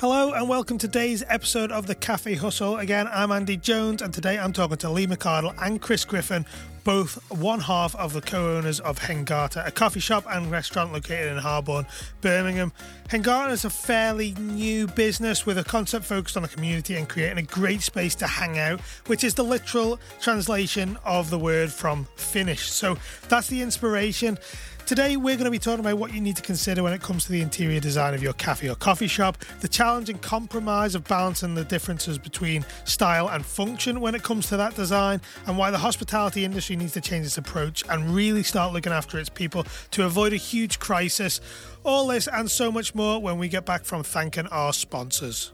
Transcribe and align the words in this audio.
Hello 0.00 0.32
and 0.32 0.48
welcome 0.48 0.78
to 0.78 0.86
today's 0.86 1.24
episode 1.26 1.72
of 1.72 1.88
the 1.88 1.94
Cafe 1.96 2.36
Hustle. 2.36 2.76
Again, 2.76 3.08
I'm 3.10 3.32
Andy 3.32 3.56
Jones, 3.56 4.00
and 4.00 4.14
today 4.14 4.38
I'm 4.38 4.52
talking 4.52 4.76
to 4.76 4.90
Lee 4.90 5.08
McArdle 5.08 5.52
and 5.60 5.82
Chris 5.82 6.04
Griffin, 6.04 6.46
both 6.88 7.30
one 7.30 7.60
half 7.60 7.94
of 7.96 8.14
the 8.14 8.20
co-owners 8.22 8.80
of 8.80 8.98
Hengata, 8.98 9.66
a 9.66 9.70
coffee 9.70 10.00
shop 10.00 10.24
and 10.26 10.50
restaurant 10.50 10.90
located 10.90 11.30
in 11.30 11.36
Harborne, 11.36 11.84
Birmingham. 12.22 12.72
Hengata 13.10 13.50
is 13.50 13.66
a 13.66 13.68
fairly 13.68 14.32
new 14.40 14.86
business 14.86 15.44
with 15.44 15.58
a 15.58 15.64
concept 15.64 16.06
focused 16.06 16.38
on 16.38 16.44
the 16.44 16.48
community 16.48 16.94
and 16.96 17.06
creating 17.06 17.36
a 17.36 17.42
great 17.42 17.82
space 17.82 18.14
to 18.14 18.26
hang 18.26 18.58
out, 18.58 18.80
which 19.06 19.22
is 19.22 19.34
the 19.34 19.44
literal 19.44 20.00
translation 20.18 20.96
of 21.04 21.28
the 21.28 21.38
word 21.38 21.70
from 21.70 22.06
Finnish. 22.16 22.70
So 22.70 22.96
that's 23.28 23.48
the 23.48 23.60
inspiration. 23.60 24.38
Today, 24.86 25.18
we're 25.18 25.34
going 25.34 25.44
to 25.44 25.50
be 25.50 25.58
talking 25.58 25.80
about 25.80 25.98
what 25.98 26.14
you 26.14 26.20
need 26.22 26.36
to 26.36 26.42
consider 26.42 26.82
when 26.82 26.94
it 26.94 27.02
comes 27.02 27.26
to 27.26 27.32
the 27.32 27.42
interior 27.42 27.78
design 27.78 28.14
of 28.14 28.22
your 28.22 28.32
cafe 28.32 28.70
or 28.70 28.74
coffee 28.74 29.06
shop, 29.06 29.36
the 29.60 29.68
challenge 29.68 30.08
and 30.08 30.22
compromise 30.22 30.94
of 30.94 31.04
balancing 31.04 31.54
the 31.54 31.64
differences 31.64 32.16
between 32.16 32.64
style 32.86 33.28
and 33.28 33.44
function 33.44 34.00
when 34.00 34.14
it 34.14 34.22
comes 34.22 34.48
to 34.48 34.56
that 34.56 34.74
design, 34.76 35.20
and 35.46 35.58
why 35.58 35.70
the 35.70 35.76
hospitality 35.76 36.42
industry 36.42 36.74
needs 36.78 36.92
to 36.94 37.00
change 37.00 37.26
its 37.26 37.38
approach 37.38 37.84
and 37.88 38.14
really 38.14 38.42
start 38.42 38.72
looking 38.72 38.92
after 38.92 39.18
its 39.18 39.28
people 39.28 39.64
to 39.90 40.04
avoid 40.04 40.32
a 40.32 40.36
huge 40.36 40.78
crisis. 40.78 41.40
All 41.84 42.06
this 42.06 42.28
and 42.28 42.50
so 42.50 42.72
much 42.72 42.94
more 42.94 43.20
when 43.20 43.38
we 43.38 43.48
get 43.48 43.66
back 43.66 43.84
from 43.84 44.02
thanking 44.02 44.46
our 44.48 44.72
sponsors. 44.72 45.52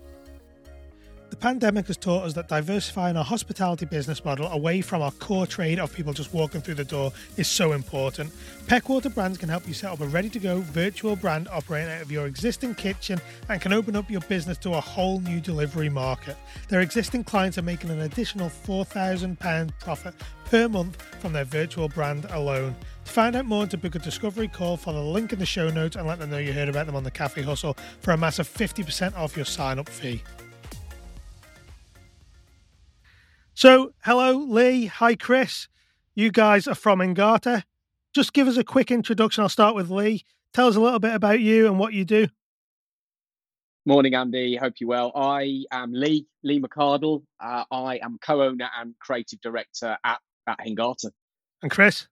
The 1.34 1.40
pandemic 1.40 1.88
has 1.88 1.96
taught 1.96 2.22
us 2.22 2.32
that 2.34 2.46
diversifying 2.46 3.16
our 3.16 3.24
hospitality 3.24 3.86
business 3.86 4.24
model 4.24 4.46
away 4.46 4.80
from 4.80 5.02
our 5.02 5.10
core 5.10 5.48
trade 5.48 5.80
of 5.80 5.92
people 5.92 6.12
just 6.12 6.32
walking 6.32 6.60
through 6.60 6.76
the 6.76 6.84
door 6.84 7.12
is 7.36 7.48
so 7.48 7.72
important. 7.72 8.32
Peckwater 8.68 9.10
Brands 9.10 9.36
can 9.36 9.48
help 9.48 9.66
you 9.66 9.74
set 9.74 9.90
up 9.90 9.98
a 9.98 10.06
ready 10.06 10.30
to 10.30 10.38
go 10.38 10.60
virtual 10.60 11.16
brand 11.16 11.48
operating 11.48 11.90
out 11.90 12.02
of 12.02 12.12
your 12.12 12.26
existing 12.26 12.76
kitchen 12.76 13.20
and 13.48 13.60
can 13.60 13.72
open 13.72 13.96
up 13.96 14.08
your 14.08 14.20
business 14.20 14.56
to 14.58 14.74
a 14.74 14.80
whole 14.80 15.18
new 15.22 15.40
delivery 15.40 15.88
market. 15.88 16.36
Their 16.68 16.82
existing 16.82 17.24
clients 17.24 17.58
are 17.58 17.62
making 17.62 17.90
an 17.90 18.02
additional 18.02 18.48
£4,000 18.48 19.72
profit 19.80 20.14
per 20.44 20.68
month 20.68 21.02
from 21.18 21.32
their 21.32 21.44
virtual 21.44 21.88
brand 21.88 22.26
alone. 22.30 22.76
To 23.06 23.10
find 23.10 23.34
out 23.34 23.44
more 23.44 23.62
and 23.62 23.70
to 23.72 23.76
book 23.76 23.96
a 23.96 23.98
discovery 23.98 24.46
call, 24.46 24.76
follow 24.76 25.02
the 25.02 25.10
link 25.10 25.32
in 25.32 25.40
the 25.40 25.46
show 25.46 25.68
notes 25.68 25.96
and 25.96 26.06
let 26.06 26.20
them 26.20 26.30
know 26.30 26.38
you 26.38 26.52
heard 26.52 26.68
about 26.68 26.86
them 26.86 26.94
on 26.94 27.02
the 27.02 27.10
Cafe 27.10 27.42
Hustle 27.42 27.76
for 27.98 28.12
a 28.12 28.16
massive 28.16 28.48
50% 28.48 29.16
off 29.16 29.34
your 29.34 29.46
sign 29.46 29.80
up 29.80 29.88
fee. 29.88 30.22
So, 33.56 33.94
hello, 34.02 34.32
Lee. 34.38 34.86
Hi, 34.86 35.14
Chris. 35.14 35.68
You 36.16 36.32
guys 36.32 36.66
are 36.66 36.74
from 36.74 36.98
Hengata. 36.98 37.62
Just 38.12 38.32
give 38.32 38.48
us 38.48 38.56
a 38.56 38.64
quick 38.64 38.90
introduction. 38.90 39.42
I'll 39.42 39.48
start 39.48 39.76
with 39.76 39.90
Lee. 39.90 40.24
Tell 40.52 40.66
us 40.66 40.74
a 40.74 40.80
little 40.80 40.98
bit 40.98 41.14
about 41.14 41.38
you 41.38 41.68
and 41.68 41.78
what 41.78 41.92
you 41.92 42.04
do. 42.04 42.26
Morning, 43.86 44.16
Andy. 44.16 44.56
Hope 44.56 44.74
you're 44.80 44.88
well. 44.88 45.12
I 45.14 45.66
am 45.70 45.92
Lee, 45.92 46.26
Lee 46.42 46.60
McArdle. 46.60 47.22
Uh, 47.38 47.62
I 47.70 48.00
am 48.02 48.18
co-owner 48.20 48.68
and 48.76 48.98
creative 48.98 49.40
director 49.40 49.96
at, 50.02 50.18
at 50.48 50.58
Hengata. 50.58 51.12
And 51.62 51.70
Chris? 51.70 52.08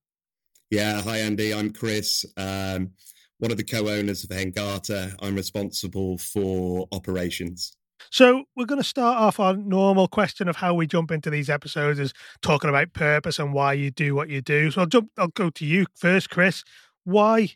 Yeah, 0.70 1.02
hi, 1.02 1.18
Andy. 1.18 1.52
I'm 1.52 1.72
Chris. 1.72 2.24
Um, 2.36 2.92
one 3.38 3.50
of 3.50 3.56
the 3.56 3.64
co-owners 3.64 4.22
of 4.22 4.30
Hengata. 4.30 5.16
I'm 5.20 5.34
responsible 5.34 6.18
for 6.18 6.86
operations. 6.92 7.76
So 8.10 8.44
we're 8.56 8.66
going 8.66 8.80
to 8.80 8.88
start 8.88 9.18
off 9.18 9.40
our 9.40 9.56
normal 9.56 10.08
question 10.08 10.48
of 10.48 10.56
how 10.56 10.74
we 10.74 10.86
jump 10.86 11.10
into 11.10 11.30
these 11.30 11.50
episodes 11.50 11.98
is 11.98 12.12
talking 12.40 12.70
about 12.70 12.92
purpose 12.92 13.38
and 13.38 13.52
why 13.52 13.72
you 13.74 13.90
do 13.90 14.14
what 14.14 14.28
you 14.28 14.40
do. 14.40 14.70
So 14.70 14.82
I'll 14.82 14.86
jump. 14.86 15.10
I'll 15.18 15.28
go 15.28 15.50
to 15.50 15.64
you 15.64 15.86
first, 15.94 16.30
Chris. 16.30 16.64
Why 17.04 17.50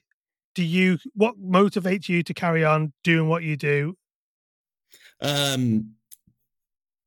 do 0.54 0.62
you? 0.62 0.98
What 1.14 1.40
motivates 1.40 2.08
you 2.08 2.22
to 2.22 2.34
carry 2.34 2.64
on 2.64 2.92
doing 3.04 3.28
what 3.28 3.42
you 3.42 3.56
do? 3.56 3.96
Um, 5.20 5.96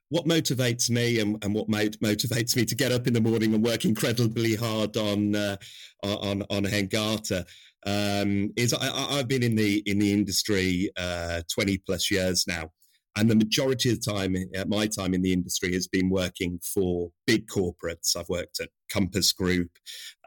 what 0.09 0.25
motivates 0.25 0.89
me 0.89 1.19
and, 1.19 1.43
and 1.43 1.53
what 1.53 1.69
motivates 1.69 2.55
me 2.55 2.65
to 2.65 2.75
get 2.75 2.91
up 2.91 3.05
in 3.07 3.13
the 3.13 3.21
morning 3.21 3.53
and 3.53 3.63
work 3.63 3.85
incredibly 3.85 4.55
hard 4.55 4.97
on 4.97 5.35
uh, 5.35 5.57
on 6.03 6.43
on 6.49 6.63
Hengata 6.63 7.45
um, 7.85 8.51
is 8.55 8.73
I, 8.73 9.17
have 9.17 9.27
been 9.27 9.43
in 9.43 9.55
the 9.55 9.83
in 9.85 9.99
the 9.99 10.11
industry 10.11 10.89
uh, 10.97 11.41
twenty 11.53 11.77
plus 11.77 12.09
years 12.11 12.45
now, 12.47 12.71
and 13.19 13.29
the 13.29 13.35
majority 13.35 13.91
of 13.91 14.01
the 14.01 14.11
time, 14.11 14.35
uh, 14.57 14.65
my 14.67 14.87
time 14.87 15.13
in 15.13 15.21
the 15.21 15.33
industry 15.33 15.73
has 15.73 15.87
been 15.87 16.09
working 16.09 16.59
for 16.63 17.11
big 17.27 17.47
corporates. 17.47 18.15
I've 18.15 18.29
worked 18.29 18.61
at 18.61 18.69
Compass 18.89 19.33
Group, 19.33 19.69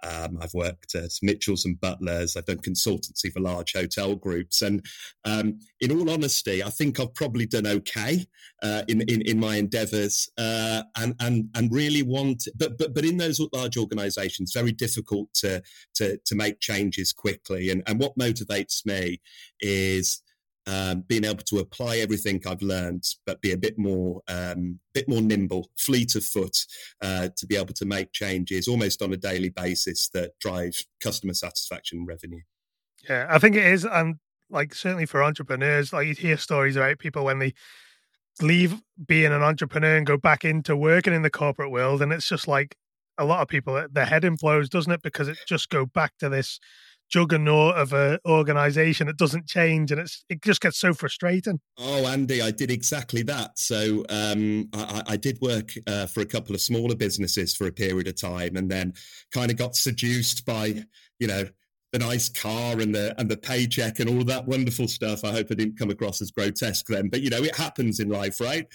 um, 0.05 0.39
I've 0.41 0.53
worked 0.53 0.95
at 0.95 1.11
Mitchells 1.23 1.65
and 1.65 1.81
Butlers, 1.81 2.37
I've 2.37 2.45
done 2.45 2.59
consultancy 2.59 3.33
for 3.33 3.41
large 3.41 3.73
hotel 3.73 4.15
groups. 4.15 4.61
And 4.61 4.85
um, 5.25 5.59
in 5.81 5.91
all 5.91 6.11
honesty, 6.11 6.63
I 6.63 6.69
think 6.69 7.01
I've 7.01 7.15
probably 7.15 7.47
done 7.47 7.67
okay 7.67 8.27
uh, 8.63 8.83
in, 8.89 9.01
in, 9.03 9.23
in 9.23 9.41
my 9.41 9.57
endeavors 9.57 10.29
uh, 10.37 10.83
and, 10.97 11.15
and, 11.19 11.49
and 11.55 11.73
really 11.73 12.03
want, 12.03 12.47
but, 12.57 12.77
but, 12.77 12.95
but 12.95 13.05
in 13.05 13.17
those 13.17 13.41
large 13.53 13.79
organizations, 13.79 14.53
very 14.53 14.73
difficult 14.73 15.33
to, 15.35 15.63
to, 15.95 16.19
to 16.27 16.35
make 16.35 16.61
changes 16.61 17.13
quickly. 17.13 17.71
And, 17.71 17.83
and 17.87 17.99
what 17.99 18.19
motivates 18.19 18.85
me 18.85 19.21
is 19.61 20.23
um, 20.67 21.01
being 21.09 21.25
able 21.25 21.43
to 21.45 21.59
apply 21.59 21.99
everything 21.99 22.41
I've 22.47 22.63
learned, 22.63 23.05
but 23.27 23.41
be 23.41 23.53
a 23.53 23.57
bit 23.57 23.79
more, 23.79 24.23
um, 24.29 24.79
bit 24.95 25.09
more 25.09 25.21
nimble, 25.21 25.71
fleet 25.77 26.15
of 26.15 26.25
foot, 26.25 26.57
uh, 27.01 27.29
to 27.37 27.47
be 27.47 27.57
able 27.57 27.75
to 27.75 27.85
make 27.85 28.13
changes 28.13 28.69
almost 28.69 29.03
on 29.03 29.13
a 29.13 29.17
daily 29.17 29.49
basis 29.49 30.09
that 30.11 30.39
drive 30.39 30.85
customer 31.01 31.35
satisfaction 31.35 31.99
and 31.99 32.09
revenue. 32.09 32.43
Yeah, 33.09 33.27
I 33.29 33.39
think 33.39 33.57
it 33.57 33.67
is, 33.67 33.85
and 33.85 34.17
like 34.51 34.75
certainly 34.75 35.07
for 35.07 35.23
entrepreneurs, 35.23 35.93
like 35.93 36.07
you 36.07 36.15
hear 36.15 36.37
stories 36.37 36.77
about 36.77 36.99
people 36.99 37.25
when 37.25 37.39
they 37.39 37.55
leave 38.41 38.81
being 39.07 39.33
an 39.33 39.43
entrepreneur 39.43 39.97
and 39.97 40.07
go 40.07 40.17
back 40.17 40.45
into 40.45 40.77
working 40.77 41.13
in 41.13 41.23
the 41.23 41.31
corporate 41.31 41.73
world, 41.73 42.03
and 42.03 42.13
it's 42.13 42.29
just 42.29 42.47
like 42.47 42.77
a 43.19 43.25
lot 43.25 43.43
of 43.43 43.49
people, 43.49 43.87
their 43.91 44.07
head 44.07 44.23
implodes, 44.23 44.69
doesn't 44.69 44.93
it? 44.93 45.03
Because 45.03 45.29
it 45.29 45.39
just 45.47 45.69
go 45.69 45.87
back 45.87 46.13
to 46.19 46.29
this 46.29 46.59
juggernaut 47.13 47.77
of 47.77 47.93
an 47.93 48.19
organization 48.27 49.07
that 49.07 49.19
doesn't 49.19 49.47
change 49.47 49.93
and 49.93 50.01
it's 50.01 50.25
it 50.31 50.41
just 50.41 50.61
gets 50.61 50.79
so 50.79 50.95
frustrating 50.95 51.61
oh 51.79 52.07
andy 52.07 52.41
i 52.41 52.51
did 52.51 52.71
exactly 52.71 53.23
that 53.23 53.51
so 53.59 54.05
um, 54.09 54.69
I, 54.73 55.03
I, 55.09 55.17
did 55.17 55.39
work 55.41 55.73
uh, 55.87 56.07
for 56.07 56.21
a 56.21 56.27
couple 56.27 56.55
of 56.55 56.61
smaller 56.61 56.95
businesses 56.95 57.55
for 57.55 57.67
a 57.67 57.73
period 57.73 58.09
of 58.09 58.21
time 58.21 58.57
and 58.57 58.71
then 58.71 58.95
kind 59.33 59.51
of 59.51 59.59
got 59.59 59.77
seduced 59.77 60.47
by 60.47 60.85
you 61.19 61.27
know 61.27 61.45
the 61.93 61.99
nice 61.99 62.31
car 62.31 62.81
and 62.81 62.95
the 62.95 63.15
and 63.19 63.31
the 63.31 63.37
paycheck 63.37 64.01
and 64.01 64.09
all 64.09 64.25
that 64.25 64.47
wonderful 64.47 64.89
stuff. 64.89 65.25
I 65.25 65.33
hope 65.33 65.49
I 65.51 65.55
didn't 65.55 65.79
come 65.79 65.91
across 65.91 66.23
as 66.23 66.31
grotesque 66.31 66.87
then, 66.89 67.09
but 67.09 67.21
you 67.21 67.29
know 67.29 67.43
it 67.43 67.55
happens 67.55 68.01
in 68.01 68.09
life, 68.09 68.41
right? 68.41 68.67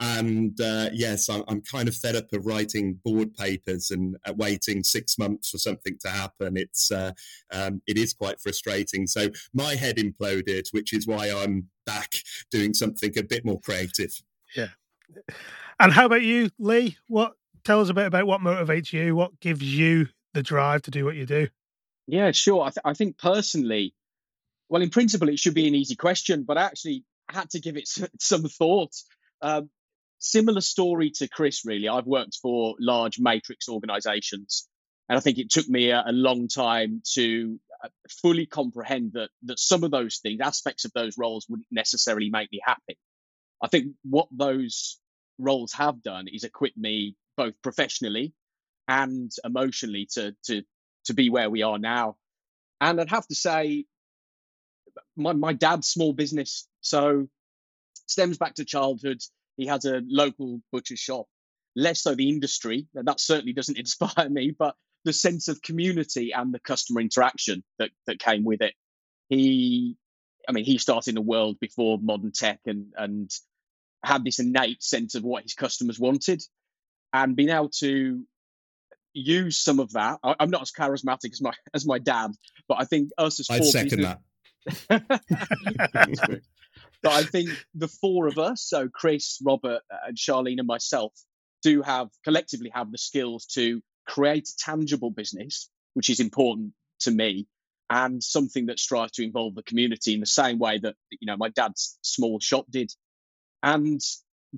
And 0.00 0.60
uh, 0.60 0.90
yes, 0.92 1.28
I'm, 1.28 1.44
I'm, 1.46 1.62
kind 1.62 1.86
of 1.86 1.94
fed 1.94 2.16
up 2.16 2.32
of 2.32 2.46
writing 2.46 2.98
board 3.04 3.32
papers 3.34 3.92
and 3.92 4.16
uh, 4.26 4.32
waiting 4.36 4.82
six 4.82 5.16
months 5.18 5.50
for 5.50 5.58
something 5.58 5.96
to 6.00 6.08
happen. 6.08 6.56
It's 6.56 6.90
uh, 6.90 7.12
um, 7.52 7.80
it 7.86 7.96
is 7.96 8.12
quite 8.12 8.40
frustrating. 8.40 9.06
So 9.06 9.28
my 9.52 9.76
head 9.76 9.98
imploded, 9.98 10.66
which 10.72 10.92
is 10.92 11.06
why 11.06 11.30
I'm 11.30 11.68
back 11.86 12.16
doing 12.50 12.74
something 12.74 13.16
a 13.16 13.22
bit 13.22 13.44
more 13.44 13.60
creative. 13.60 14.12
Yeah. 14.56 14.68
And 15.78 15.92
how 15.92 16.06
about 16.06 16.22
you, 16.22 16.50
Lee? 16.58 16.96
What 17.08 17.34
tell 17.64 17.80
us 17.80 17.88
a 17.88 17.94
bit 17.94 18.06
about 18.06 18.26
what 18.26 18.40
motivates 18.40 18.92
you? 18.92 19.14
What 19.14 19.38
gives 19.40 19.62
you 19.62 20.08
the 20.32 20.42
drive 20.42 20.82
to 20.82 20.90
do 20.90 21.04
what 21.04 21.16
you 21.16 21.26
do? 21.26 21.48
Yeah, 22.06 22.32
sure. 22.32 22.62
I, 22.62 22.70
th- 22.70 22.82
I 22.84 22.94
think 22.94 23.18
personally, 23.18 23.94
well, 24.68 24.82
in 24.82 24.90
principle, 24.90 25.28
it 25.28 25.38
should 25.38 25.54
be 25.54 25.68
an 25.68 25.74
easy 25.74 25.96
question, 25.96 26.42
but 26.42 26.58
I 26.58 26.64
actually 26.64 27.04
had 27.30 27.50
to 27.50 27.60
give 27.60 27.76
it 27.76 27.88
some 28.20 28.42
thought. 28.44 28.92
Um, 29.40 29.70
similar 30.18 30.60
story 30.60 31.10
to 31.16 31.28
Chris, 31.28 31.64
really. 31.64 31.88
I've 31.88 32.06
worked 32.06 32.38
for 32.40 32.74
large 32.78 33.18
matrix 33.18 33.68
organizations, 33.68 34.68
and 35.08 35.16
I 35.16 35.20
think 35.20 35.38
it 35.38 35.50
took 35.50 35.68
me 35.68 35.90
a, 35.90 36.04
a 36.06 36.12
long 36.12 36.48
time 36.48 37.02
to 37.14 37.58
uh, 37.84 37.88
fully 38.22 38.46
comprehend 38.46 39.12
that 39.14 39.30
that 39.44 39.58
some 39.58 39.84
of 39.84 39.90
those 39.90 40.18
things, 40.18 40.40
aspects 40.40 40.84
of 40.84 40.92
those 40.94 41.18
roles, 41.18 41.46
wouldn't 41.48 41.68
necessarily 41.70 42.30
make 42.30 42.50
me 42.52 42.60
happy. 42.64 42.98
I 43.62 43.68
think 43.68 43.94
what 44.02 44.28
those 44.30 44.98
roles 45.38 45.72
have 45.72 46.02
done 46.02 46.26
is 46.28 46.44
equip 46.44 46.76
me 46.76 47.16
both 47.36 47.54
professionally 47.62 48.32
and 48.88 49.30
emotionally 49.44 50.08
to 50.12 50.34
to 50.44 50.62
to 51.06 51.14
be 51.14 51.30
where 51.30 51.50
we 51.50 51.62
are 51.62 51.78
now. 51.78 52.16
And 52.80 53.00
I'd 53.00 53.10
have 53.10 53.26
to 53.28 53.34
say, 53.34 53.84
my, 55.16 55.32
my 55.32 55.52
dad's 55.52 55.88
small 55.88 56.12
business, 56.12 56.66
so 56.80 57.28
stems 58.06 58.38
back 58.38 58.54
to 58.54 58.64
childhood. 58.64 59.20
He 59.56 59.66
had 59.66 59.84
a 59.84 60.02
local 60.06 60.60
butcher 60.72 60.96
shop, 60.96 61.26
less 61.76 62.02
so 62.02 62.14
the 62.14 62.28
industry. 62.28 62.86
That 62.94 63.20
certainly 63.20 63.52
doesn't 63.52 63.78
inspire 63.84 64.28
me, 64.28 64.54
but 64.56 64.74
the 65.04 65.12
sense 65.12 65.48
of 65.48 65.62
community 65.62 66.32
and 66.32 66.52
the 66.52 66.58
customer 66.58 67.00
interaction 67.00 67.62
that, 67.78 67.90
that 68.06 68.18
came 68.18 68.44
with 68.44 68.62
it. 68.62 68.74
He, 69.28 69.96
I 70.48 70.52
mean, 70.52 70.64
he 70.64 70.78
started 70.78 71.10
in 71.10 71.18
a 71.18 71.22
world 71.22 71.58
before 71.60 71.98
modern 72.00 72.32
tech 72.32 72.60
and, 72.66 72.92
and 72.96 73.30
had 74.02 74.24
this 74.24 74.38
innate 74.38 74.82
sense 74.82 75.14
of 75.14 75.24
what 75.24 75.42
his 75.42 75.54
customers 75.54 75.98
wanted 75.98 76.42
and 77.12 77.36
being 77.36 77.50
able 77.50 77.70
to 77.70 78.24
use 79.14 79.56
some 79.56 79.78
of 79.80 79.92
that. 79.92 80.18
I, 80.22 80.34
am 80.40 80.50
not 80.50 80.62
as 80.62 80.72
charismatic 80.72 81.32
as 81.32 81.40
my 81.40 81.52
as 81.74 81.86
my 81.86 81.98
dad, 81.98 82.32
but 82.68 82.78
I 82.80 82.84
think 82.84 83.10
us 83.16 83.40
as 83.40 83.48
I'd 83.50 83.64
second 83.64 84.02
that. 84.02 84.20
but 87.04 87.12
I 87.12 87.22
think 87.22 87.50
the 87.74 87.88
four 87.88 88.26
of 88.26 88.38
us, 88.38 88.62
so 88.62 88.88
Chris, 88.88 89.38
Robert, 89.44 89.82
uh, 89.92 89.96
and 90.08 90.16
Charlene, 90.16 90.58
and 90.58 90.66
myself, 90.66 91.12
do 91.62 91.82
have 91.82 92.08
collectively 92.24 92.70
have 92.74 92.90
the 92.90 92.98
skills 92.98 93.46
to 93.54 93.80
create 94.06 94.48
a 94.48 94.56
tangible 94.58 95.10
business, 95.10 95.70
which 95.92 96.10
is 96.10 96.18
important 96.18 96.72
to 97.00 97.10
me, 97.10 97.46
and 97.90 98.22
something 98.22 98.66
that 98.66 98.80
strives 98.80 99.12
to 99.12 99.22
involve 99.22 99.54
the 99.54 99.62
community 99.62 100.14
in 100.14 100.20
the 100.20 100.26
same 100.26 100.58
way 100.58 100.78
that 100.78 100.96
you 101.10 101.26
know 101.26 101.36
my 101.36 101.50
dad's 101.50 101.98
small 102.02 102.40
shop 102.40 102.66
did. 102.70 102.90
And 103.62 104.00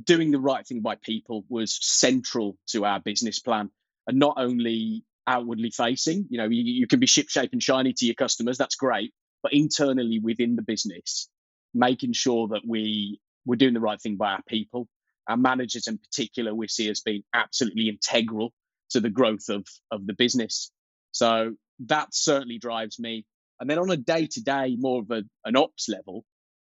doing 0.02 0.31
the 0.31 0.40
right 0.40 0.66
thing 0.66 0.81
by 0.81 0.94
people 0.94 1.44
was 1.48 1.78
central 1.81 2.56
to 2.69 2.84
our 2.84 3.00
business 3.00 3.40
plan, 3.40 3.70
and 4.06 4.19
not 4.19 4.34
only 4.38 5.04
outwardly 5.26 5.70
facing. 5.70 6.26
You 6.31 6.38
know, 6.38 6.44
you, 6.44 6.62
you 6.62 6.87
can 6.87 7.00
be 7.00 7.06
ship 7.06 7.28
shape 7.28 7.52
and 7.52 7.62
shiny 7.62 7.93
to 7.94 8.06
your 8.06 8.14
customers, 8.14 8.58
that's 8.58 8.76
great, 8.76 9.12
but 9.43 9.52
internally 9.52 10.20
within 10.22 10.56
the 10.56 10.62
business, 10.62 11.28
making 11.76 12.12
sure 12.14 12.49
that 12.49 12.62
we 12.67 13.20
we're 13.44 13.56
doing 13.56 13.75
the 13.75 13.81
right 13.81 14.00
thing 14.00 14.17
by 14.17 14.32
our 14.32 14.43
people. 14.49 14.88
Our 15.28 15.37
managers 15.37 15.87
in 15.87 15.99
particular, 15.99 16.55
we 16.55 16.69
see 16.69 16.88
as 16.88 17.00
being 17.00 17.23
absolutely 17.34 17.88
integral 17.88 18.52
to 18.90 19.00
the 19.00 19.11
growth 19.11 19.49
of 19.49 19.67
of 19.90 20.06
the 20.06 20.14
business. 20.14 20.70
So 21.12 21.55
that 21.87 22.08
certainly 22.12 22.58
drives 22.58 22.99
me. 22.99 23.25
And 23.61 23.70
then 23.70 23.78
on 23.78 23.90
a 23.90 23.96
day 23.96 24.26
to 24.26 24.43
day, 24.43 24.76
more 24.78 25.00
of 25.00 25.11
a, 25.11 25.23
an 25.44 25.56
ops 25.56 25.88
level, 25.88 26.25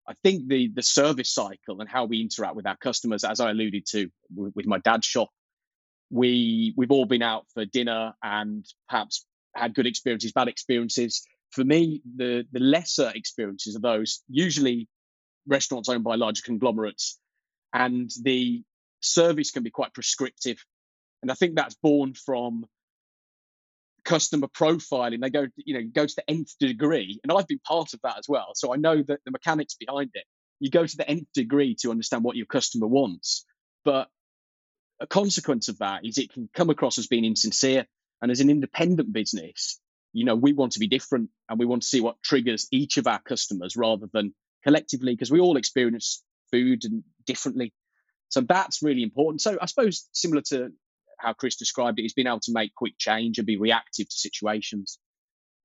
I 0.06 0.14
think 0.22 0.48
the 0.48 0.70
the 0.74 0.82
service 0.82 1.32
cycle 1.32 1.80
and 1.80 1.88
how 1.88 2.04
we 2.04 2.20
interact 2.20 2.56
with 2.56 2.66
our 2.66 2.76
customers, 2.76 3.24
as 3.24 3.40
I 3.40 3.50
alluded 3.50 3.86
to 3.90 4.10
with, 4.34 4.54
with 4.54 4.66
my 4.66 4.78
dad's 4.78 5.06
shop, 5.06 5.30
we 6.10 6.74
we've 6.76 6.90
all 6.90 7.06
been 7.06 7.22
out 7.22 7.46
for 7.54 7.64
dinner 7.64 8.12
and 8.22 8.64
perhaps 8.88 9.24
had 9.54 9.74
good 9.74 9.86
experiences, 9.86 10.32
bad 10.32 10.48
experiences. 10.48 11.26
For 11.50 11.64
me, 11.64 12.02
the 12.16 12.44
the 12.52 12.60
lesser 12.60 13.10
experiences 13.14 13.76
are 13.76 13.80
those 13.80 14.22
usually 14.28 14.88
restaurants 15.46 15.88
owned 15.88 16.04
by 16.04 16.16
larger 16.16 16.42
conglomerates, 16.42 17.18
and 17.72 18.10
the 18.22 18.62
service 19.00 19.50
can 19.50 19.62
be 19.62 19.70
quite 19.70 19.94
prescriptive. 19.94 20.64
And 21.22 21.30
I 21.30 21.34
think 21.34 21.54
that's 21.54 21.74
born 21.74 22.14
from 22.14 22.66
customer 24.04 24.48
profiling. 24.48 25.20
They 25.20 25.30
go, 25.30 25.46
you 25.56 25.74
know, 25.74 25.90
go 25.92 26.06
to 26.06 26.14
the 26.14 26.30
nth 26.30 26.56
degree, 26.58 27.20
and 27.22 27.32
I've 27.32 27.48
been 27.48 27.60
part 27.60 27.94
of 27.94 28.00
that 28.02 28.18
as 28.18 28.26
well. 28.28 28.52
So 28.54 28.72
I 28.72 28.76
know 28.76 29.02
that 29.02 29.20
the 29.24 29.30
mechanics 29.30 29.74
behind 29.74 30.10
it. 30.14 30.24
You 30.60 30.70
go 30.70 30.86
to 30.86 30.96
the 30.96 31.08
nth 31.08 31.26
degree 31.34 31.74
to 31.80 31.90
understand 31.90 32.24
what 32.24 32.36
your 32.36 32.46
customer 32.46 32.86
wants, 32.86 33.44
but 33.84 34.08
a 35.00 35.06
consequence 35.06 35.68
of 35.68 35.78
that 35.78 36.04
is 36.04 36.18
it 36.18 36.32
can 36.32 36.48
come 36.54 36.70
across 36.70 36.98
as 36.98 37.06
being 37.06 37.24
insincere. 37.24 37.86
And 38.22 38.30
as 38.30 38.40
an 38.40 38.48
independent 38.48 39.12
business, 39.12 39.80
you 40.12 40.24
know, 40.24 40.36
we 40.36 40.52
want 40.52 40.72
to 40.72 40.78
be 40.78 40.86
different 40.86 41.30
and 41.48 41.58
we 41.58 41.66
want 41.66 41.82
to 41.82 41.88
see 41.88 42.00
what 42.00 42.22
triggers 42.22 42.68
each 42.70 42.96
of 42.96 43.06
our 43.06 43.20
customers 43.20 43.76
rather 43.76 44.06
than 44.12 44.34
collectively, 44.64 45.12
because 45.12 45.30
we 45.30 45.40
all 45.40 45.56
experience 45.56 46.22
food 46.50 46.84
and 46.84 47.04
differently. 47.26 47.72
So 48.28 48.40
that's 48.40 48.82
really 48.82 49.02
important. 49.02 49.42
So 49.42 49.58
I 49.60 49.66
suppose 49.66 50.08
similar 50.12 50.42
to 50.48 50.70
how 51.18 51.32
Chris 51.32 51.56
described 51.56 51.98
it, 51.98 52.02
he's 52.02 52.14
been 52.14 52.26
able 52.26 52.40
to 52.40 52.52
make 52.52 52.74
quick 52.74 52.94
change 52.98 53.38
and 53.38 53.46
be 53.46 53.56
reactive 53.56 54.08
to 54.08 54.16
situations. 54.16 54.98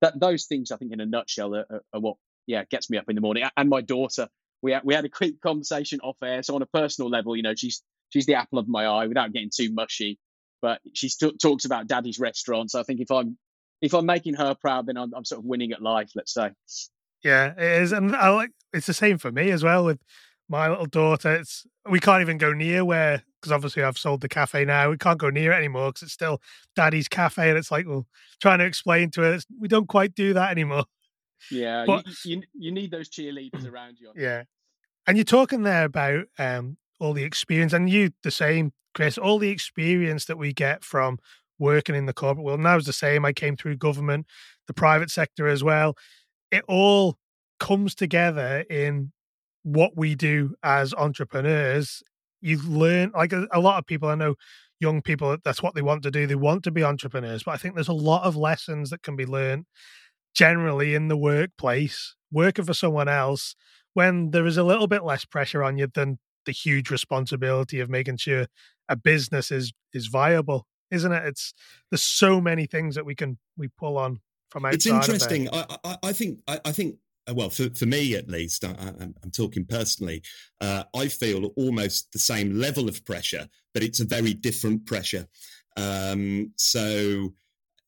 That 0.00 0.18
those 0.18 0.46
things, 0.46 0.70
I 0.70 0.76
think, 0.76 0.92
in 0.92 1.00
a 1.00 1.06
nutshell, 1.06 1.54
are, 1.54 1.82
are, 1.92 2.00
what 2.00 2.16
yeah 2.46 2.64
gets 2.70 2.88
me 2.88 2.98
up 2.98 3.08
in 3.08 3.16
the 3.16 3.20
morning. 3.20 3.44
And 3.56 3.68
my 3.68 3.80
daughter, 3.80 4.28
we 4.62 4.72
had, 4.72 4.82
we 4.84 4.94
had 4.94 5.04
a 5.04 5.10
quick 5.10 5.40
conversation 5.40 6.00
off 6.00 6.16
air. 6.22 6.42
So 6.42 6.54
on 6.54 6.62
a 6.62 6.66
personal 6.66 7.10
level, 7.10 7.36
you 7.36 7.42
know, 7.42 7.54
she's 7.54 7.82
she's 8.10 8.26
the 8.26 8.34
apple 8.34 8.58
of 8.58 8.68
my 8.68 8.86
eye 8.86 9.06
without 9.06 9.32
getting 9.32 9.50
too 9.54 9.72
mushy. 9.72 10.18
But 10.62 10.80
she 10.94 11.08
still 11.08 11.32
talks 11.32 11.64
about 11.64 11.86
daddy's 11.86 12.18
restaurants. 12.18 12.74
I 12.74 12.82
think 12.82 13.00
if 13.00 13.10
I'm 13.10 13.36
if 13.82 13.94
I'm 13.94 14.06
making 14.06 14.34
her 14.34 14.54
proud, 14.54 14.86
then 14.86 14.96
I'm, 14.96 15.12
I'm 15.14 15.24
sort 15.24 15.40
of 15.40 15.44
winning 15.44 15.72
at 15.72 15.82
life. 15.82 16.10
Let's 16.14 16.34
say. 16.34 16.50
Yeah, 17.22 17.52
it 17.56 17.82
is, 17.82 17.92
and 17.92 18.14
I 18.16 18.30
like 18.30 18.50
it's 18.72 18.86
the 18.86 18.94
same 18.94 19.18
for 19.18 19.30
me 19.30 19.50
as 19.50 19.62
well 19.62 19.84
with 19.84 20.00
my 20.48 20.68
little 20.68 20.86
daughter. 20.86 21.34
It's 21.34 21.66
we 21.88 22.00
can't 22.00 22.22
even 22.22 22.38
go 22.38 22.52
near 22.52 22.84
where 22.84 23.22
because 23.40 23.52
obviously 23.52 23.82
I've 23.82 23.98
sold 23.98 24.20
the 24.20 24.28
cafe 24.28 24.64
now. 24.64 24.90
We 24.90 24.96
can't 24.96 25.18
go 25.18 25.30
near 25.30 25.52
it 25.52 25.56
anymore 25.56 25.90
because 25.90 26.02
it's 26.04 26.12
still 26.12 26.40
daddy's 26.76 27.08
cafe, 27.08 27.50
and 27.50 27.58
it's 27.58 27.70
like 27.70 27.86
well, 27.86 28.06
trying 28.40 28.58
to 28.58 28.64
explain 28.64 29.10
to 29.12 29.22
her 29.22 29.38
we 29.58 29.68
don't 29.68 29.88
quite 29.88 30.14
do 30.14 30.32
that 30.34 30.50
anymore. 30.50 30.84
Yeah, 31.50 31.84
but, 31.86 32.06
you, 32.06 32.36
you, 32.36 32.42
you 32.54 32.72
need 32.72 32.90
those 32.90 33.08
cheerleaders 33.08 33.70
around 33.70 33.98
you. 33.98 34.12
Yeah, 34.16 34.44
and 35.06 35.16
you're 35.16 35.24
talking 35.24 35.62
there 35.62 35.84
about 35.84 36.24
um, 36.38 36.76
all 36.98 37.12
the 37.12 37.24
experience, 37.24 37.72
and 37.72 37.88
you 37.88 38.10
the 38.22 38.30
same, 38.30 38.72
Chris. 38.94 39.18
All 39.18 39.38
the 39.38 39.50
experience 39.50 40.24
that 40.26 40.38
we 40.38 40.52
get 40.52 40.84
from 40.84 41.18
working 41.58 41.94
in 41.94 42.06
the 42.06 42.12
corporate 42.12 42.44
world. 42.44 42.60
Now 42.60 42.76
it's 42.76 42.86
the 42.86 42.92
same. 42.92 43.24
I 43.24 43.32
came 43.32 43.56
through 43.56 43.76
government, 43.76 44.26
the 44.66 44.74
private 44.74 45.10
sector 45.10 45.46
as 45.46 45.62
well. 45.62 45.94
It 46.50 46.64
all 46.68 47.16
comes 47.58 47.94
together 47.94 48.64
in 48.70 49.12
what 49.62 49.96
we 49.96 50.14
do 50.14 50.54
as 50.62 50.94
entrepreneurs. 50.94 52.02
You 52.40 52.60
learn, 52.62 53.12
like 53.14 53.32
a, 53.32 53.46
a 53.52 53.60
lot 53.60 53.78
of 53.78 53.86
people 53.86 54.08
I 54.08 54.14
know, 54.14 54.34
young 54.80 55.02
people, 55.02 55.36
that's 55.44 55.62
what 55.62 55.74
they 55.74 55.82
want 55.82 56.02
to 56.04 56.10
do. 56.10 56.26
They 56.26 56.34
want 56.34 56.64
to 56.64 56.70
be 56.70 56.82
entrepreneurs. 56.82 57.42
But 57.42 57.52
I 57.52 57.56
think 57.58 57.74
there's 57.74 57.88
a 57.88 57.92
lot 57.92 58.24
of 58.24 58.36
lessons 58.36 58.90
that 58.90 59.02
can 59.02 59.14
be 59.14 59.26
learned 59.26 59.66
generally 60.34 60.94
in 60.94 61.08
the 61.08 61.16
workplace, 61.16 62.16
working 62.32 62.64
for 62.64 62.74
someone 62.74 63.08
else 63.08 63.54
when 63.94 64.30
there 64.30 64.46
is 64.46 64.56
a 64.56 64.64
little 64.64 64.86
bit 64.86 65.04
less 65.04 65.24
pressure 65.24 65.62
on 65.62 65.76
you 65.76 65.88
than 65.92 66.18
the 66.46 66.52
huge 66.52 66.90
responsibility 66.90 67.80
of 67.80 67.90
making 67.90 68.16
sure 68.16 68.46
a 68.88 68.96
business 68.96 69.50
is 69.50 69.72
is 69.92 70.06
viable, 70.06 70.66
isn't 70.90 71.12
it? 71.12 71.24
It's 71.26 71.52
there's 71.90 72.02
so 72.02 72.40
many 72.40 72.66
things 72.66 72.94
that 72.94 73.04
we 73.04 73.14
can 73.14 73.38
we 73.56 73.68
pull 73.68 73.98
on 73.98 74.20
from 74.50 74.64
outside. 74.64 74.74
It's 74.74 74.86
interesting. 74.86 75.48
I, 75.52 75.64
I, 75.84 75.96
I 76.04 76.12
think 76.12 76.38
I, 76.46 76.60
I 76.64 76.72
think 76.72 76.96
uh, 77.28 77.34
well, 77.34 77.50
for, 77.50 77.70
for 77.70 77.86
me 77.86 78.14
at 78.14 78.28
least, 78.28 78.64
I, 78.64 78.74
am 78.88 79.30
talking 79.32 79.64
personally, 79.64 80.22
uh, 80.60 80.84
I 80.94 81.08
feel 81.08 81.46
almost 81.56 82.12
the 82.12 82.18
same 82.18 82.58
level 82.58 82.88
of 82.88 83.04
pressure, 83.04 83.48
but 83.74 83.82
it's 83.82 84.00
a 84.00 84.04
very 84.04 84.34
different 84.34 84.86
pressure. 84.86 85.26
Um, 85.76 86.52
so 86.56 87.32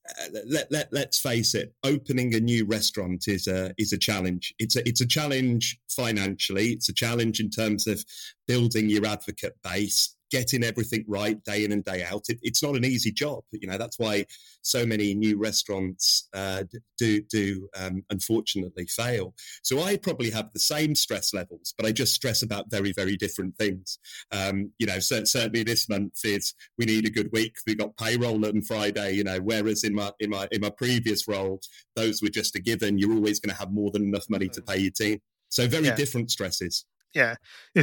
uh, 0.08 0.38
let, 0.44 0.70
let, 0.70 0.92
let's 0.92 1.18
face 1.18 1.54
it, 1.54 1.74
opening 1.84 2.34
a 2.34 2.40
new 2.40 2.64
restaurant 2.66 3.24
is 3.28 3.46
a, 3.46 3.72
is 3.78 3.92
a 3.92 3.98
challenge. 3.98 4.54
It's 4.58 4.76
a, 4.76 4.86
it's 4.86 5.00
a 5.00 5.06
challenge 5.06 5.78
financially. 5.88 6.68
It's 6.68 6.88
a 6.88 6.94
challenge 6.94 7.40
in 7.40 7.50
terms 7.50 7.86
of 7.86 8.04
building 8.46 8.88
your 8.88 9.06
advocate 9.06 9.56
base, 9.62 10.14
getting 10.32 10.64
everything 10.64 11.04
right 11.06 11.44
day 11.44 11.64
in 11.64 11.72
and 11.72 11.84
day 11.84 12.02
out. 12.02 12.22
It, 12.28 12.38
it's 12.42 12.62
not 12.62 12.74
an 12.74 12.84
easy 12.84 13.12
job. 13.12 13.44
You 13.52 13.68
know, 13.68 13.76
that's 13.76 13.98
why 13.98 14.24
so 14.62 14.86
many 14.86 15.14
new 15.14 15.38
restaurants 15.38 16.28
uh, 16.32 16.64
do, 16.98 17.20
do 17.22 17.68
um, 17.78 18.02
unfortunately 18.10 18.86
fail. 18.86 19.34
So 19.62 19.82
I 19.82 19.98
probably 19.98 20.30
have 20.30 20.50
the 20.52 20.60
same 20.60 20.94
stress 20.94 21.34
levels, 21.34 21.74
but 21.76 21.86
I 21.86 21.92
just 21.92 22.14
stress 22.14 22.42
about 22.42 22.70
very, 22.70 22.92
very 22.92 23.16
different 23.16 23.56
things. 23.58 23.98
Um, 24.32 24.72
you 24.78 24.86
know, 24.86 24.98
so, 24.98 25.22
certainly 25.24 25.64
this 25.64 25.88
month 25.88 26.24
is 26.24 26.54
we 26.78 26.86
need 26.86 27.06
a 27.06 27.10
good 27.10 27.28
week. 27.32 27.56
We 27.66 27.74
got 27.74 27.96
payroll 27.98 28.46
on 28.46 28.62
Friday, 28.62 29.12
you 29.12 29.24
know, 29.24 29.38
whereas 29.38 29.84
in 29.84 29.94
my, 29.94 30.12
in 30.18 30.30
my, 30.30 30.48
in 30.50 30.62
my 30.62 30.70
previous 30.70 31.28
role, 31.28 31.60
those 31.94 32.22
were 32.22 32.30
just 32.30 32.56
a 32.56 32.60
given. 32.60 32.98
You're 32.98 33.14
always 33.14 33.38
going 33.38 33.54
to 33.54 33.60
have 33.60 33.70
more 33.70 33.90
than 33.90 34.04
enough 34.04 34.24
money 34.30 34.48
to 34.48 34.62
pay 34.62 34.78
your 34.78 34.92
team. 34.92 35.20
So 35.50 35.68
very 35.68 35.84
yeah. 35.84 35.94
different 35.94 36.30
stresses 36.30 36.86
yeah, 37.14 37.36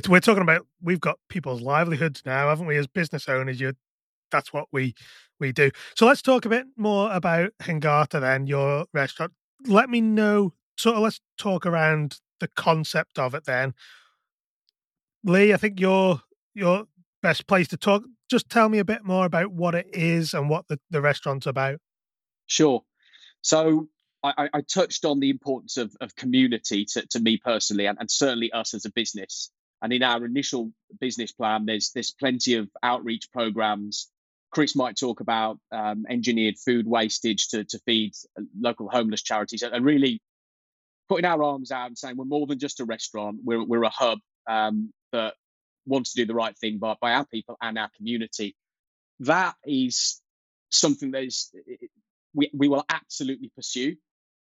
we're 0.08 0.20
talking 0.20 0.44
about 0.44 0.66
we've 0.82 1.00
got 1.00 1.20
people's 1.30 1.62
livelihoods 1.62 2.24
now, 2.26 2.50
haven't 2.50 2.68
we? 2.68 2.78
As 2.78 2.88
business 2.88 3.30
owners, 3.30 3.60
you 3.60 3.74
that's 4.32 4.54
what 4.54 4.68
we 4.72 4.94
we 5.40 5.52
do. 5.52 5.72
So 5.96 6.06
let's 6.06 6.22
talk 6.22 6.46
a 6.46 6.50
bit 6.50 6.66
more 6.78 7.12
about 7.12 7.52
Hengata 7.62 8.20
then, 8.20 8.48
your 8.48 8.86
restaurant. 8.94 9.34
Let 9.66 9.90
me 9.90 10.02
know. 10.02 10.54
So 10.78 11.00
let's 11.00 11.20
talk 11.38 11.66
around 11.66 12.20
the 12.40 12.48
concept 12.48 13.20
of 13.20 13.34
it 13.34 13.46
then. 13.46 13.74
Lee, 15.24 15.54
I 15.54 15.58
think 15.58 15.80
you're 15.80 16.22
your 16.54 16.86
best 17.22 17.48
place 17.48 17.68
to 17.70 17.78
talk. 17.78 18.04
Just 18.30 18.50
tell 18.50 18.70
me 18.70 18.80
a 18.80 18.86
bit 18.86 19.04
more 19.04 19.26
about 19.26 19.52
what 19.52 19.76
it 19.76 19.88
is 19.92 20.34
and 20.34 20.50
what 20.50 20.68
the, 20.68 20.80
the 20.90 21.02
restaurant's 21.02 21.48
about. 21.48 21.80
Sure. 22.46 22.84
So 23.42 23.90
I, 24.24 24.50
I, 24.54 24.62
touched 24.62 25.06
on 25.06 25.20
the 25.20 25.30
importance 25.30 25.78
of, 25.78 25.96
of 26.02 26.16
community 26.16 26.86
to, 26.86 27.06
to 27.08 27.20
me 27.20 27.38
personally, 27.38 27.86
and, 27.86 27.98
and, 28.00 28.12
certainly 28.12 28.52
us 28.52 28.74
as 28.74 28.86
a 28.86 28.92
business. 28.92 29.50
And 29.82 29.94
in 29.94 30.04
our 30.04 30.26
initial 30.26 30.74
business 31.00 31.32
plan, 31.32 31.66
there's 31.66 31.92
there's 31.92 32.12
plenty 32.12 32.56
of 32.56 32.70
outreach 32.84 33.32
programs. 33.32 34.10
Chris 34.52 34.76
might 34.76 34.98
talk 34.98 35.22
about 35.22 35.58
um, 35.72 36.06
engineered 36.10 36.58
food 36.58 36.86
wastage 36.86 37.48
to, 37.50 37.64
to 37.64 37.80
feed 37.86 38.12
local 38.60 38.90
homeless 38.90 39.22
charities, 39.22 39.64
and 39.64 39.86
really 39.86 40.22
putting 41.08 41.26
our 41.26 41.42
arms 41.42 41.72
out 41.72 41.88
and 41.88 41.98
saying 41.98 42.18
we're 42.18 42.26
more 42.26 42.46
than 42.46 42.60
just 42.60 42.82
a 42.82 42.86
restaurant. 42.86 43.40
We're 43.44 43.64
we're 43.64 43.84
a 43.84 43.90
hub 43.90 44.20
um, 44.50 44.92
that 45.14 45.36
wants 45.86 46.14
to 46.14 46.22
do 46.22 46.26
the 46.26 46.36
right 46.36 46.58
thing 46.58 46.78
by, 46.78 46.96
by 47.00 47.14
our 47.14 47.26
people 47.26 47.58
and 47.62 47.78
our 47.78 47.90
community. 47.96 48.56
That 49.22 49.56
is 49.66 50.22
something 50.72 51.12
that 51.12 51.24
is 51.24 51.52
we, 52.34 52.50
we 52.54 52.68
will 52.68 52.86
absolutely 52.90 53.52
pursue 53.56 53.96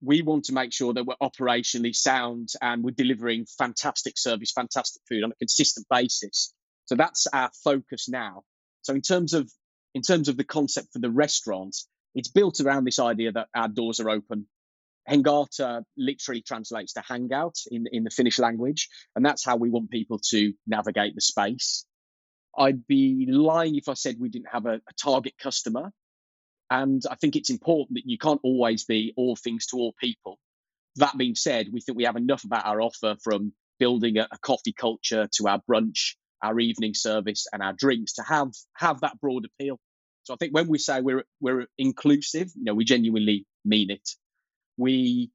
we 0.01 0.21
want 0.21 0.45
to 0.45 0.53
make 0.53 0.73
sure 0.73 0.93
that 0.93 1.05
we're 1.05 1.15
operationally 1.21 1.95
sound 1.95 2.49
and 2.61 2.83
we're 2.83 2.91
delivering 2.91 3.45
fantastic 3.57 4.17
service, 4.17 4.51
fantastic 4.51 5.01
food 5.07 5.23
on 5.23 5.31
a 5.31 5.35
consistent 5.35 5.87
basis. 5.89 6.53
So 6.85 6.95
that's 6.95 7.27
our 7.27 7.49
focus 7.63 8.07
now. 8.09 8.43
So 8.81 8.93
in 8.93 9.01
terms 9.01 9.33
of 9.33 9.51
in 9.93 10.01
terms 10.01 10.27
of 10.27 10.35
the 10.35 10.43
concept 10.43 10.89
for 10.91 10.99
the 10.99 11.09
restaurant, 11.09 11.75
it's 12.13 12.29
built 12.29 12.59
around 12.59 12.83
this 12.83 12.99
idea 12.99 13.31
that 13.31 13.47
our 13.55 13.69
doors 13.69 13.99
are 13.99 14.09
open 14.09 14.47
Hengata 15.09 15.83
literally 15.97 16.41
translates 16.41 16.93
to 16.93 17.01
hangout 17.01 17.57
in, 17.69 17.85
in 17.91 18.03
the 18.03 18.09
Finnish 18.09 18.39
language, 18.39 18.89
and 19.15 19.25
that's 19.25 19.45
how 19.45 19.55
we 19.55 19.69
want 19.69 19.91
people 19.91 20.19
to 20.29 20.53
navigate 20.65 21.15
the 21.15 21.21
space. 21.21 21.85
I'd 22.57 22.87
be 22.87 23.27
lying 23.29 23.75
if 23.75 23.89
I 23.89 23.93
said 23.93 24.15
we 24.19 24.29
didn't 24.29 24.49
have 24.51 24.65
a, 24.65 24.75
a 24.75 24.93
target 25.01 25.33
customer. 25.37 25.91
And 26.69 27.01
I 27.09 27.15
think 27.15 27.35
it's 27.35 27.49
important 27.49 27.97
that 27.97 28.09
you 28.09 28.17
can't 28.17 28.39
always 28.43 28.85
be 28.85 29.13
all 29.15 29.35
things 29.35 29.67
to 29.67 29.77
all 29.77 29.93
people. 29.99 30.39
That 30.97 31.17
being 31.17 31.35
said, 31.35 31.67
we 31.71 31.81
think 31.81 31.97
we 31.97 32.05
have 32.05 32.15
enough 32.15 32.43
about 32.43 32.65
our 32.65 32.81
offer 32.81 33.15
from 33.23 33.53
building 33.79 34.17
a, 34.17 34.27
a 34.31 34.37
coffee 34.39 34.73
culture 34.73 35.27
to 35.35 35.47
our 35.47 35.61
brunch, 35.69 36.15
our 36.41 36.59
evening 36.59 36.93
service, 36.93 37.47
and 37.51 37.61
our 37.61 37.73
drinks 37.73 38.13
to 38.13 38.23
have 38.23 38.49
have 38.75 39.01
that 39.01 39.19
broad 39.19 39.45
appeal. 39.45 39.79
So 40.23 40.33
I 40.33 40.37
think 40.37 40.53
when 40.53 40.67
we 40.67 40.79
say 40.79 41.01
we're 41.01 41.23
we're 41.39 41.67
inclusive, 41.77 42.51
you 42.55 42.63
know, 42.63 42.73
we 42.73 42.85
genuinely 42.85 43.45
mean 43.63 43.91
it. 43.91 44.09
We 44.77 45.31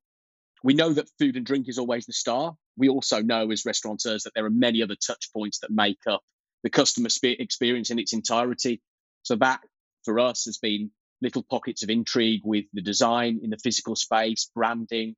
we 0.64 0.74
know 0.74 0.92
that 0.92 1.08
food 1.18 1.36
and 1.36 1.46
drink 1.46 1.68
is 1.68 1.78
always 1.78 2.06
the 2.06 2.12
star. 2.12 2.56
We 2.76 2.88
also 2.88 3.22
know 3.22 3.50
as 3.50 3.64
restaurateurs 3.64 4.24
that 4.24 4.32
there 4.34 4.46
are 4.46 4.50
many 4.50 4.82
other 4.82 4.96
touch 4.96 5.30
points 5.32 5.60
that 5.60 5.70
make 5.70 6.00
up 6.08 6.22
the 6.62 6.70
customer 6.70 7.08
experience 7.22 7.90
in 7.90 7.98
its 7.98 8.12
entirety. 8.12 8.80
So 9.22 9.36
that 9.36 9.60
for 10.04 10.18
us 10.18 10.46
has 10.46 10.58
been 10.58 10.90
little 11.22 11.42
pockets 11.42 11.82
of 11.82 11.90
intrigue 11.90 12.42
with 12.44 12.64
the 12.72 12.82
design 12.82 13.40
in 13.42 13.50
the 13.50 13.58
physical 13.58 13.96
space, 13.96 14.50
branding, 14.54 15.14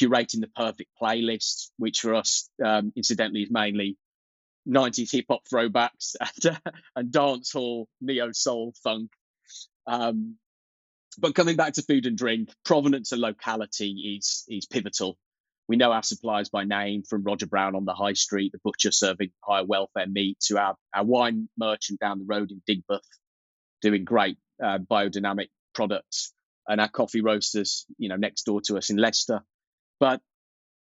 curating 0.00 0.40
the 0.40 0.50
perfect 0.54 0.90
playlist, 1.00 1.70
which 1.78 2.00
for 2.00 2.14
us, 2.14 2.48
um, 2.64 2.92
incidentally, 2.96 3.42
is 3.42 3.50
mainly 3.50 3.96
90s 4.68 5.10
hip 5.10 5.26
hop 5.30 5.42
throwbacks 5.52 6.14
and, 6.20 6.56
uh, 6.56 6.70
and 6.96 7.12
dance 7.12 7.52
hall, 7.52 7.88
neo 8.00 8.32
soul, 8.32 8.74
funk. 8.82 9.10
Um, 9.86 10.36
but 11.18 11.34
coming 11.34 11.56
back 11.56 11.74
to 11.74 11.82
food 11.82 12.06
and 12.06 12.16
drink, 12.16 12.50
provenance 12.64 13.12
and 13.12 13.20
locality 13.20 14.16
is 14.18 14.44
is 14.48 14.66
pivotal. 14.66 15.18
We 15.66 15.76
know 15.76 15.92
our 15.92 16.02
suppliers 16.02 16.48
by 16.48 16.64
name 16.64 17.02
from 17.02 17.24
Roger 17.24 17.46
Brown 17.46 17.74
on 17.74 17.84
the 17.84 17.92
high 17.92 18.14
street, 18.14 18.52
the 18.52 18.60
butcher 18.64 18.90
serving 18.90 19.30
higher 19.40 19.64
welfare 19.64 20.06
meat, 20.06 20.38
to 20.46 20.58
our, 20.58 20.76
our 20.94 21.04
wine 21.04 21.48
merchant 21.58 22.00
down 22.00 22.18
the 22.18 22.24
road 22.24 22.50
in 22.50 22.62
Digbeth 22.66 23.00
doing 23.80 24.04
great 24.04 24.38
uh, 24.62 24.78
biodynamic 24.78 25.48
products, 25.74 26.32
and 26.66 26.80
our 26.80 26.88
coffee 26.88 27.20
roasters, 27.20 27.86
you 27.96 28.08
know, 28.08 28.16
next 28.16 28.42
door 28.42 28.60
to 28.62 28.76
us 28.76 28.90
in 28.90 28.96
Leicester. 28.96 29.42
But 30.00 30.20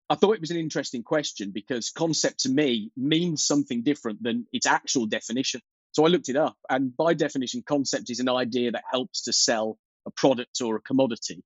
I 0.09 0.17
thought 0.17 0.35
it 0.35 0.41
was 0.41 0.51
an 0.51 0.57
interesting 0.57 1.03
question 1.03 1.53
because 1.53 1.91
concept 1.91 2.41
to 2.41 2.49
me 2.51 2.91
means 2.97 3.45
something 3.45 3.83
different 3.83 4.23
than 4.23 4.47
its 4.53 4.67
actual 4.67 5.07
definition. 5.07 5.61
So 5.93 6.05
I 6.05 6.09
looked 6.09 6.29
it 6.29 6.37
up, 6.37 6.57
and 6.69 6.97
by 6.97 7.15
definition, 7.15 7.63
concept 7.67 8.11
is 8.11 8.21
an 8.21 8.29
idea 8.29 8.73
that 8.73 8.85
helps 8.91 9.23
to 9.23 9.33
sell 9.33 9.79
a 10.07 10.11
product 10.11 10.61
or 10.63 10.77
a 10.77 10.81
commodity. 10.81 11.43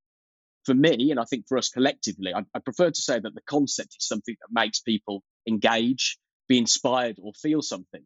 For 0.65 0.75
me, 0.75 1.11
and 1.11 1.21
I 1.21 1.25
think 1.25 1.47
for 1.47 1.59
us 1.59 1.69
collectively, 1.69 2.33
I, 2.35 2.41
I 2.55 2.59
prefer 2.59 2.91
to 2.91 3.03
say 3.03 3.19
that 3.19 3.35
the 3.35 3.43
concept 3.43 3.97
is 3.99 4.07
something 4.07 4.35
that 4.41 4.49
makes 4.51 4.81
people 4.81 5.23
engage, 5.47 6.19
be 6.49 6.57
inspired, 6.59 7.19
or 7.23 7.33
feel 7.35 7.61
something. 7.61 8.03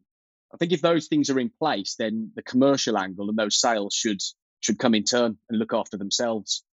I 0.53 0.57
think 0.57 0.71
if 0.71 0.81
those 0.81 1.07
things 1.07 1.29
are 1.29 1.39
in 1.39 1.49
place, 1.49 1.95
then 1.97 2.31
the 2.35 2.41
commercial 2.41 2.97
angle 2.97 3.29
and 3.29 3.37
those 3.37 3.59
sales 3.59 3.93
should 3.93 4.21
should 4.61 4.79
come 4.79 4.95
in 4.95 5.03
turn 5.03 5.37
and 5.49 5.59
look 5.59 5.73
after 5.73 5.97
themselves. 5.97 6.63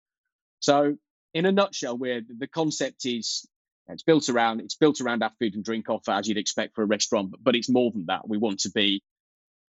So, 0.61 0.97
in 1.35 1.47
a 1.47 1.53
nutshell, 1.53 1.97
where 1.97 2.21
the 2.27 2.49
concept 2.49 3.05
is 3.05 3.47
it's 3.89 4.03
built 4.03 4.29
around 4.29 4.61
it's 4.61 4.75
built 4.75 5.01
around 5.01 5.23
our 5.23 5.33
food 5.39 5.55
and 5.55 5.65
drink 5.65 5.89
offer 5.89 6.11
as 6.11 6.27
you'd 6.27 6.39
expect 6.39 6.75
for 6.75 6.83
a 6.83 6.87
restaurant, 6.87 7.31
but, 7.31 7.43
but 7.43 7.57
it's 7.57 7.69
more 7.69 7.91
than 7.91 8.07
that. 8.07 8.29
We 8.29 8.39
want 8.39 8.61
to 8.61 8.71
be 8.71 9.03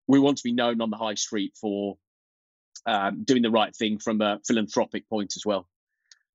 we 0.07 0.19
want 0.19 0.37
to 0.37 0.43
be 0.43 0.53
known 0.53 0.81
on 0.81 0.89
the 0.89 0.97
high 0.97 1.15
street 1.15 1.53
for 1.59 1.97
um, 2.85 3.23
doing 3.23 3.41
the 3.41 3.51
right 3.51 3.73
thing 3.75 3.99
from 3.99 4.21
a 4.21 4.39
philanthropic 4.45 5.07
point 5.09 5.33
as 5.37 5.45
well. 5.45 5.67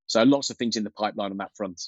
So 0.06 0.22
lots 0.22 0.50
of 0.50 0.56
things 0.56 0.76
in 0.76 0.84
the 0.84 0.90
pipeline 0.90 1.30
on 1.30 1.37
that 1.38 1.54
front. 1.54 1.82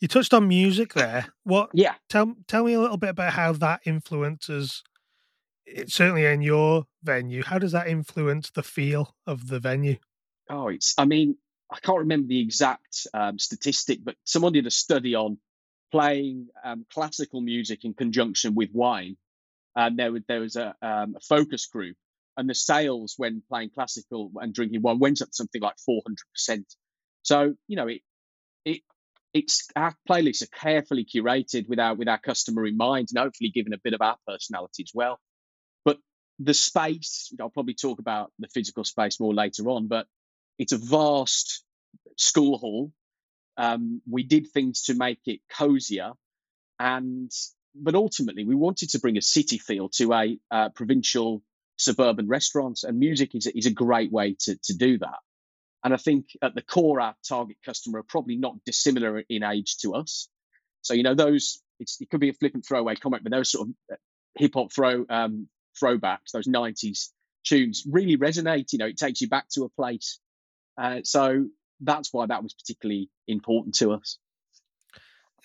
You 0.00 0.08
touched 0.08 0.34
on 0.34 0.48
music 0.48 0.94
there. 0.94 1.26
What? 1.44 1.70
Yeah. 1.72 1.94
Tell 2.08 2.34
tell 2.46 2.64
me 2.64 2.72
a 2.72 2.80
little 2.80 2.96
bit 2.96 3.10
about 3.10 3.32
how 3.32 3.52
that 3.52 3.80
influences. 3.84 4.82
It, 5.66 5.90
certainly 5.90 6.24
in 6.24 6.42
your 6.42 6.86
venue, 7.02 7.44
how 7.44 7.58
does 7.58 7.72
that 7.72 7.86
influence 7.86 8.50
the 8.50 8.62
feel 8.62 9.14
of 9.26 9.48
the 9.48 9.60
venue? 9.60 9.96
Oh, 10.48 10.68
it's. 10.68 10.94
I 10.98 11.04
mean, 11.04 11.36
I 11.70 11.78
can't 11.80 12.00
remember 12.00 12.28
the 12.28 12.40
exact 12.40 13.06
um, 13.14 13.38
statistic, 13.38 14.00
but 14.02 14.16
someone 14.24 14.52
did 14.52 14.66
a 14.66 14.70
study 14.70 15.14
on 15.14 15.38
playing 15.92 16.48
um, 16.64 16.86
classical 16.92 17.40
music 17.40 17.84
in 17.84 17.94
conjunction 17.94 18.54
with 18.54 18.70
wine. 18.72 19.16
And 19.76 19.98
there 19.98 20.12
was 20.12 20.22
there 20.26 20.40
was 20.40 20.56
a, 20.56 20.74
um, 20.82 21.14
a 21.16 21.20
focus 21.20 21.66
group, 21.66 21.96
and 22.36 22.48
the 22.48 22.54
sales 22.54 23.14
when 23.16 23.42
playing 23.48 23.70
classical 23.70 24.32
and 24.36 24.52
drinking 24.52 24.82
wine 24.82 24.98
went 24.98 25.22
up 25.22 25.28
something 25.32 25.62
like 25.62 25.76
400%. 25.88 26.64
So, 27.22 27.54
you 27.68 27.76
know, 27.76 27.86
it, 27.86 28.00
it, 28.64 28.80
it's 29.32 29.68
our 29.76 29.94
playlists 30.08 30.42
are 30.42 30.58
carefully 30.58 31.04
curated 31.04 31.68
with 31.68 31.78
our, 31.78 31.94
with 31.94 32.08
our 32.08 32.18
customer 32.18 32.66
in 32.66 32.76
mind 32.76 33.08
and 33.10 33.22
hopefully 33.22 33.50
given 33.50 33.72
a 33.72 33.78
bit 33.82 33.94
of 33.94 34.00
our 34.00 34.16
personality 34.26 34.82
as 34.82 34.92
well. 34.94 35.18
But 35.84 35.98
the 36.38 36.54
space, 36.54 37.32
I'll 37.40 37.50
probably 37.50 37.74
talk 37.74 37.98
about 37.98 38.32
the 38.38 38.48
physical 38.48 38.84
space 38.84 39.20
more 39.20 39.34
later 39.34 39.68
on, 39.68 39.88
but 39.88 40.06
it's 40.58 40.72
a 40.72 40.78
vast 40.78 41.64
school 42.16 42.58
hall. 42.58 42.92
Um, 43.56 44.00
we 44.08 44.22
did 44.22 44.48
things 44.48 44.84
to 44.84 44.94
make 44.94 45.20
it 45.26 45.40
cozier 45.50 46.12
and 46.78 47.30
but 47.74 47.94
ultimately 47.94 48.44
we 48.44 48.54
wanted 48.54 48.90
to 48.90 48.98
bring 48.98 49.16
a 49.16 49.22
city 49.22 49.58
feel 49.58 49.88
to 49.90 50.12
a 50.12 50.38
uh, 50.50 50.68
provincial 50.70 51.42
suburban 51.76 52.28
restaurants, 52.28 52.84
and 52.84 52.98
music 52.98 53.34
is, 53.34 53.46
is 53.46 53.66
a 53.66 53.70
great 53.70 54.12
way 54.12 54.36
to, 54.40 54.56
to 54.64 54.74
do 54.76 54.98
that. 54.98 55.18
And 55.82 55.94
I 55.94 55.96
think 55.96 56.26
at 56.42 56.54
the 56.54 56.62
core, 56.62 57.00
our 57.00 57.14
target 57.26 57.56
customer 57.64 58.00
are 58.00 58.04
probably 58.04 58.36
not 58.36 58.56
dissimilar 58.66 59.22
in 59.28 59.42
age 59.42 59.78
to 59.78 59.94
us. 59.94 60.28
So, 60.82 60.94
you 60.94 61.02
know, 61.02 61.14
those, 61.14 61.62
it 61.78 62.10
could 62.10 62.20
be 62.20 62.28
a 62.28 62.34
flippant 62.34 62.66
throwaway 62.66 62.96
comment, 62.96 63.22
but 63.22 63.32
those 63.32 63.50
sort 63.50 63.68
of 63.68 63.74
uh, 63.92 63.96
hip 64.38 64.52
hop 64.54 64.72
throw 64.72 65.04
um, 65.08 65.48
throwbacks, 65.82 66.32
those 66.32 66.46
90s 66.46 67.08
tunes 67.44 67.84
really 67.90 68.16
resonate. 68.16 68.72
You 68.72 68.78
know, 68.78 68.86
it 68.86 68.98
takes 68.98 69.20
you 69.20 69.28
back 69.28 69.48
to 69.54 69.64
a 69.64 69.68
place. 69.70 70.18
Uh, 70.80 71.00
so 71.02 71.46
that's 71.80 72.12
why 72.12 72.26
that 72.26 72.42
was 72.42 72.54
particularly 72.54 73.08
important 73.26 73.74
to 73.76 73.92
us. 73.92 74.18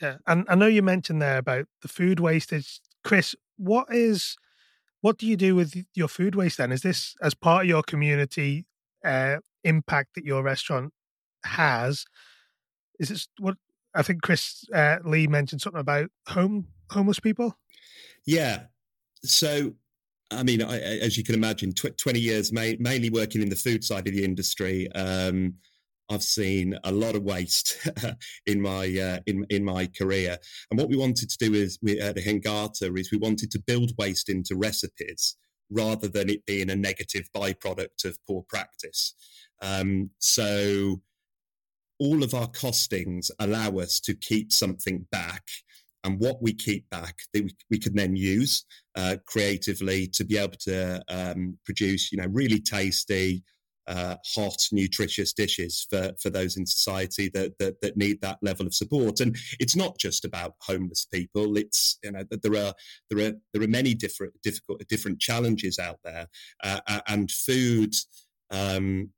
Yeah. 0.01 0.18
And 0.27 0.46
I 0.50 0.56
know 0.56 0.68
you 0.68 0.82
mentioned 0.82 1.22
there 1.22 1.38
about 1.38 1.68
the 1.82 1.88
food 1.88 2.20
wastage. 2.20 2.82
Chris, 3.04 3.36
what 3.58 3.88
is 3.89 4.36
what 5.01 5.18
do 5.18 5.27
you 5.27 5.38
do 5.38 5.56
with 5.56 5.86
your 5.94 6.08
food 6.08 6.36
waste 6.36 6.58
then? 6.58 6.72
Is 6.72 6.82
this 6.82 7.15
as 7.22 7.34
part 7.34 7.65
of 7.65 7.70
your 7.70 7.84
community 7.84 8.65
uh, 9.06 9.38
impact 9.66 10.16
that 10.16 10.24
your 10.24 10.44
restaurant 10.44 10.94
has? 11.44 12.06
Is 13.00 13.10
this 13.10 13.28
what 13.40 13.56
I 13.94 14.02
think 14.02 14.22
Chris 14.22 14.64
uh, 14.74 14.98
Lee 15.04 15.28
mentioned 15.28 15.62
something 15.62 15.82
about 15.82 16.10
home 16.28 16.68
homeless 16.90 17.20
people? 17.20 17.58
Yeah. 18.26 18.64
So 19.24 19.74
I 20.32 20.44
mean, 20.44 20.62
I, 20.62 20.80
as 20.80 21.18
you 21.18 21.24
can 21.24 21.36
imagine, 21.36 21.74
tw- 21.74 21.98
20 21.98 22.20
years 22.20 22.52
ma- 22.52 22.80
mainly 22.80 23.10
working 23.10 23.42
in 23.42 23.50
the 23.50 23.56
food 23.56 23.84
side 23.84 24.08
of 24.08 24.14
the 24.14 24.24
industry. 24.24 24.92
Um, 24.94 25.56
I've 26.10 26.24
seen 26.24 26.78
a 26.84 26.92
lot 26.92 27.16
of 27.16 27.24
waste 27.24 27.78
in 28.46 28.62
my 28.62 28.86
uh, 28.86 29.20
in 29.26 29.46
in 29.50 29.66
my 29.66 29.88
career, 29.88 30.38
and 30.70 30.80
what 30.80 30.90
we 30.90 30.98
wanted 30.98 31.30
to 31.30 31.38
do 31.38 31.54
is 31.56 31.80
we, 31.82 32.00
at 32.00 32.16
the 32.16 32.22
Hengata 32.22 32.96
is 32.98 33.12
we 33.12 33.18
wanted 33.18 33.50
to 33.52 33.64
build 33.66 33.92
waste 33.98 34.30
into 34.30 34.56
recipes 34.56 35.36
rather 35.72 36.08
than 36.08 36.30
it 36.30 36.46
being 36.46 36.70
a 36.70 36.76
negative 36.76 37.28
byproduct 37.36 38.06
of 38.06 38.20
poor 38.28 38.44
practice. 38.48 39.16
Um, 39.62 40.10
so 40.20 41.02
all 42.00 42.24
of 42.24 42.34
our 42.34 42.48
costings 42.48 43.32
allow 43.40 43.78
us 43.78 44.00
to 44.02 44.14
keep 44.14 44.52
something 44.52 45.08
back 45.12 45.44
and 46.04 46.20
what 46.20 46.42
we 46.42 46.54
keep 46.54 46.90
back 46.90 47.16
we, 47.34 47.56
we 47.72 47.80
can 47.80 47.96
then 47.96 48.16
use 48.16 48.66
uh, 48.96 49.16
creatively 49.26 50.08
to 50.08 50.26
be 50.26 50.38
able 50.38 50.58
to 50.60 51.02
um, 51.10 51.58
produce 51.64 52.12
you 52.12 52.18
know 52.18 52.28
really 52.32 52.60
tasty 52.60 53.44
uh, 53.88 54.16
hot, 54.34 54.58
nutritious 54.72 55.34
dishes 55.34 55.86
for, 55.90 56.12
for 56.22 56.30
those 56.30 56.58
in 56.58 56.66
society 56.66 57.30
that, 57.34 57.54
that, 57.60 57.80
that 57.82 57.98
need 57.98 58.20
that 58.22 58.40
level 58.42 58.66
of 58.66 58.74
support. 58.74 59.20
And 59.20 59.38
it's 59.60 59.76
not 59.76 59.98
just 60.00 60.26
about 60.26 60.54
homeless 60.62 61.06
people. 61.14 61.56
It's 61.58 62.00
you 62.04 62.12
know 62.12 62.24
there 62.30 62.66
are 62.66 62.74
there 63.10 63.28
are 63.28 63.34
there 63.54 63.64
are 63.64 63.68
many 63.68 63.94
different 63.94 64.34
difficult 64.44 64.82
different 64.88 65.20
challenges 65.20 65.78
out 65.80 66.00
there, 66.04 66.28
uh, 66.64 67.02
and 67.08 67.30
food 67.30 67.94
um, 68.52 69.12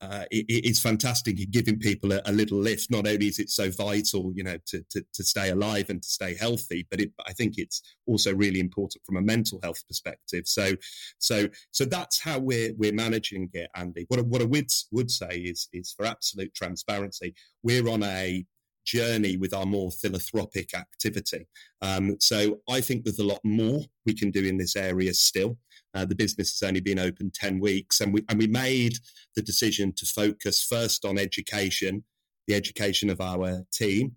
uh, 0.00 0.24
it, 0.30 0.46
it's 0.48 0.80
fantastic 0.80 1.40
in 1.40 1.50
giving 1.50 1.78
people 1.78 2.12
a, 2.12 2.20
a, 2.26 2.32
little 2.32 2.58
lift. 2.58 2.90
Not 2.90 3.06
only 3.06 3.28
is 3.28 3.38
it 3.38 3.50
so 3.50 3.70
vital, 3.70 4.32
you 4.34 4.42
know, 4.42 4.58
to, 4.66 4.84
to, 4.90 5.04
to 5.12 5.24
stay 5.24 5.50
alive 5.50 5.88
and 5.88 6.02
to 6.02 6.08
stay 6.08 6.34
healthy, 6.34 6.86
but 6.90 7.00
it, 7.00 7.10
I 7.26 7.32
think 7.32 7.54
it's 7.56 7.80
also 8.06 8.34
really 8.34 8.60
important 8.60 9.04
from 9.06 9.16
a 9.16 9.22
mental 9.22 9.60
health 9.62 9.82
perspective. 9.86 10.46
So, 10.46 10.72
so, 11.18 11.48
so 11.70 11.84
that's 11.84 12.20
how 12.20 12.38
we're 12.38 12.74
we're 12.76 12.92
managing 12.92 13.50
it, 13.52 13.70
Andy. 13.74 14.04
What 14.08 14.24
what 14.26 14.42
I 14.42 14.46
would 14.46 14.70
would 14.92 15.10
say 15.10 15.36
is 15.36 15.68
is 15.72 15.94
for 15.96 16.06
absolute 16.06 16.54
transparency, 16.54 17.34
we're 17.62 17.88
on 17.88 18.02
a 18.02 18.44
journey 18.84 19.36
with 19.36 19.54
our 19.54 19.66
more 19.66 19.90
philanthropic 19.90 20.74
activity. 20.74 21.46
Um, 21.82 22.16
so 22.20 22.60
I 22.68 22.80
think 22.80 23.04
there's 23.04 23.18
a 23.18 23.24
lot 23.24 23.40
more 23.44 23.80
we 24.06 24.14
can 24.14 24.30
do 24.30 24.44
in 24.44 24.58
this 24.58 24.76
area 24.76 25.14
still. 25.14 25.58
Uh, 25.94 26.04
the 26.04 26.14
business 26.14 26.58
has 26.58 26.68
only 26.68 26.80
been 26.80 26.98
open 26.98 27.30
10 27.32 27.60
weeks, 27.60 28.00
and 28.00 28.12
we, 28.12 28.24
and 28.28 28.38
we 28.38 28.48
made 28.48 28.96
the 29.36 29.42
decision 29.42 29.92
to 29.96 30.06
focus 30.06 30.62
first 30.62 31.04
on 31.04 31.18
education 31.18 32.04
the 32.46 32.54
education 32.54 33.10
of 33.10 33.20
our 33.20 33.64
team, 33.72 34.16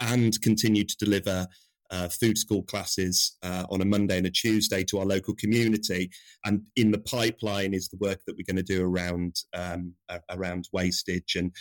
and 0.00 0.40
continue 0.40 0.84
to 0.84 0.96
deliver 0.96 1.46
uh, 1.90 2.08
food 2.08 2.38
school 2.38 2.62
classes 2.62 3.36
uh, 3.42 3.64
on 3.70 3.80
a 3.80 3.84
Monday 3.84 4.16
and 4.18 4.26
a 4.26 4.30
Tuesday 4.30 4.82
to 4.84 4.98
our 4.98 5.06
local 5.06 5.34
community. 5.34 6.10
And 6.44 6.66
in 6.76 6.90
the 6.90 6.98
pipeline 6.98 7.74
is 7.74 7.88
the 7.88 7.98
work 7.98 8.20
that 8.26 8.36
we're 8.36 8.46
going 8.46 8.64
to 8.64 8.74
do 8.74 8.84
around 8.84 9.36
um, 9.52 9.94
uh, 10.08 10.18
around 10.30 10.68
wastage 10.72 11.36
and 11.36 11.52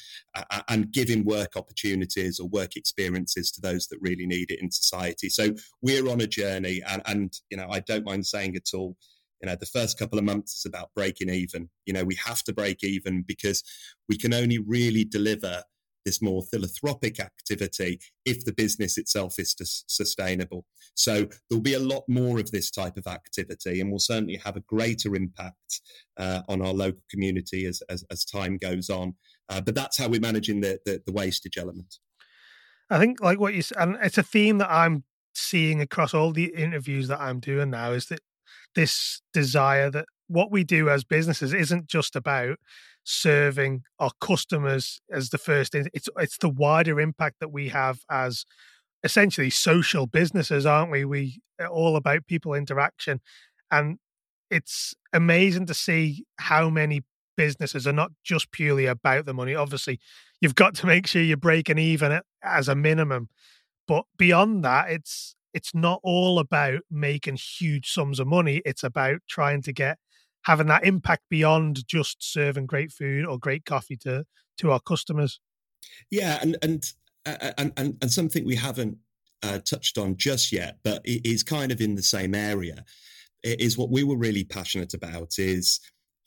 and 0.69 0.91
giving 0.91 1.25
work 1.25 1.55
opportunities 1.55 2.39
or 2.39 2.47
work 2.47 2.75
experiences 2.75 3.51
to 3.51 3.61
those 3.61 3.87
that 3.87 3.99
really 4.01 4.25
need 4.25 4.51
it 4.51 4.61
in 4.61 4.71
society. 4.71 5.29
So 5.29 5.53
we're 5.81 6.09
on 6.09 6.21
a 6.21 6.27
journey, 6.27 6.81
and 6.87 7.01
and 7.05 7.33
you 7.49 7.57
know 7.57 7.67
I 7.69 7.79
don't 7.81 8.05
mind 8.05 8.25
saying 8.25 8.55
at 8.55 8.73
all. 8.73 8.95
You 9.41 9.49
know, 9.49 9.57
the 9.59 9.65
first 9.65 9.99
couple 9.99 10.17
of 10.17 10.23
months 10.23 10.59
is 10.59 10.65
about 10.65 10.91
breaking 10.95 11.29
even. 11.29 11.69
You 11.85 11.91
know, 11.91 12.05
we 12.05 12.15
have 12.15 12.43
to 12.43 12.53
break 12.53 12.81
even 12.81 13.25
because 13.27 13.61
we 14.07 14.17
can 14.17 14.33
only 14.33 14.57
really 14.57 15.03
deliver 15.03 15.63
this 16.05 16.21
more 16.21 16.41
philanthropic 16.43 17.19
activity 17.19 17.99
if 18.25 18.43
the 18.45 18.53
business 18.53 18.97
itself 18.97 19.35
is 19.39 19.55
sustainable. 19.87 20.65
So 20.95 21.27
there'll 21.49 21.61
be 21.61 21.73
a 21.73 21.79
lot 21.79 22.03
more 22.07 22.39
of 22.39 22.51
this 22.51 22.69
type 22.69 22.97
of 22.97 23.07
activity, 23.07 23.81
and 23.81 23.91
will 23.91 23.99
certainly 23.99 24.39
have 24.43 24.55
a 24.55 24.61
greater 24.61 25.15
impact 25.15 25.81
uh, 26.17 26.41
on 26.47 26.61
our 26.61 26.73
local 26.73 27.01
community 27.09 27.65
as, 27.65 27.81
as, 27.89 28.03
as 28.11 28.25
time 28.25 28.57
goes 28.57 28.89
on. 28.89 29.15
Uh, 29.49 29.61
but 29.61 29.75
that's 29.75 29.97
how 29.97 30.07
we're 30.07 30.19
managing 30.19 30.61
the, 30.61 30.79
the, 30.85 31.01
the 31.05 31.13
wastage 31.13 31.57
element. 31.57 31.97
I 32.89 32.99
think, 32.99 33.21
like 33.21 33.39
what 33.39 33.53
you 33.53 33.61
said, 33.61 33.77
and 33.79 33.97
it's 34.01 34.17
a 34.17 34.23
theme 34.23 34.57
that 34.59 34.71
I'm 34.71 35.03
seeing 35.33 35.81
across 35.81 36.13
all 36.13 36.31
the 36.31 36.53
interviews 36.55 37.07
that 37.07 37.19
I'm 37.19 37.39
doing 37.39 37.71
now 37.71 37.91
is 37.91 38.05
that 38.07 38.19
this 38.75 39.21
desire 39.33 39.89
that 39.89 40.05
what 40.27 40.51
we 40.51 40.63
do 40.63 40.89
as 40.89 41.03
businesses 41.03 41.53
isn't 41.53 41.87
just 41.87 42.15
about 42.15 42.57
serving 43.03 43.83
our 43.99 44.11
customers 44.21 45.01
as 45.11 45.29
the 45.29 45.37
first 45.37 45.75
it's 45.75 46.09
it's 46.17 46.37
the 46.37 46.49
wider 46.49 46.99
impact 46.99 47.39
that 47.39 47.51
we 47.51 47.69
have 47.69 47.99
as 48.09 48.45
essentially 49.03 49.49
social 49.49 50.07
businesses 50.07 50.65
aren't 50.65 50.91
we? 50.91 51.05
We 51.05 51.41
are 51.59 51.67
all 51.67 51.95
about 51.95 52.27
people 52.27 52.53
interaction. 52.53 53.19
And 53.71 53.97
it's 54.49 54.93
amazing 55.11 55.65
to 55.67 55.73
see 55.73 56.25
how 56.37 56.69
many 56.69 57.01
businesses 57.35 57.87
are 57.87 57.93
not 57.93 58.11
just 58.23 58.51
purely 58.51 58.85
about 58.85 59.25
the 59.25 59.33
money. 59.33 59.55
Obviously 59.55 59.99
you've 60.39 60.55
got 60.55 60.75
to 60.75 60.85
make 60.85 61.07
sure 61.07 61.21
you're 61.21 61.37
breaking 61.37 61.79
even 61.79 62.21
as 62.43 62.67
a 62.67 62.75
minimum. 62.75 63.29
But 63.87 64.05
beyond 64.17 64.63
that 64.63 64.89
it's 64.89 65.35
it's 65.53 65.75
not 65.75 65.99
all 66.03 66.39
about 66.39 66.81
making 66.89 67.35
huge 67.35 67.91
sums 67.91 68.19
of 68.19 68.27
money. 68.27 68.61
It's 68.65 68.83
about 68.83 69.19
trying 69.27 69.61
to 69.63 69.73
get 69.73 69.97
having 70.43 70.67
that 70.67 70.85
impact 70.85 71.23
beyond 71.29 71.87
just 71.87 72.17
serving 72.19 72.65
great 72.65 72.91
food 72.91 73.25
or 73.25 73.37
great 73.37 73.65
coffee 73.65 73.97
to 73.97 74.25
to 74.57 74.71
our 74.71 74.79
customers. 74.79 75.39
Yeah, 76.11 76.39
and 76.41 76.57
and 76.61 76.83
uh, 77.25 77.51
and 77.57 77.73
and, 77.77 77.97
and 78.01 78.11
something 78.11 78.45
we 78.45 78.55
haven't 78.55 78.97
uh, 79.41 79.59
touched 79.59 79.97
on 79.97 80.17
just 80.17 80.51
yet, 80.51 80.77
but 80.83 81.01
it 81.05 81.25
is 81.25 81.43
kind 81.43 81.71
of 81.71 81.81
in 81.81 81.95
the 81.95 82.03
same 82.03 82.33
area. 82.35 82.83
It 83.43 83.59
is 83.59 83.77
what 83.77 83.89
we 83.89 84.03
were 84.03 84.17
really 84.17 84.45
passionate 84.45 84.93
about 84.93 85.37
is 85.37 85.79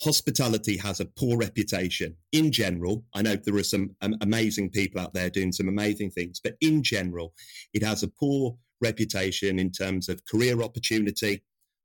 hospitality 0.02 0.76
has 0.76 1.00
a 1.00 1.06
poor 1.06 1.38
reputation 1.38 2.14
in 2.32 2.52
general. 2.52 3.04
I 3.14 3.22
know 3.22 3.36
there 3.36 3.56
are 3.56 3.62
some 3.62 3.90
um, 4.02 4.16
amazing 4.20 4.70
people 4.70 5.00
out 5.00 5.14
there 5.14 5.30
doing 5.30 5.52
some 5.52 5.68
amazing 5.68 6.10
things, 6.10 6.40
but 6.42 6.56
in 6.60 6.82
general, 6.82 7.32
it 7.72 7.82
has 7.82 8.02
a 8.02 8.08
poor 8.08 8.58
reputation 8.82 9.58
in 9.58 9.70
terms 9.70 10.10
of 10.10 10.24
career 10.26 10.60
opportunity, 10.62 11.42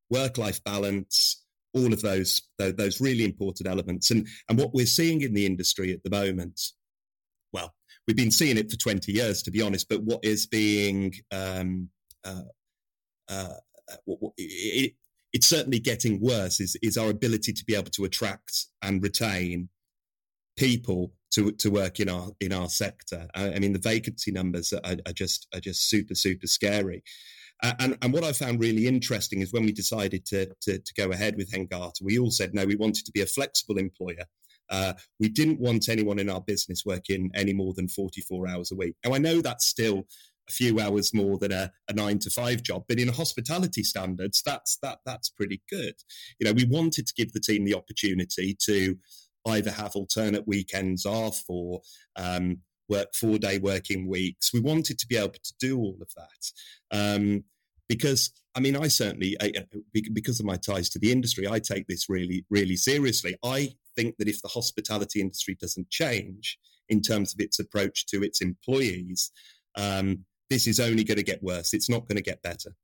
work 0.10 0.38
life 0.38 0.62
balance, 0.66 1.41
all 1.74 1.94
of 1.94 2.02
those 2.02 2.42
those 2.58 3.02
really 3.02 3.24
important 3.24 3.68
elements. 3.68 4.12
And 4.12 4.28
and 4.50 4.58
what 4.58 4.74
we're 4.74 4.86
seeing 4.86 5.22
in 5.22 5.34
the 5.34 5.46
industry 5.46 5.92
at 5.94 6.04
the 6.04 6.10
moment, 6.10 6.60
well, 7.54 7.74
we've 8.08 8.18
been 8.18 8.32
seeing 8.32 8.58
it 8.58 8.70
for 8.70 8.78
20 8.78 9.12
years, 9.12 9.42
to 9.44 9.52
be 9.52 9.62
honest. 9.62 9.88
But 9.90 10.04
what 10.04 10.24
is 10.24 10.48
being 10.48 11.14
um, 11.32 11.90
uh, 12.26 12.44
uh, 13.30 13.54
it, 14.38 14.94
it's 15.34 15.48
certainly 15.48 15.80
getting 15.80 16.20
worse 16.20 16.60
is 16.60 16.76
is 16.82 16.98
our 16.98 17.10
ability 17.10 17.54
to 17.54 17.66
be 17.66 17.76
able 17.76 17.92
to 17.92 18.06
attract 18.06 18.66
and 18.82 19.02
retain 19.02 19.70
people 20.58 21.14
to 21.32 21.52
to 21.54 21.70
work 21.70 22.00
in 22.00 22.10
our 22.10 22.30
in 22.40 22.52
our 22.52 22.70
sector. 22.70 23.28
I, 23.34 23.54
I 23.54 23.60
mean, 23.60 23.74
the 23.74 23.80
vacancy 23.80 24.32
numbers 24.32 24.74
are, 24.74 24.98
are, 25.06 25.14
just 25.14 25.48
are 25.54 25.60
just 25.60 25.90
super 25.90 26.16
super 26.16 26.48
scary. 26.48 27.04
And, 27.64 27.98
and 28.02 28.12
what 28.12 28.24
I 28.24 28.32
found 28.32 28.60
really 28.60 28.88
interesting 28.88 29.42
is 29.42 29.54
when 29.54 29.66
we 29.66 29.72
decided 29.72 30.26
to, 30.28 30.48
to, 30.62 30.80
to 30.80 30.94
go 30.98 31.12
ahead 31.12 31.36
with 31.38 31.52
Hengata, 31.52 32.02
we 32.02 32.18
all 32.18 32.32
said 32.32 32.54
no, 32.54 32.66
we 32.66 32.76
wanted 32.76 33.06
to 33.06 33.12
be 33.12 33.22
a 33.22 33.28
flexible 33.28 33.78
employer. 33.78 34.26
Uh, 34.70 34.94
we 35.20 35.28
didn't 35.28 35.60
want 35.60 35.90
anyone 35.90 36.18
in 36.18 36.30
our 36.30 36.42
business 36.42 36.84
working 36.86 37.30
any 37.36 37.54
more 37.54 37.74
than 37.74 37.88
44 37.88 38.48
hours 38.48 38.72
a 38.72 38.76
week. 38.76 38.96
Now, 39.06 39.14
I 39.14 39.18
know 39.18 39.42
that's 39.42 39.66
still 39.66 40.08
a 40.50 40.54
few 40.54 40.80
hours 40.80 41.14
more 41.14 41.38
than 41.38 41.52
a, 41.52 41.72
a, 41.90 41.94
nine 41.94 42.20
to 42.20 42.30
five 42.30 42.64
job, 42.64 42.86
but 42.88 42.98
in 42.98 43.10
hospitality 43.10 43.84
standards, 43.84 44.42
that's 44.46 44.78
that 44.82 45.00
that's 45.06 45.30
pretty 45.30 45.62
good. 45.70 45.96
You 46.40 46.48
know, 46.48 46.54
we 46.54 46.66
wanted 46.66 47.06
to 47.06 47.14
give 47.14 47.34
the 47.34 47.40
team 47.40 47.66
the 47.66 47.76
opportunity 47.76 48.58
to 48.66 48.98
either 49.48 49.72
have 49.72 49.96
alternate 49.96 50.48
weekends 50.48 51.06
off 51.06 51.44
or 51.50 51.82
um, 52.16 52.60
work 52.88 53.14
four 53.14 53.38
day 53.38 53.58
working 53.58 54.08
weeks. 54.08 54.54
We 54.54 54.60
wanted 54.60 55.00
to 55.00 55.08
be 55.08 55.18
able 55.18 55.32
to 55.32 55.54
do 55.60 55.80
all 55.80 55.98
of 56.02 56.10
that. 56.16 56.52
Um, 56.92 57.44
because 57.92 58.32
I 58.56 58.62
mean, 58.62 58.78
I 58.78 58.88
certainly, 58.88 59.36
because 59.92 60.40
of 60.40 60.46
my 60.46 60.56
ties 60.56 60.90
to 60.92 61.00
the 61.00 61.12
industry, 61.12 61.46
I 61.46 61.60
take 61.60 61.88
this 61.88 62.08
really, 62.08 62.46
really 62.50 62.78
seriously. 62.78 63.36
I 63.44 63.74
think 63.98 64.16
that 64.18 64.30
if 64.30 64.42
the 64.42 64.48
hospitality 64.48 65.20
industry 65.20 65.58
doesn't 65.60 65.90
change 65.90 66.58
in 66.88 67.02
terms 67.02 67.34
of 67.34 67.42
its 67.42 67.60
approach 67.60 68.06
to 68.08 68.24
its 68.24 68.40
employees, 68.42 69.32
um, 69.78 70.24
this 70.50 70.68
is 70.68 70.80
only 70.80 71.04
going 71.04 71.18
to 71.18 71.24
get 71.24 71.44
worse. 71.44 71.74
It's 71.74 71.90
not 71.90 72.08
going 72.08 72.16
to 72.16 72.22
get 72.22 72.42
better. 72.42 72.76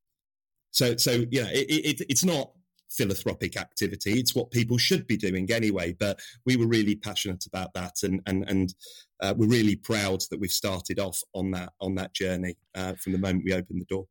So, 0.71 0.97
so 0.97 1.25
you 1.31 1.43
know, 1.43 1.49
it, 1.51 1.67
it, 1.69 2.05
it's 2.09 2.25
not 2.25 2.51
philanthropic 2.89 3.55
activity. 3.55 4.19
It's 4.19 4.35
what 4.35 4.51
people 4.51 4.77
should 4.77 5.07
be 5.07 5.15
doing 5.15 5.49
anyway. 5.51 5.95
But 5.97 6.19
we 6.45 6.57
were 6.57 6.67
really 6.67 6.95
passionate 6.95 7.45
about 7.45 7.73
that, 7.75 8.03
and 8.03 8.21
and 8.25 8.43
and 8.49 8.75
uh, 9.21 9.33
we're 9.37 9.47
really 9.47 9.77
proud 9.77 10.21
that 10.31 10.39
we've 10.39 10.51
started 10.51 10.99
off 10.99 11.21
on 11.33 11.51
that 11.51 11.71
on 11.79 11.95
that 11.95 12.13
journey 12.13 12.57
uh, 12.75 12.93
from 13.01 13.13
the 13.13 13.19
moment 13.19 13.45
we 13.45 13.53
opened 13.53 13.79
the 13.81 13.85
door. 13.85 14.07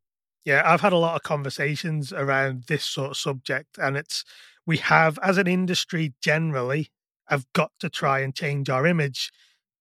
Yeah, 0.46 0.62
I've 0.64 0.80
had 0.82 0.94
a 0.94 0.98
lot 0.98 1.16
of 1.16 1.24
conversations 1.24 2.12
around 2.12 2.64
this 2.68 2.84
sort 2.84 3.10
of 3.12 3.18
subject, 3.18 3.78
and 3.78 3.96
it's 3.98 4.24
we 4.66 4.78
have 4.78 5.18
as 5.22 5.38
an 5.38 5.48
industry 5.48 6.14
generally 6.22 6.90
have 7.28 7.46
got 7.52 7.72
to 7.80 7.90
try 7.90 8.20
and 8.20 8.34
change 8.34 8.70
our 8.70 8.86
image 8.86 9.32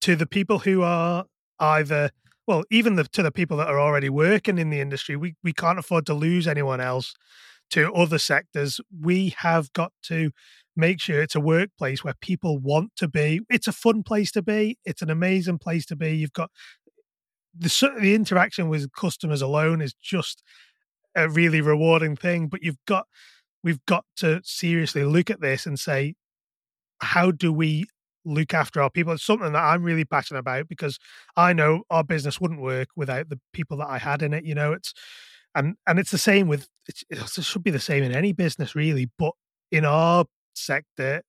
to 0.01 0.15
the 0.17 0.27
people 0.27 0.59
who 0.59 0.83
are 0.83 1.25
either 1.59 2.11
well 2.47 2.63
even 2.71 2.95
the, 2.95 3.05
to 3.05 3.23
the 3.23 3.31
people 3.31 3.57
that 3.57 3.69
are 3.69 3.79
already 3.79 4.09
working 4.09 4.57
in 4.59 4.69
the 4.71 4.81
industry 4.81 5.15
we, 5.15 5.35
we 5.43 5.53
can't 5.53 5.79
afford 5.79 6.05
to 6.07 6.13
lose 6.15 6.47
anyone 6.47 6.81
else 6.81 7.15
to 7.71 7.91
other 7.93 8.19
sectors, 8.19 8.81
we 9.01 9.35
have 9.39 9.73
got 9.73 9.91
to 10.03 10.31
make 10.75 11.01
sure 11.01 11.21
it's 11.21 11.35
a 11.35 11.41
workplace 11.41 12.03
where 12.03 12.15
people 12.21 12.59
want 12.59 12.91
to 12.97 13.07
be. 13.09 13.41
It's 13.49 13.67
a 13.67 13.73
fun 13.73 14.03
place 14.03 14.31
to 14.33 14.41
be. 14.41 14.77
It's 14.85 15.03
an 15.03 15.11
amazing 15.11 15.57
place 15.59 15.85
to 15.87 15.97
be. 15.97 16.15
You've 16.15 16.33
got 16.33 16.51
the 17.57 17.91
the 17.99 18.15
interaction 18.15 18.69
with 18.69 18.91
customers 18.93 19.41
alone 19.41 19.81
is 19.81 19.93
just 20.01 20.43
a 21.15 21.29
really 21.29 21.61
rewarding 21.61 22.15
thing. 22.15 22.47
But 22.47 22.63
you've 22.63 22.83
got 22.85 23.07
we've 23.63 23.83
got 23.85 24.05
to 24.17 24.41
seriously 24.43 25.03
look 25.03 25.29
at 25.29 25.41
this 25.41 25.65
and 25.65 25.79
say, 25.79 26.15
how 26.99 27.31
do 27.31 27.51
we 27.51 27.85
look 28.23 28.53
after 28.53 28.81
our 28.81 28.89
people? 28.89 29.13
It's 29.13 29.25
something 29.25 29.53
that 29.53 29.63
I'm 29.63 29.83
really 29.83 30.05
passionate 30.05 30.39
about 30.39 30.67
because 30.67 30.97
I 31.35 31.53
know 31.53 31.83
our 31.89 32.03
business 32.03 32.39
wouldn't 32.39 32.61
work 32.61 32.89
without 32.95 33.29
the 33.29 33.39
people 33.53 33.77
that 33.77 33.89
I 33.89 33.97
had 33.97 34.21
in 34.21 34.33
it. 34.33 34.45
You 34.45 34.55
know, 34.55 34.73
it's 34.73 34.93
and 35.55 35.75
and 35.87 35.97
it's 35.97 36.11
the 36.11 36.17
same 36.17 36.47
with 36.47 36.67
it 36.87 37.27
should 37.41 37.63
be 37.63 37.71
the 37.71 37.79
same 37.79 38.03
in 38.03 38.11
any 38.11 38.33
business 38.33 38.75
really 38.75 39.09
but 39.17 39.31
in 39.71 39.85
our 39.85 40.25
sector 40.53 41.23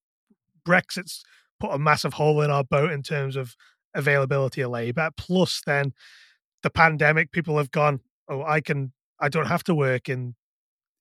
brexit's 0.64 1.22
put 1.58 1.70
a 1.70 1.78
massive 1.78 2.14
hole 2.14 2.42
in 2.42 2.50
our 2.50 2.64
boat 2.64 2.90
in 2.90 3.02
terms 3.02 3.36
of 3.36 3.54
availability 3.96 4.60
of 4.60 4.70
labor 4.70 5.10
plus 5.16 5.62
then 5.66 5.92
the 6.62 6.70
pandemic 6.70 7.32
people 7.32 7.56
have 7.58 7.70
gone 7.70 8.00
oh 8.28 8.42
i 8.44 8.60
can 8.60 8.92
i 9.20 9.28
don't 9.28 9.46
have 9.46 9.64
to 9.64 9.74
work 9.74 10.08
in 10.08 10.34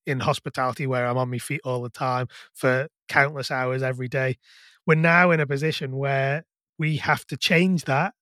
in 0.05 0.19
hospitality 0.19 0.87
where 0.87 1.05
i'm 1.05 1.17
on 1.17 1.29
my 1.29 1.37
feet 1.37 1.61
all 1.63 1.81
the 1.81 1.89
time 1.89 2.27
for 2.53 2.87
countless 3.07 3.51
hours 3.51 3.83
every 3.83 4.07
day 4.07 4.35
we're 4.87 4.95
now 4.95 5.31
in 5.31 5.39
a 5.39 5.47
position 5.47 5.97
where 5.97 6.43
we 6.77 6.97
have 6.97 7.25
to 7.25 7.37
change 7.37 7.85
that 7.85 8.13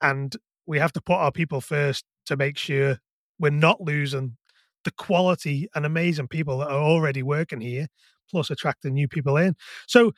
and 0.00 0.36
we 0.66 0.78
have 0.78 0.92
to 0.92 1.00
put 1.00 1.14
our 1.14 1.32
people 1.32 1.60
first 1.60 2.04
to 2.26 2.36
make 2.36 2.56
sure 2.56 2.98
we're 3.38 3.50
not 3.50 3.80
losing 3.80 4.36
the 4.84 4.90
quality 4.92 5.68
and 5.74 5.84
amazing 5.86 6.28
people 6.28 6.58
that 6.58 6.68
are 6.68 6.82
already 6.82 7.22
working 7.22 7.60
here, 7.60 7.88
plus 8.30 8.50
attracting 8.50 8.94
new 8.94 9.08
people 9.08 9.36
in. 9.36 9.56
So, 9.86 10.12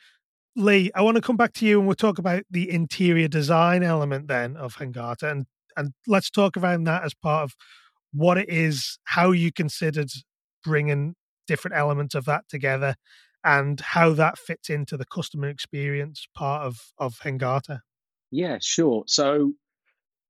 Lee, 0.57 0.89
I 0.95 1.03
want 1.03 1.15
to 1.15 1.21
come 1.21 1.37
back 1.37 1.53
to 1.53 1.65
you 1.65 1.77
and 1.77 1.87
we'll 1.87 1.95
talk 1.95 2.17
about 2.17 2.43
the 2.49 2.69
interior 2.69 3.27
design 3.27 3.83
element 3.83 4.27
then 4.27 4.57
of 4.57 4.77
Hengata, 4.77 5.31
and 5.31 5.45
and 5.77 5.93
let's 6.07 6.31
talk 6.31 6.57
around 6.57 6.85
that 6.85 7.03
as 7.03 7.13
part 7.13 7.43
of 7.43 7.55
what 8.11 8.39
it 8.39 8.49
is, 8.49 8.97
how 9.03 9.31
you 9.31 9.51
considered 9.51 10.09
bringing 10.63 11.13
different 11.45 11.77
elements 11.77 12.15
of 12.15 12.25
that 12.25 12.49
together, 12.49 12.95
and 13.43 13.79
how 13.79 14.13
that 14.13 14.39
fits 14.39 14.67
into 14.67 14.97
the 14.97 15.05
customer 15.05 15.47
experience 15.47 16.27
part 16.35 16.65
of 16.65 16.91
of 16.97 17.19
Hengata. 17.19 17.81
Yeah, 18.31 18.57
sure. 18.59 19.03
So 19.05 19.53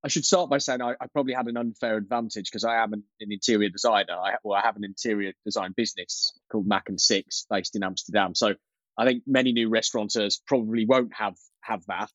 I 0.03 0.09
should 0.09 0.25
start 0.25 0.49
by 0.49 0.57
saying 0.57 0.81
I, 0.81 0.91
I 0.99 1.07
probably 1.07 1.35
had 1.35 1.47
an 1.47 1.55
unfair 1.55 1.95
advantage 1.95 2.51
because 2.51 2.65
I 2.65 2.83
am 2.83 2.91
an, 2.91 3.03
an, 3.21 3.31
interior 3.31 3.69
designer. 3.69 4.13
I, 4.13 4.35
well, 4.43 4.59
I 4.59 4.65
have 4.65 4.75
an 4.75 4.83
interior 4.83 5.31
design 5.45 5.73
business 5.75 6.37
called 6.51 6.67
Mac 6.67 6.89
and 6.89 6.99
Six 6.99 7.45
based 7.49 7.77
in 7.77 7.83
Amsterdam. 7.83 8.35
So 8.35 8.55
I 8.97 9.05
think 9.05 9.23
many 9.27 9.51
new 9.51 9.69
restaurateurs 9.69 10.41
probably 10.47 10.85
won't 10.85 11.13
have 11.13 11.35
have 11.61 11.85
that. 11.87 12.11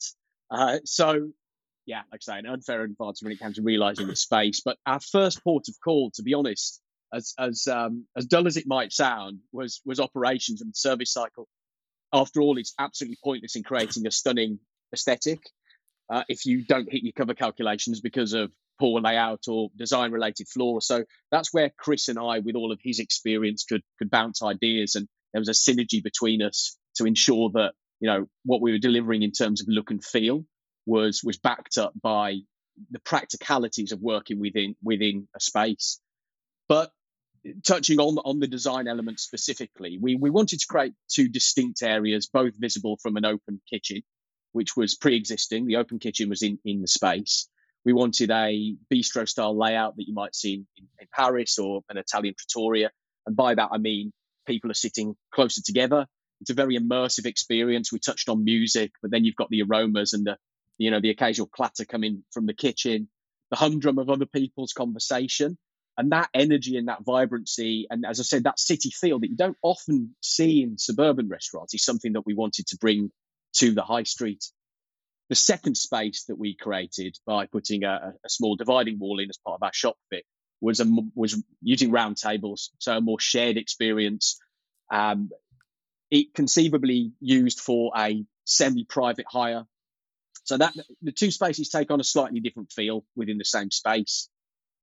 Uh, 0.51 0.79
so 0.85 1.31
yeah, 1.87 2.03
like 2.13 2.21
I 2.29 2.33
say, 2.35 2.39
an 2.39 2.47
unfair 2.47 2.83
advantage 2.83 3.23
when 3.23 3.33
it 3.33 3.41
comes 3.41 3.57
to 3.57 3.63
realizing 3.63 4.07
the 4.07 4.17
space. 4.17 4.61
But 4.65 4.79
our 4.87 5.01
first 5.01 5.43
port 5.43 5.69
of 5.69 5.75
call, 5.83 6.11
to 6.15 6.23
be 6.23 6.35
honest, 6.35 6.81
as 7.13 7.35
as 7.39 7.67
um, 7.67 8.07
as 8.17 8.27
dull 8.27 8.47
as 8.47 8.57
it 8.57 8.67
might 8.67 8.93
sound, 8.93 9.41
was 9.53 9.81
was 9.85 10.01
operations 10.01 10.63
and 10.63 10.75
service 10.77 11.13
cycle. 11.13 11.49
After 12.13 12.41
all, 12.41 12.59
it's 12.59 12.75
absolutely 12.79 13.19
pointless 13.25 13.57
in 13.57 13.63
creating 13.63 14.07
a 14.07 14.11
stunning 14.11 14.59
aesthetic 14.93 15.41
uh, 16.11 16.25
if 16.29 16.45
you 16.45 16.63
don't 16.63 16.91
hit 16.91 17.03
your 17.03 17.13
cover 17.13 17.35
calculations 17.35 18.01
because 18.01 18.35
of 18.35 18.53
poor 18.79 19.01
layout 19.01 19.45
or 19.49 19.71
design 19.77 20.13
related 20.13 20.47
flaws. 20.49 20.87
So 20.87 21.05
that's 21.31 21.53
where 21.53 21.71
Chris 21.79 22.09
and 22.09 22.19
I, 22.19 22.41
with 22.41 22.55
all 22.55 22.73
of 22.73 22.81
his 22.83 22.99
experience, 22.99 23.65
could 23.65 23.83
could 23.99 24.11
bounce 24.11 24.43
ideas, 24.43 24.95
and 24.95 25.09
there 25.33 25.41
was 25.41 25.49
a 25.49 25.53
synergy 25.53 26.03
between 26.03 26.43
us 26.43 26.77
to 26.97 27.07
ensure 27.07 27.51
that 27.55 27.73
you 28.01 28.09
know 28.09 28.27
what 28.45 28.61
we 28.61 28.73
were 28.73 28.79
delivering 28.79 29.23
in 29.23 29.33
terms 29.33 29.61
of 29.61 29.69
look 29.69 29.91
and 29.91 30.05
feel 30.05 30.45
was 30.87 31.23
was 31.23 31.39
backed 31.39 31.79
up 31.79 31.93
by 32.01 32.39
the 32.91 33.01
practicalities 33.01 33.93
of 33.93 34.01
working 34.01 34.41
within 34.41 34.75
within 34.83 35.29
a 35.37 35.41
space. 35.41 36.01
But 36.69 36.91
touching 37.67 37.99
on 37.99 38.19
on 38.19 38.41
the 38.41 38.47
design 38.47 38.89
element 38.89 39.21
specifically, 39.21 39.99
we 40.01 40.17
we 40.17 40.31
wanted 40.31 40.61
to 40.61 40.67
create 40.67 40.95
two 41.09 41.29
distinct 41.29 41.83
areas, 41.83 42.29
both 42.33 42.55
visible 42.59 42.99
from 43.03 43.17
an 43.17 43.25
open 43.25 43.61
kitchen, 43.69 44.03
which 44.53 44.77
was 44.77 44.95
pre-existing. 44.95 45.67
The 45.67 45.77
open 45.77 45.99
kitchen 45.99 46.29
was 46.29 46.43
in 46.43 46.59
in 46.65 46.81
the 46.81 46.89
space. 46.89 47.49
We 47.85 47.93
wanted 47.93 48.31
a 48.31 48.77
bistro 48.93 49.29
style 49.29 49.59
layout 49.59 49.97
that 49.97 50.07
you 50.07 50.15
might 50.15 50.37
see 50.37 50.55
in, 50.55 50.87
in 51.01 51.09
Paris 51.13 51.59
or 51.59 51.83
an 51.89 51.97
Italian 51.97 52.35
trattoria, 52.39 52.91
and 53.27 53.37
by 53.37 53.55
that 53.55 53.71
I 53.73 53.79
mean 53.79 54.13
people 54.47 54.71
are 54.71 54.75
sitting 54.75 55.15
closer 55.35 55.63
together. 55.65 56.07
It's 56.41 56.51
a 56.51 56.55
very 56.55 56.79
immersive 56.79 57.27
experience. 57.27 57.93
We 57.93 57.99
touched 57.99 58.29
on 58.29 58.45
music, 58.45 58.93
but 59.01 59.11
then 59.11 59.25
you've 59.25 59.37
got 59.37 59.49
the 59.51 59.63
aromas 59.63 60.13
and 60.13 60.27
the 60.27 60.37
you 60.79 60.91
know, 60.91 61.01
the 61.01 61.11
occasional 61.11 61.47
clatter 61.47 61.85
coming 61.85 62.25
from 62.33 62.47
the 62.47 62.55
kitchen, 62.55 63.09
the 63.51 63.57
humdrum 63.57 63.99
of 63.99 64.11
other 64.11 64.27
people's 64.27 64.73
conversation. 64.73 65.57
And 65.97 66.11
that 66.13 66.31
energy 66.33 66.79
and 66.79 66.89
that 66.89 67.05
vibrancy, 67.05 67.87
and 67.91 68.07
as 68.07 68.19
I 68.19 68.23
said, 68.23 68.45
that 68.45 68.59
city 68.59 68.91
feel 68.91 69.21
that 69.21 69.29
you 69.29 69.37
don't 69.37 69.59
often 69.63 70.17
see 70.23 70.63
in 70.63 70.79
suburban 70.79 71.29
restaurants 71.29 71.75
is 71.75 71.85
something 71.85 72.15
that 72.15 72.25
we 72.25 72.35
wanted 72.35 72.67
to 72.69 72.79
bring 72.79 73.11
to 73.57 73.73
the 73.73 73.83
high 73.83 74.05
street. 74.05 74.43
The 75.29 75.35
second 75.35 75.77
space 75.77 76.25
that 76.29 76.39
we 76.39 76.57
created 76.57 77.17
by 77.27 77.47
putting 77.47 77.85
a, 77.85 78.15
a 78.25 78.29
small 78.29 78.57
dividing 78.57 78.99
wall 78.99 79.19
in 79.19 79.29
as 79.29 79.39
part 79.39 79.59
of 79.59 79.63
our 79.63 79.73
shop 79.75 79.97
fit 80.11 80.25
was 80.63 80.81
a, 80.81 80.87
was 81.15 81.43
using 81.61 81.91
round 81.91 82.17
tables, 82.17 82.71
so 82.79 82.97
a 82.97 83.01
more 83.01 83.21
shared 83.21 83.59
experience. 83.59 84.41
Um, 84.91 85.31
it 86.11 86.33
conceivably 86.35 87.13
used 87.21 87.61
for 87.61 87.93
a 87.97 88.25
semi-private 88.45 89.27
hire 89.29 89.65
so 90.45 90.57
that 90.57 90.75
the 91.03 91.13
two 91.13 91.31
spaces 91.31 91.69
take 91.69 91.91
on 91.91 92.01
a 92.01 92.05
slightly 92.05 92.41
different 92.41 92.73
feel 92.73 93.05
within 93.17 93.39
the 93.39 93.45
same 93.45 93.71
space. 93.71 94.29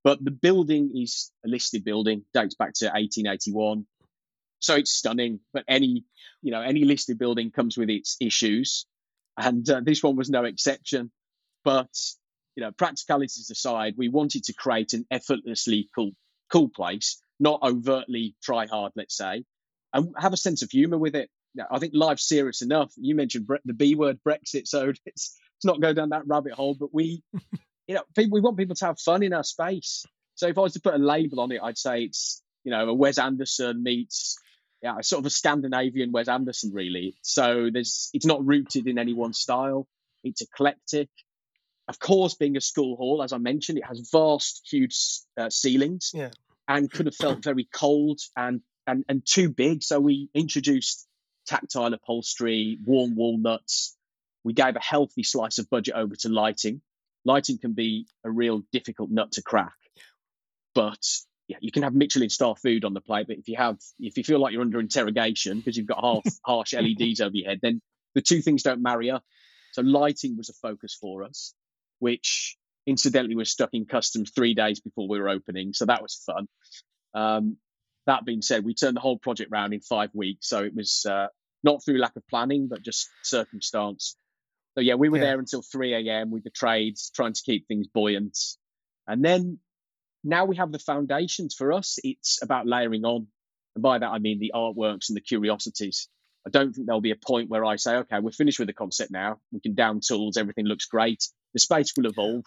But 0.04 0.24
the 0.24 0.32
building 0.32 0.92
is 0.96 1.32
a 1.46 1.50
listed 1.50 1.84
building, 1.84 2.24
dates 2.34 2.56
back 2.56 2.74
to 2.76 2.86
1881. 2.86 3.86
So 4.60 4.76
it's 4.76 4.92
stunning. 4.92 5.40
But 5.54 5.66
any, 5.68 6.06
you 6.42 6.52
know, 6.52 6.62
any 6.62 6.86
listed 6.86 7.18
building 7.18 7.52
comes 7.52 7.78
with 7.78 7.90
its 7.90 8.18
issues, 8.20 8.86
and 9.38 9.70
uh, 9.70 9.82
this 9.84 10.02
one 10.04 10.16
was 10.16 10.30
no 10.30 10.46
exception. 10.46 11.12
But 11.64 11.90
you 12.60 12.66
know, 12.66 12.72
practicalities 12.74 13.50
aside, 13.50 13.94
we 13.98 14.10
wanted 14.10 14.44
to 14.44 14.54
create 14.54 14.92
an 14.92 15.06
effortlessly 15.10 15.88
cool, 15.96 16.12
cool 16.52 16.68
place, 16.68 17.22
not 17.40 17.62
overtly 17.64 18.36
try 18.44 18.68
hard, 18.68 18.92
let's 18.98 19.16
say, 19.16 19.46
and 19.94 20.14
have 20.18 20.34
a 20.34 20.38
sense 20.38 20.62
of 20.62 20.70
humour 20.70 20.98
with 20.98 21.16
it. 21.16 21.30
I 21.72 21.80
think 21.80 21.94
life's 21.96 22.28
serious 22.28 22.62
enough. 22.62 22.92
You 22.98 23.16
mentioned 23.16 23.48
the 23.64 23.74
B 23.74 23.96
word 23.96 24.20
Brexit, 24.28 24.68
so 24.68 24.90
it's 25.06 25.38
let's 25.56 25.64
not 25.64 25.80
go 25.80 25.94
down 25.94 26.10
that 26.10 26.28
rabbit 26.28 26.52
hole. 26.52 26.76
But 26.78 26.94
we, 26.94 27.24
you 27.88 27.96
know, 27.96 28.04
people, 28.14 28.36
we 28.36 28.42
want 28.42 28.58
people 28.58 28.76
to 28.76 28.86
have 28.88 29.00
fun 29.00 29.24
in 29.24 29.32
our 29.32 29.46
space. 29.46 30.06
So 30.36 30.48
if 30.48 30.58
I 30.58 30.62
was 30.62 30.74
to 30.74 30.82
put 30.82 30.96
a 30.96 30.98
label 30.98 31.40
on 31.40 31.54
it, 31.54 31.62
I'd 31.64 31.78
say 31.78 32.04
it's 32.04 32.44
you 32.66 32.72
know 32.72 32.90
a 32.90 32.94
Wes 32.94 33.20
Anderson 33.20 33.82
meets 33.84 34.38
yeah, 34.84 35.00
sort 35.00 35.22
of 35.22 35.28
a 35.28 35.30
Scandinavian 35.30 36.12
Wes 36.12 36.28
Anderson, 36.28 36.72
really. 36.74 37.16
So 37.22 37.70
there's 37.72 38.10
it's 38.14 38.26
not 38.26 38.46
rooted 38.46 38.86
in 38.86 39.00
any 39.00 39.14
one 39.14 39.32
style. 39.32 39.88
It's 40.26 40.42
eclectic. 40.42 41.08
Of 41.90 42.00
course, 42.00 42.36
being 42.36 42.56
a 42.56 42.62
school 42.62 42.96
hall, 42.96 43.22
as 43.22 43.34
I 43.34 43.38
mentioned, 43.38 43.80
it 43.80 43.86
has 43.86 44.10
vast, 44.12 44.62
huge 44.70 44.96
uh, 45.38 45.50
ceilings, 45.50 46.12
yeah. 46.14 46.30
and 46.68 46.90
could 46.90 47.08
have 47.08 47.16
felt 47.16 47.44
very 47.44 47.68
cold 47.74 48.20
and 48.38 48.62
and 48.88 49.04
and 49.10 49.26
too 49.26 49.50
big. 49.50 49.84
So 49.84 50.00
we 50.00 50.30
introduced 50.34 51.08
tactile 51.48 51.94
upholstery, 51.94 52.78
warm 52.86 53.16
walnuts, 53.16 53.98
we 54.44 54.54
gave 54.54 54.76
a 54.76 54.82
healthy 54.82 55.24
slice 55.24 55.58
of 55.58 55.70
budget 55.70 55.96
over 55.96 56.16
to 56.18 56.30
lighting. 56.30 56.82
Lighting 57.26 57.58
can 57.58 57.74
be 57.74 58.08
a 58.24 58.32
real 58.32 58.64
difficult 58.72 59.10
nut 59.10 59.34
to 59.34 59.42
crack, 59.42 59.74
but 60.74 61.06
yeah, 61.48 61.58
you 61.60 61.72
can 61.72 61.84
have 61.84 61.94
Michelin 61.94 62.30
star 62.30 62.56
food 62.56 62.86
on 62.86 62.94
the 62.94 63.02
plate. 63.02 63.28
But 63.28 63.38
if 63.38 63.48
you 63.48 63.58
have, 63.58 63.78
if 64.00 64.18
you 64.18 64.24
feel 64.24 64.40
like 64.40 64.54
you're 64.54 64.62
under 64.62 64.80
interrogation 64.80 65.58
because 65.58 65.76
you've 65.76 65.88
got 65.88 66.02
half 66.02 66.24
harsh 66.46 66.74
LEDs 66.74 67.20
over 67.22 67.36
your 67.36 67.50
head, 67.50 67.60
then 67.62 67.82
the 68.16 68.22
two 68.22 68.42
things 68.42 68.64
don't 68.64 68.82
marry 68.82 69.10
up. 69.12 69.24
So 69.74 69.82
lighting 69.82 70.38
was 70.38 70.50
a 70.50 70.54
focus 70.54 70.98
for 71.00 71.24
us, 71.24 71.54
which 72.00 72.58
incidentally 72.86 73.36
was 73.36 73.52
stuck 73.52 73.70
in 73.74 73.86
customs 73.86 74.32
three 74.32 74.54
days 74.54 74.80
before 74.80 75.08
we 75.08 75.20
were 75.20 75.30
opening. 75.30 75.74
So 75.74 75.86
that 75.86 76.02
was 76.02 76.24
fun. 76.26 76.48
Um, 77.14 77.58
that 78.08 78.26
being 78.26 78.42
said, 78.42 78.66
we 78.66 78.74
turned 78.74 78.96
the 78.96 79.02
whole 79.02 79.20
project 79.20 79.52
around 79.52 79.74
in 79.74 79.82
five 79.82 80.10
weeks. 80.14 80.50
So 80.50 80.64
it 80.64 80.76
was 80.76 81.06
uh, 81.08 81.28
not 81.64 81.84
through 81.84 82.00
lack 82.00 82.16
of 82.16 82.28
planning, 82.28 82.68
but 82.68 82.82
just 82.82 83.08
circumstance. 83.24 84.16
So 84.76 84.82
yeah, 84.82 84.96
we 84.96 85.10
were 85.10 85.18
yeah. 85.18 85.26
there 85.26 85.40
until 85.40 85.62
3 85.62 85.94
a.m. 85.94 86.32
with 86.32 86.44
the 86.44 86.50
trades, 86.50 87.12
trying 87.14 87.34
to 87.34 87.42
keep 87.46 87.68
things 87.68 87.88
buoyant. 87.88 88.38
And 89.08 89.24
then 89.24 89.60
now 90.24 90.46
we 90.46 90.58
have 90.58 90.72
the 90.72 90.80
foundations 90.80 91.56
for 91.56 91.74
us. 91.74 91.98
It's 92.04 92.42
about 92.42 92.68
layering 92.68 93.06
on. 93.06 93.28
And 93.76 93.84
by 93.84 94.00
that, 94.00 94.08
I 94.08 94.20
mean 94.20 94.40
the 94.40 94.54
artworks 94.56 95.10
and 95.10 95.16
the 95.16 95.22
curiosities. 95.22 96.08
I 96.48 96.50
don't 96.50 96.74
think 96.74 96.88
there'll 96.88 97.02
be 97.02 97.12
a 97.12 97.16
point 97.16 97.50
where 97.50 97.66
I 97.66 97.76
say, 97.76 97.98
okay, 97.98 98.20
we're 98.20 98.32
finished 98.32 98.60
with 98.60 98.68
the 98.68 98.74
concept 98.74 99.12
now. 99.12 99.40
We 99.52 99.60
can 99.60 99.76
down 99.76 100.00
tools. 100.00 100.38
Everything 100.38 100.66
looks 100.66 100.86
great. 100.86 101.28
The 101.54 101.60
space 101.60 101.94
will 101.98 102.08
evolve. 102.08 102.46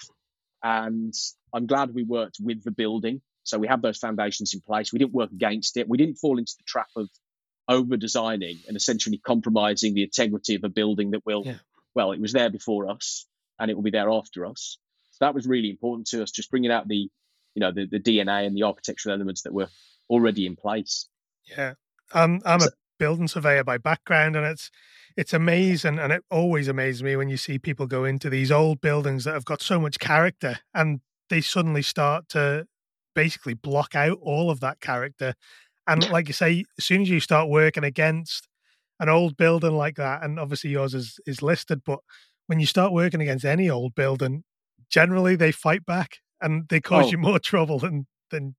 And 0.63 1.15
I'm 1.53 1.67
glad 1.67 1.95
we 1.95 2.05
worked 2.05 2.37
with 2.41 2.63
the 2.63 2.71
building. 2.71 3.21
So 3.45 3.59
we 3.59 3.67
have 3.67 3.83
those 3.83 3.99
foundations 3.99 4.55
in 4.55 4.61
place. 4.61 4.93
We 4.93 5.01
didn't 5.01 5.13
work 5.13 5.33
against 5.33 5.77
it. 5.77 5.89
We 5.89 5.99
didn't 5.99 6.17
fall 6.17 6.39
into 6.39 6.55
the 6.57 6.65
trap 6.65 6.89
of 6.97 7.09
over 7.69 7.97
designing 7.97 8.59
and 8.69 8.77
essentially 8.77 9.19
compromising 9.19 9.95
the 9.95 10.05
integrity 10.05 10.55
of 10.55 10.65
a 10.65 10.69
building 10.69 11.13
that 11.13 11.25
will 11.25 11.43
yeah 11.45 11.55
well, 11.95 12.13
it 12.13 12.21
was 12.21 12.33
there 12.33 12.51
before 12.51 12.91
us 12.91 13.27
and 13.59 13.71
it 13.71 13.75
will 13.75 13.83
be 13.83 13.91
there 13.91 14.11
after 14.11 14.47
us. 14.47 14.79
So 15.13 15.25
that 15.25 15.35
was 15.35 15.47
really 15.47 15.71
important 15.71 16.07
to 16.09 16.23
us, 16.23 16.31
just 16.31 16.51
bringing 16.51 16.71
out 16.71 16.89
the, 16.89 17.09
you 17.55 17.61
know, 17.61 17.73
the, 17.73 17.87
the 17.87 18.01
DNA 18.01 18.47
and 18.47 18.57
the 18.57 18.63
architectural 18.65 19.15
elements 19.15 19.43
that 19.43 19.53
were 19.53 19.69
already 20.09 20.47
in 20.47 20.57
place. 20.57 21.09
Yeah. 21.45 21.75
I'm 22.13 22.41
I'm 22.45 22.61
so, 22.61 22.69
a 22.69 22.71
building 22.99 23.29
surveyor 23.29 23.65
by 23.65 23.79
background 23.79 24.37
and 24.37 24.47
it's, 24.47 24.71
it's 25.17 25.33
amazing 25.33 25.99
and 25.99 26.13
it 26.13 26.25
always 26.31 26.69
amazes 26.69 27.03
me 27.03 27.17
when 27.17 27.29
you 27.29 27.37
see 27.37 27.59
people 27.59 27.87
go 27.87 28.05
into 28.05 28.31
these 28.31 28.51
old 28.51 28.81
buildings 28.81 29.25
that 29.25 29.35
have 29.35 29.45
got 29.45 29.63
so 29.63 29.79
much 29.79 29.99
character 29.99 30.59
and 30.75 31.01
they 31.31 31.41
suddenly 31.41 31.83
start 31.83 32.29
to 32.29 32.67
basically 33.15 33.55
block 33.55 33.95
out 33.95 34.19
all 34.23 34.51
of 34.51 34.61
that 34.61 34.81
character 34.81 35.35
and 35.87 36.09
like 36.11 36.29
you 36.29 36.35
say 36.35 36.65
as 36.79 36.85
soon 36.85 37.03
as 37.03 37.11
you 37.11 37.21
start 37.21 37.49
working 37.49 37.85
against 37.85 38.49
an 39.03 39.09
old 39.09 39.37
building 39.37 39.77
like 39.77 39.97
that, 39.97 40.23
and 40.23 40.39
obviously 40.39 40.71
yours 40.71 40.95
is 40.95 41.19
is 41.27 41.43
listed, 41.43 41.83
but 41.85 41.99
when 42.47 42.61
you 42.61 42.67
start 42.67 42.93
working 42.93 43.21
against 43.21 43.45
any 43.45 43.69
old 43.69 43.95
building, 43.97 44.45
generally 44.91 45.35
they 45.35 45.51
fight 45.51 45.85
back 45.85 46.19
and 46.41 46.69
they 46.69 46.81
cause 46.81 47.07
oh. 47.07 47.11
you 47.11 47.19
more 47.19 47.39
trouble 47.51 47.81
than 47.81 48.07
than 48.31 48.55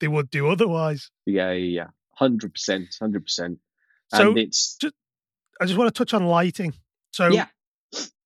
they 0.00 0.08
would 0.08 0.30
do 0.30 0.48
otherwise. 0.48 1.10
Yeah, 1.26 1.52
yeah, 1.52 1.88
hundred 2.16 2.54
percent, 2.54 2.88
hundred 3.00 3.24
percent. 3.24 3.58
So 4.12 4.34
it's. 4.36 4.76
Just, 4.80 4.94
I 5.60 5.66
just 5.66 5.78
want 5.78 5.92
to 5.92 5.98
touch 5.98 6.14
on 6.14 6.26
lighting. 6.26 6.74
So 7.12 7.28
yeah. 7.28 7.46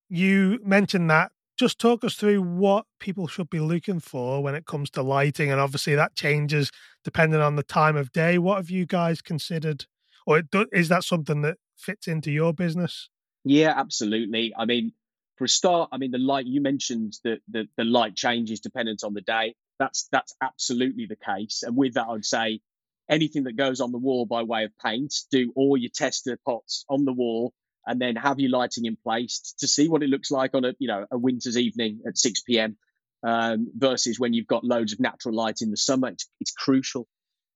you 0.09 0.59
mentioned 0.63 1.09
that. 1.09 1.31
Just 1.57 1.79
talk 1.79 2.03
us 2.03 2.15
through 2.15 2.41
what 2.41 2.85
people 2.99 3.27
should 3.27 3.49
be 3.49 3.59
looking 3.59 3.99
for 3.99 4.41
when 4.41 4.55
it 4.55 4.65
comes 4.65 4.89
to 4.91 5.03
lighting, 5.03 5.51
and 5.51 5.61
obviously 5.61 5.93
that 5.95 6.15
changes 6.15 6.71
depending 7.03 7.41
on 7.41 7.55
the 7.55 7.63
time 7.63 7.95
of 7.95 8.11
day. 8.11 8.37
What 8.39 8.57
have 8.57 8.71
you 8.71 8.85
guys 8.85 9.21
considered 9.21 9.85
or 10.25 10.41
is 10.71 10.89
that 10.89 11.03
something 11.03 11.41
that 11.41 11.57
fits 11.75 12.07
into 12.07 12.31
your 12.31 12.53
business? 12.53 13.09
Yeah, 13.43 13.73
absolutely. 13.75 14.53
I 14.57 14.65
mean, 14.65 14.93
for 15.37 15.45
a 15.45 15.49
start, 15.49 15.89
I 15.91 15.97
mean 15.97 16.11
the 16.11 16.17
light 16.17 16.45
you 16.45 16.61
mentioned 16.61 17.17
that 17.23 17.39
the, 17.49 17.67
the 17.77 17.83
light 17.83 18.15
changes 18.15 18.59
dependent 18.59 19.03
on 19.03 19.13
the 19.13 19.21
day. 19.21 19.55
That's 19.79 20.07
that's 20.11 20.35
absolutely 20.41 21.07
the 21.07 21.15
case. 21.15 21.63
And 21.63 21.75
with 21.75 21.95
that, 21.95 22.07
I'd 22.07 22.25
say 22.25 22.61
anything 23.09 23.43
that 23.43 23.57
goes 23.57 23.81
on 23.81 23.91
the 23.91 23.97
wall 23.97 24.25
by 24.25 24.43
way 24.43 24.63
of 24.63 24.71
paint, 24.83 25.13
do 25.31 25.51
all 25.55 25.77
your 25.77 25.91
tester 25.93 26.37
pots 26.45 26.85
on 26.89 27.05
the 27.05 27.13
wall 27.13 27.53
and 27.85 27.99
then 27.99 28.15
have 28.15 28.39
your 28.39 28.51
lighting 28.51 28.85
in 28.85 28.95
place 28.95 29.55
to 29.59 29.67
see 29.67 29.87
what 29.89 30.03
it 30.03 30.09
looks 30.09 30.31
like 30.31 30.55
on 30.55 30.65
a 30.65 30.73
you 30.79 30.87
know 30.87 31.05
a 31.11 31.17
winter's 31.17 31.57
evening 31.57 32.01
at 32.07 32.17
6 32.17 32.41
p.m. 32.41 32.77
Um, 33.25 33.71
versus 33.75 34.19
when 34.19 34.33
you've 34.33 34.47
got 34.47 34.65
loads 34.65 34.91
of 34.91 34.99
natural 34.99 35.33
light 35.33 35.61
in 35.61 35.71
the 35.71 35.77
summer. 35.77 36.09
It's, 36.09 36.27
it's 36.41 36.51
crucial. 36.51 37.07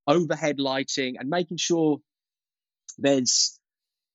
Overhead 0.08 0.60
lighting 0.60 1.18
and 1.20 1.30
making 1.30 1.58
sure 1.58 1.98
there's 2.98 3.60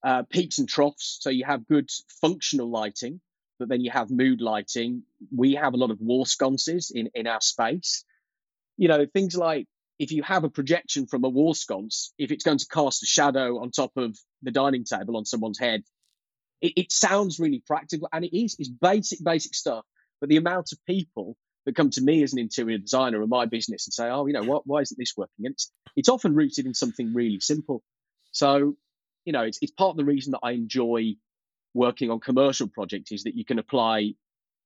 uh, 0.03 0.23
peaks 0.31 0.59
and 0.59 0.69
troughs, 0.69 1.19
so 1.21 1.29
you 1.29 1.45
have 1.45 1.67
good 1.69 1.91
functional 2.23 2.71
lighting, 2.71 3.21
but 3.59 3.69
then 3.69 3.83
you 3.83 3.91
have 3.91 4.11
mood 4.11 4.41
lighting. 4.41 5.03
We 5.35 5.55
have 5.55 5.75
a 5.75 5.77
lot 5.77 5.91
of 5.91 6.01
wall 6.01 6.25
sconces 6.25 6.91
in 6.95 7.11
in 7.15 7.27
our 7.27 7.41
space. 7.41 8.05
You 8.77 8.89
know 8.89 9.07
things 9.07 9.37
like 9.37 9.67
if 10.03 10.11
you 10.11 10.25
have 10.25 10.43
a 10.43 10.51
projection 10.51 11.07
from 11.07 11.23
a 11.23 11.29
wall 11.29 11.55
sconce, 11.55 12.13
if 12.19 12.33
it's 12.33 12.43
going 12.43 12.59
to 12.59 12.67
cast 12.67 13.05
a 13.05 13.07
shadow 13.07 13.63
on 13.63 13.71
top 13.71 13.93
of 13.97 14.19
the 14.43 14.51
dining 14.51 14.83
table 14.83 15.17
on 15.17 15.25
someone's 15.25 15.61
head, 15.61 15.85
it, 16.61 16.73
it 16.77 16.93
sounds 16.93 17.39
really 17.39 17.63
practical, 17.65 18.09
and 18.13 18.25
it 18.25 18.37
is. 18.37 18.57
It's 18.59 18.69
basic, 18.69 19.23
basic 19.23 19.55
stuff. 19.55 19.85
But 20.21 20.29
the 20.29 20.39
amount 20.39 20.73
of 20.73 20.85
people 20.87 21.37
that 21.67 21.77
come 21.77 21.91
to 21.91 22.03
me 22.03 22.25
as 22.25 22.33
an 22.33 22.41
interior 22.41 22.79
designer 22.79 23.23
in 23.23 23.29
my 23.29 23.47
business 23.47 23.87
and 23.87 23.95
say, 23.95 24.09
"Oh, 24.09 24.27
you 24.27 24.33
know, 24.33 24.43
what, 24.43 24.67
why 24.67 24.81
isn't 24.81 24.99
this 24.99 25.15
working?" 25.17 25.47
And 25.47 25.53
it's 25.53 25.71
it's 25.95 26.09
often 26.09 26.35
rooted 26.35 26.67
in 26.67 26.75
something 26.75 27.15
really 27.15 27.39
simple. 27.39 27.85
So, 28.33 28.75
you 29.25 29.33
know, 29.33 29.43
it's 29.43 29.59
it's 29.63 29.71
part 29.71 29.91
of 29.91 29.99
the 29.99 30.05
reason 30.05 30.33
that 30.33 30.41
I 30.43 30.51
enjoy 30.51 31.15
working 31.75 32.11
on 32.11 32.19
commercial 32.19 32.67
projects 32.67 33.13
is 33.13 33.23
that 33.23 33.37
you 33.37 33.45
can 33.45 33.61
apply, 33.61 33.99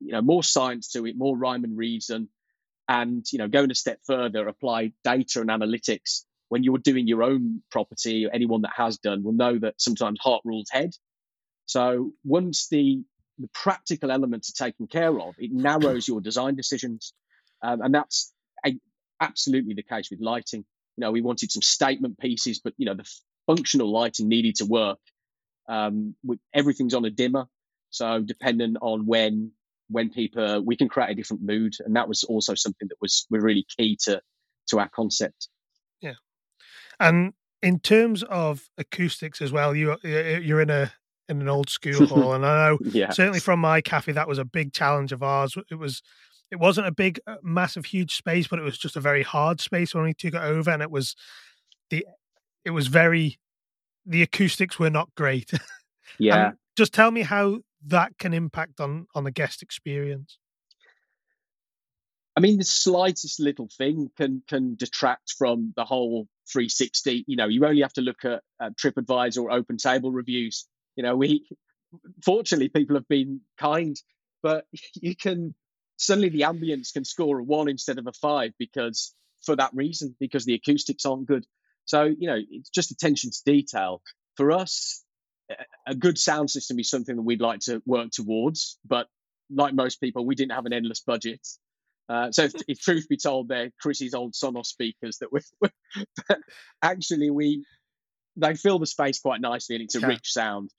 you 0.00 0.12
know, 0.12 0.22
more 0.22 0.42
science 0.42 0.92
to 0.92 1.04
it, 1.04 1.14
more 1.14 1.36
rhyme 1.36 1.64
and 1.64 1.76
reason, 1.76 2.30
and 2.88 3.24
you 3.32 3.38
know, 3.38 3.48
going 3.48 3.70
a 3.70 3.74
step 3.74 4.00
further, 4.06 4.46
apply 4.46 4.92
data 5.04 5.40
and 5.40 5.50
analytics 5.50 6.24
when 6.48 6.62
you're 6.62 6.78
doing 6.78 7.08
your 7.08 7.22
own 7.22 7.62
property. 7.70 8.26
Anyone 8.32 8.62
that 8.62 8.72
has 8.76 8.98
done 8.98 9.22
will 9.22 9.32
know 9.32 9.58
that 9.58 9.74
sometimes 9.78 10.20
heart 10.20 10.42
rules 10.44 10.68
head. 10.70 10.90
So 11.66 12.12
once 12.24 12.68
the 12.68 13.02
the 13.38 13.48
practical 13.52 14.10
elements 14.10 14.50
are 14.50 14.64
taken 14.64 14.86
care 14.86 15.18
of, 15.20 15.34
it 15.38 15.52
narrows 15.52 16.08
your 16.08 16.20
design 16.20 16.54
decisions, 16.54 17.12
um, 17.62 17.82
and 17.82 17.94
that's 17.94 18.32
a, 18.64 18.78
absolutely 19.20 19.74
the 19.74 19.82
case 19.82 20.10
with 20.10 20.20
lighting. 20.20 20.64
You 20.96 21.02
know, 21.02 21.10
we 21.10 21.20
wanted 21.20 21.52
some 21.52 21.62
statement 21.62 22.18
pieces, 22.18 22.60
but 22.60 22.72
you 22.78 22.86
know, 22.86 22.94
the 22.94 23.10
functional 23.46 23.92
lighting 23.92 24.28
needed 24.28 24.56
to 24.56 24.64
work. 24.64 24.98
Um, 25.68 26.14
with, 26.24 26.38
everything's 26.54 26.94
on 26.94 27.04
a 27.04 27.10
dimmer, 27.10 27.46
so 27.90 28.20
depending 28.20 28.76
on 28.80 29.04
when 29.04 29.50
when 29.88 30.10
people 30.10 30.62
we 30.64 30.76
can 30.76 30.88
create 30.88 31.10
a 31.10 31.14
different 31.14 31.42
mood, 31.42 31.74
and 31.84 31.96
that 31.96 32.08
was 32.08 32.24
also 32.24 32.54
something 32.54 32.88
that 32.88 32.96
was 33.00 33.26
really 33.30 33.66
key 33.76 33.96
to 34.02 34.20
to 34.68 34.78
our 34.78 34.88
concept. 34.88 35.48
Yeah, 36.00 36.14
and 37.00 37.32
in 37.62 37.80
terms 37.80 38.22
of 38.24 38.68
acoustics 38.78 39.40
as 39.40 39.52
well, 39.52 39.74
you 39.74 39.96
you're 40.02 40.60
in 40.60 40.70
a 40.70 40.92
in 41.28 41.40
an 41.40 41.48
old 41.48 41.70
school 41.70 42.06
hall, 42.06 42.34
and 42.34 42.44
I 42.44 42.70
know 42.70 42.78
yeah. 42.84 43.10
certainly 43.10 43.40
from 43.40 43.60
my 43.60 43.80
cafe 43.80 44.12
that 44.12 44.28
was 44.28 44.38
a 44.38 44.44
big 44.44 44.72
challenge 44.72 45.12
of 45.12 45.22
ours. 45.22 45.56
It 45.70 45.76
was 45.76 46.02
it 46.50 46.56
wasn't 46.56 46.86
a 46.86 46.92
big, 46.92 47.18
uh, 47.26 47.36
massive, 47.42 47.86
huge 47.86 48.14
space, 48.14 48.46
but 48.46 48.58
it 48.58 48.62
was 48.62 48.78
just 48.78 48.96
a 48.96 49.00
very 49.00 49.22
hard 49.22 49.60
space 49.60 49.94
when 49.94 50.04
we 50.04 50.14
took 50.14 50.34
it 50.34 50.40
over, 50.40 50.70
and 50.70 50.82
it 50.82 50.90
was 50.90 51.16
the 51.90 52.06
it 52.64 52.70
was 52.70 52.86
very 52.88 53.38
the 54.04 54.22
acoustics 54.22 54.78
were 54.78 54.90
not 54.90 55.14
great. 55.16 55.50
Yeah. 56.18 56.52
just 56.78 56.94
tell 56.94 57.10
me 57.10 57.22
how 57.22 57.60
that 57.84 58.18
can 58.18 58.32
impact 58.32 58.80
on 58.80 59.06
on 59.14 59.24
the 59.24 59.30
guest 59.30 59.62
experience. 59.62 60.38
I 62.36 62.40
mean, 62.40 62.58
the 62.58 62.64
slightest 62.64 63.40
little 63.40 63.68
thing 63.76 64.10
can 64.16 64.42
can 64.46 64.74
detract 64.74 65.34
from 65.38 65.72
the 65.76 65.84
whole 65.84 66.28
360. 66.52 67.24
You 67.26 67.36
know, 67.36 67.48
you 67.48 67.64
only 67.64 67.82
have 67.82 67.94
to 67.94 68.02
look 68.02 68.24
at 68.24 68.42
uh, 68.60 68.70
TripAdvisor 68.70 69.42
or 69.42 69.50
Open 69.50 69.78
Table 69.78 70.12
reviews. 70.12 70.66
You 70.96 71.02
know, 71.02 71.16
we 71.16 71.48
fortunately 72.24 72.68
people 72.68 72.96
have 72.96 73.08
been 73.08 73.40
kind, 73.58 73.96
but 74.42 74.66
you 74.94 75.16
can 75.16 75.54
suddenly 75.96 76.28
the 76.28 76.42
ambience 76.42 76.92
can 76.92 77.04
score 77.04 77.38
a 77.38 77.42
one 77.42 77.68
instead 77.68 77.98
of 77.98 78.06
a 78.06 78.12
five 78.12 78.52
because 78.58 79.14
for 79.42 79.56
that 79.56 79.70
reason 79.74 80.14
because 80.20 80.44
the 80.44 80.54
acoustics 80.54 81.06
aren't 81.06 81.26
good. 81.26 81.46
So, 81.86 82.04
you 82.04 82.26
know, 82.26 82.38
it's 82.50 82.68
just 82.68 82.90
attention 82.90 83.30
to 83.30 83.38
detail. 83.46 84.02
For 84.36 84.52
us, 84.52 85.02
a 85.86 85.94
good 85.94 86.18
sound 86.18 86.50
system 86.50 86.78
is 86.78 86.90
something 86.90 87.16
that 87.16 87.22
we'd 87.22 87.40
like 87.40 87.60
to 87.60 87.82
work 87.86 88.10
towards. 88.10 88.78
But 88.84 89.06
like 89.50 89.74
most 89.74 90.00
people, 90.00 90.26
we 90.26 90.34
didn't 90.34 90.52
have 90.52 90.66
an 90.66 90.72
endless 90.72 91.00
budget. 91.00 91.46
Uh, 92.08 92.30
so, 92.32 92.44
if, 92.44 92.52
if, 92.68 92.80
truth 92.80 93.08
be 93.08 93.16
told, 93.16 93.48
they're 93.48 93.70
Chrissy's 93.80 94.14
old 94.14 94.34
Sonos 94.34 94.66
speakers 94.66 95.18
that 95.18 95.32
we 95.32 95.40
actually 96.82 97.30
we 97.30 97.64
they 98.36 98.54
fill 98.54 98.78
the 98.78 98.86
space 98.86 99.20
quite 99.20 99.40
nicely, 99.40 99.76
and 99.76 99.84
it's 99.84 99.94
a 99.94 100.00
yeah. 100.00 100.08
rich 100.08 100.32
sound. 100.32 100.70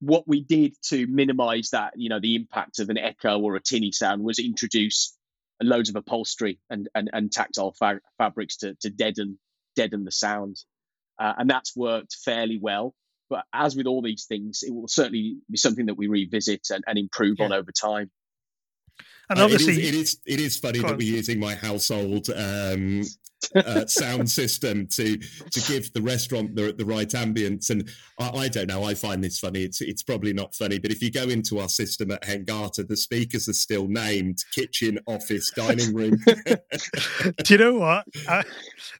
What 0.00 0.26
we 0.26 0.42
did 0.42 0.74
to 0.86 1.06
minimise 1.06 1.70
that, 1.70 1.92
you 1.96 2.08
know, 2.08 2.18
the 2.18 2.34
impact 2.34 2.80
of 2.80 2.88
an 2.90 2.98
echo 2.98 3.38
or 3.38 3.54
a 3.54 3.60
tinny 3.60 3.92
sound 3.92 4.24
was 4.24 4.40
introduce 4.40 5.16
loads 5.62 5.90
of 5.90 5.96
upholstery 5.96 6.58
and 6.70 6.88
and, 6.94 7.10
and 7.12 7.30
tactile 7.30 7.72
fa- 7.72 8.00
fabrics 8.18 8.56
to 8.58 8.74
to 8.80 8.90
deaden 8.90 9.38
deaden 9.76 10.04
the 10.04 10.10
sound. 10.10 10.56
Uh, 11.18 11.34
and 11.38 11.48
that's 11.48 11.76
worked 11.76 12.16
fairly 12.24 12.58
well. 12.60 12.94
But 13.32 13.46
as 13.50 13.74
with 13.74 13.86
all 13.86 14.02
these 14.02 14.26
things, 14.26 14.62
it 14.62 14.74
will 14.74 14.88
certainly 14.88 15.38
be 15.50 15.56
something 15.56 15.86
that 15.86 15.94
we 15.94 16.06
revisit 16.06 16.66
and, 16.68 16.84
and 16.86 16.98
improve 16.98 17.36
yeah. 17.38 17.46
on 17.46 17.52
over 17.54 17.72
time. 17.72 18.10
And 19.30 19.40
obviously, 19.40 19.76
uh, 19.76 19.78
it, 19.78 19.84
is, 19.84 19.88
it 19.88 19.94
is 19.94 20.20
it 20.26 20.40
is 20.40 20.58
funny 20.58 20.80
that 20.80 20.98
we're 20.98 21.16
using 21.16 21.40
my 21.40 21.54
household 21.54 22.28
um, 22.36 23.04
uh, 23.56 23.86
sound 23.86 24.30
system 24.30 24.86
to 24.88 25.16
to 25.16 25.60
give 25.66 25.90
the 25.94 26.02
restaurant 26.02 26.54
the, 26.54 26.74
the 26.74 26.84
right 26.84 27.08
ambience. 27.08 27.70
And 27.70 27.88
I, 28.20 28.28
I, 28.28 28.48
don't 28.48 28.66
know. 28.66 28.84
I 28.84 28.92
find 28.92 29.24
this 29.24 29.38
funny. 29.38 29.62
It's 29.62 29.80
it's 29.80 30.02
probably 30.02 30.34
not 30.34 30.54
funny, 30.54 30.78
but 30.78 30.90
if 30.90 31.00
you 31.00 31.10
go 31.10 31.22
into 31.22 31.58
our 31.58 31.70
system 31.70 32.10
at 32.10 32.20
Hengata, 32.24 32.86
the 32.86 32.98
speakers 32.98 33.48
are 33.48 33.54
still 33.54 33.88
named 33.88 34.44
kitchen, 34.54 34.98
office, 35.06 35.50
dining 35.56 35.94
room. 35.94 36.18
Do 36.44 37.54
you 37.54 37.56
know 37.56 37.78
what? 37.78 38.04
Uh, 38.28 38.42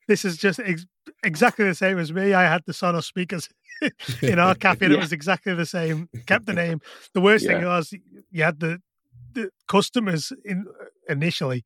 this 0.09 0.25
is 0.25 0.38
just 0.38 0.59
ex- 0.61 0.87
exactly 1.23 1.66
the 1.66 1.75
same 1.75 1.99
as 1.99 2.11
me. 2.14 2.33
I 2.33 2.45
had 2.45 2.62
the 2.64 2.73
Sonos 2.73 3.05
speakers 3.05 3.51
in 4.23 4.38
our 4.38 4.55
cafe, 4.55 4.87
yeah. 4.87 4.95
it 4.95 5.01
was 5.01 5.12
exactly 5.12 5.55
the 5.55 5.66
same. 5.66 6.09
Kept 6.27 6.47
the 6.47 6.53
name. 6.53 6.81
The 7.14 7.21
worst 7.21 7.45
yeah. 7.45 7.59
thing 7.59 7.64
was 7.64 7.95
you 8.31 8.42
had 8.42 8.61
the 8.61 8.81
the 9.35 9.51
customers 9.68 10.33
in 10.45 10.66
initially 11.09 11.64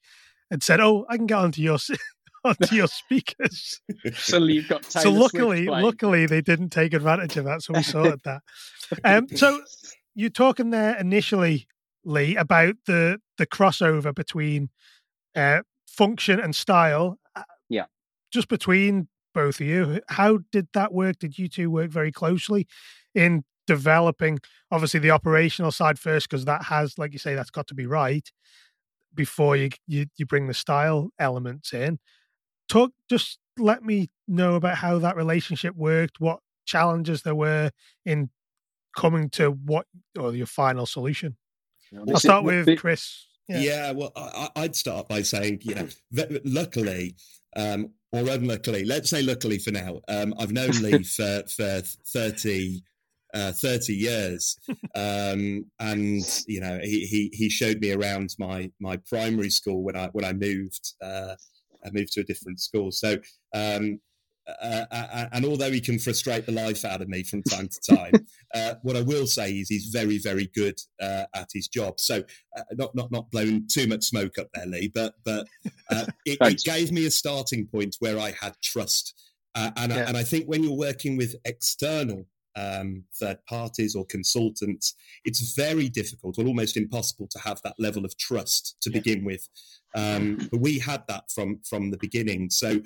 and 0.51 0.63
said, 0.63 0.81
"Oh, 0.81 1.07
I 1.09 1.17
can 1.17 1.27
get 1.27 1.39
onto 1.39 1.63
your 1.63 1.79
onto 2.45 2.75
your 2.75 2.89
speakers." 2.89 3.81
Suddenly, 4.15 4.55
you've 4.55 4.69
got 4.69 4.83
Taylor 4.83 5.05
so 5.05 5.11
luckily, 5.11 5.67
luckily 5.67 6.27
they 6.27 6.41
didn't 6.41 6.71
take 6.71 6.95
advantage 6.95 7.37
of 7.37 7.45
that, 7.45 7.63
so 7.63 7.75
we 7.75 7.83
sorted 7.83 8.21
that. 8.25 8.43
Um, 9.05 9.29
so 9.29 9.63
you're 10.15 10.31
talking 10.31 10.71
there 10.71 10.97
initially, 10.99 11.67
Lee, 12.05 12.37
about 12.37 12.77
the 12.87 13.19
the 13.39 13.47
crossover 13.47 14.15
between 14.15 14.71
uh, 15.35 15.63
function 15.87 16.41
and 16.41 16.55
style. 16.55 17.19
Uh, 17.35 17.43
yeah, 17.69 17.87
just 18.33 18.49
between 18.49 19.09
both 19.37 19.61
of 19.61 19.67
you. 19.67 20.01
How 20.09 20.39
did 20.51 20.69
that 20.73 20.95
work? 20.95 21.19
Did 21.19 21.39
you 21.39 21.47
two 21.47 21.71
work 21.71 21.91
very 21.91 22.11
closely 22.11 22.67
in 23.15 23.45
developing 23.67 24.39
obviously 24.71 24.99
the 24.99 25.11
operational 25.11 25.71
side 25.71 25.99
first? 25.99 26.29
Because 26.29 26.47
that 26.47 26.65
has 26.65 26.99
like 26.99 27.13
you 27.13 27.19
say 27.19 27.35
that's 27.35 27.51
got 27.51 27.67
to 27.67 27.75
be 27.75 27.87
right 27.87 28.33
before 29.15 29.55
you, 29.55 29.69
you 29.87 30.07
you 30.17 30.25
bring 30.25 30.47
the 30.47 30.55
style 30.55 31.11
elements 31.19 31.75
in. 31.75 31.99
Talk 32.69 32.93
just 33.11 33.39
let 33.59 33.85
me 33.85 34.09
know 34.27 34.55
about 34.55 34.79
how 34.79 34.99
that 34.99 35.17
relationship 35.17 35.77
worked 35.77 36.19
what 36.19 36.41
challenges 36.65 37.23
there 37.23 37.35
were 37.35 37.71
in 38.07 38.31
coming 38.97 39.29
to 39.31 39.51
what 39.51 39.87
or 40.19 40.35
your 40.35 40.47
final 40.47 40.87
solution. 40.87 41.37
I'll 41.95 42.19
start 42.19 42.43
with 42.43 42.79
chris. 42.79 43.27
Yeah, 43.49 43.61
yeah 43.61 43.91
well 43.93 44.13
I, 44.17 44.49
would 44.57 44.75
start 44.75 45.09
by 45.09 45.21
saying 45.21 45.61
you 45.63 45.75
know 45.75 45.89
luckily 46.43 47.17
um, 47.55 47.93
or 48.17 48.29
unluckily 48.31 48.85
let's 48.85 49.11
say 49.11 49.23
luckily 49.23 49.59
for 49.59 49.71
now 49.71 50.01
um, 50.09 50.35
i've 50.39 50.53
known 50.53 50.71
lee 50.83 51.03
for, 51.03 51.43
for 51.55 51.83
30 52.13 52.83
uh, 53.37 53.53
30 53.53 53.95
years. 53.95 54.59
Um, 54.95 55.67
and, 55.79 56.23
you 56.47 56.59
know, 56.59 56.79
he, 56.83 57.05
he, 57.05 57.31
he, 57.35 57.51
showed 57.51 57.81
me 57.81 57.93
around 57.93 58.35
my, 58.39 58.71
my 58.81 58.97
primary 58.97 59.51
school 59.51 59.83
when 59.83 59.95
I, 59.95 60.09
when 60.13 60.25
I 60.25 60.33
moved, 60.33 60.95
uh, 61.03 61.35
I 61.85 61.91
moved 61.93 62.13
to 62.13 62.21
a 62.21 62.25
different 62.25 62.61
school. 62.61 62.91
So, 62.91 63.19
um, 63.53 64.01
uh, 64.49 64.85
uh, 64.91 65.07
uh 65.13 65.27
and 65.33 65.45
although 65.45 65.71
he 65.71 65.81
can 65.81 65.99
frustrate 65.99 66.47
the 66.47 66.53
life 66.53 66.85
out 66.85 67.03
of 67.03 67.09
me 67.09 67.23
from 67.23 67.43
time 67.43 67.69
to 67.69 67.97
time, 67.97 68.13
uh, 68.55 68.75
what 68.83 68.97
I 68.97 69.03
will 69.03 69.27
say 69.27 69.53
is 69.53 69.69
he's 69.69 69.87
very, 69.87 70.19
very 70.19 70.51
good 70.55 70.79
uh, 71.01 71.25
at 71.35 71.49
his 71.53 71.69
job. 71.69 72.01
So, 72.01 72.23
uh, 72.57 72.63
not 72.73 72.95
not 72.95 73.11
not 73.11 73.31
blowing 73.31 73.67
too 73.71 73.87
much 73.87 74.05
smoke 74.05 74.39
up 74.39 74.49
there, 74.55 74.67
Lee, 74.67 74.91
but 74.95 75.15
but 75.25 75.47
it, 76.25 76.39
it, 76.41 76.63
gave 76.65 76.93
me 76.93 77.07
a 77.07 77.11
starting 77.11 77.67
point 77.67 77.97
where 78.01 78.19
I 78.19 78.35
had 78.41 78.55
trust, 78.63 79.15
and 79.55 79.93
yeah. 79.93 79.99
I, 79.99 80.01
and 80.03 80.17
I 80.17 80.23
think 80.23 80.47
when 80.47 80.63
you're 80.63 80.77
working 80.77 81.17
with 81.17 81.35
external 81.45 82.27
um, 82.57 83.05
third 83.21 83.39
parties 83.49 83.95
or 83.95 84.07
consultants, 84.07 84.95
it's 85.25 85.55
very 85.55 85.89
difficult 85.89 86.39
or 86.39 86.47
almost 86.47 86.77
impossible 86.77 87.29
to 87.31 87.39
have 87.41 87.61
that 87.63 87.75
level 87.79 88.05
of 88.05 88.17
trust 88.17 88.77
to 88.83 88.91
yeah. 88.91 88.99
begin 88.99 89.25
with. 89.25 89.47
Um, 89.95 90.49
but 90.51 90.61
we 90.61 90.79
had 90.79 91.05
that 91.09 91.25
from 91.35 91.61
from 91.69 91.91
the 91.91 91.99
beginning. 91.99 92.51
So 92.51 92.81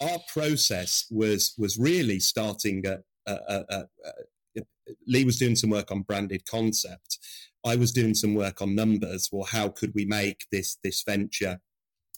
our 0.00 0.18
process 0.32 1.06
was 1.10 1.54
was 1.58 1.78
really 1.78 2.20
starting 2.20 2.84
at, 2.86 3.02
Lee 5.06 5.24
was 5.24 5.38
doing 5.38 5.56
some 5.56 5.70
work 5.70 5.90
on 5.90 6.02
branded 6.02 6.46
concept. 6.46 7.18
I 7.64 7.76
was 7.76 7.92
doing 7.92 8.14
some 8.14 8.34
work 8.34 8.60
on 8.60 8.74
numbers. 8.74 9.30
Well, 9.32 9.44
how 9.44 9.68
could 9.68 9.92
we 9.94 10.04
make 10.04 10.46
this 10.52 10.76
this 10.84 11.02
venture 11.02 11.60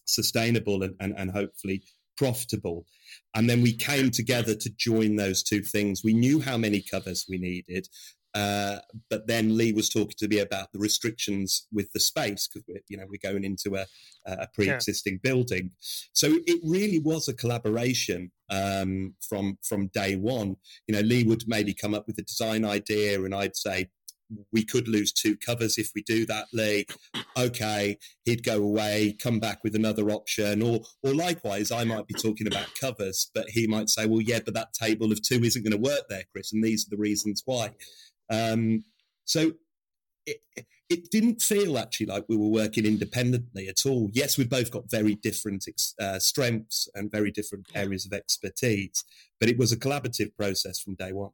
sustainable 0.04 0.82
and, 0.82 0.94
and, 1.00 1.14
and 1.16 1.30
hopefully 1.30 1.82
profitable? 2.16 2.86
And 3.34 3.48
then 3.48 3.62
we 3.62 3.72
came 3.72 4.10
together 4.10 4.54
to 4.54 4.70
join 4.70 5.16
those 5.16 5.42
two 5.42 5.62
things. 5.62 6.02
We 6.02 6.14
knew 6.14 6.40
how 6.40 6.56
many 6.56 6.80
covers 6.82 7.26
we 7.28 7.38
needed. 7.38 7.88
Uh, 8.36 8.80
but 9.08 9.26
then 9.26 9.56
Lee 9.56 9.72
was 9.72 9.88
talking 9.88 10.16
to 10.18 10.28
me 10.28 10.40
about 10.40 10.70
the 10.72 10.78
restrictions 10.78 11.66
with 11.72 11.90
the 11.94 12.00
space 12.00 12.46
because 12.46 12.66
we're, 12.68 12.82
you 12.86 12.96
know, 12.98 13.06
we're 13.08 13.30
going 13.32 13.44
into 13.44 13.76
a, 13.76 13.86
a 14.26 14.46
pre-existing 14.52 15.14
yeah. 15.14 15.30
building. 15.30 15.70
So 16.12 16.28
it 16.46 16.60
really 16.62 16.98
was 16.98 17.28
a 17.28 17.34
collaboration 17.34 18.30
um, 18.50 19.14
from 19.26 19.56
from 19.66 19.88
day 19.88 20.16
one. 20.16 20.56
You 20.86 20.94
know, 20.94 21.00
Lee 21.00 21.24
would 21.24 21.44
maybe 21.46 21.72
come 21.72 21.94
up 21.94 22.06
with 22.06 22.18
a 22.18 22.22
design 22.22 22.64
idea, 22.66 23.22
and 23.24 23.34
I'd 23.34 23.56
say, 23.56 23.88
we 24.52 24.64
could 24.64 24.88
lose 24.88 25.12
two 25.12 25.36
covers 25.36 25.78
if 25.78 25.90
we 25.94 26.02
do 26.02 26.26
that, 26.26 26.46
Lee. 26.52 26.84
Okay, 27.38 27.96
he'd 28.24 28.44
go 28.44 28.56
away, 28.56 29.16
come 29.18 29.40
back 29.40 29.60
with 29.64 29.74
another 29.74 30.10
option, 30.10 30.62
or 30.62 30.80
or 31.02 31.14
likewise, 31.14 31.70
I 31.70 31.84
might 31.84 32.06
be 32.06 32.14
talking 32.14 32.46
about 32.46 32.66
covers, 32.78 33.30
but 33.34 33.48
he 33.48 33.66
might 33.66 33.88
say, 33.88 34.04
well, 34.06 34.20
yeah, 34.20 34.40
but 34.44 34.54
that 34.54 34.74
table 34.74 35.10
of 35.10 35.22
two 35.22 35.42
isn't 35.42 35.62
going 35.62 35.82
to 35.82 35.90
work 35.90 36.02
there, 36.10 36.24
Chris, 36.32 36.52
and 36.52 36.62
these 36.62 36.86
are 36.86 36.90
the 36.90 37.00
reasons 37.00 37.42
why. 37.46 37.70
Um, 38.30 38.84
so 39.24 39.52
it, 40.26 40.40
it 40.88 41.10
didn't 41.10 41.42
feel 41.42 41.78
actually 41.78 42.06
like 42.06 42.24
we 42.28 42.36
were 42.36 42.48
working 42.48 42.84
independently 42.84 43.68
at 43.68 43.86
all. 43.86 44.08
Yes, 44.12 44.38
we've 44.38 44.50
both 44.50 44.70
got 44.70 44.90
very 44.90 45.14
different 45.16 45.66
uh, 46.00 46.18
strengths 46.18 46.88
and 46.94 47.10
very 47.10 47.30
different 47.30 47.66
areas 47.74 48.06
of 48.06 48.12
expertise, 48.12 49.04
but 49.40 49.48
it 49.48 49.58
was 49.58 49.72
a 49.72 49.76
collaborative 49.76 50.34
process 50.36 50.80
from 50.80 50.94
day 50.94 51.12
one. 51.12 51.30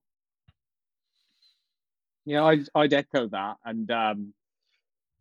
Yeah, 2.25 2.45
I'd, 2.45 2.69
I'd 2.75 2.93
echo 2.93 3.29
that, 3.29 3.57
and 3.65 3.91
um, 3.91 4.35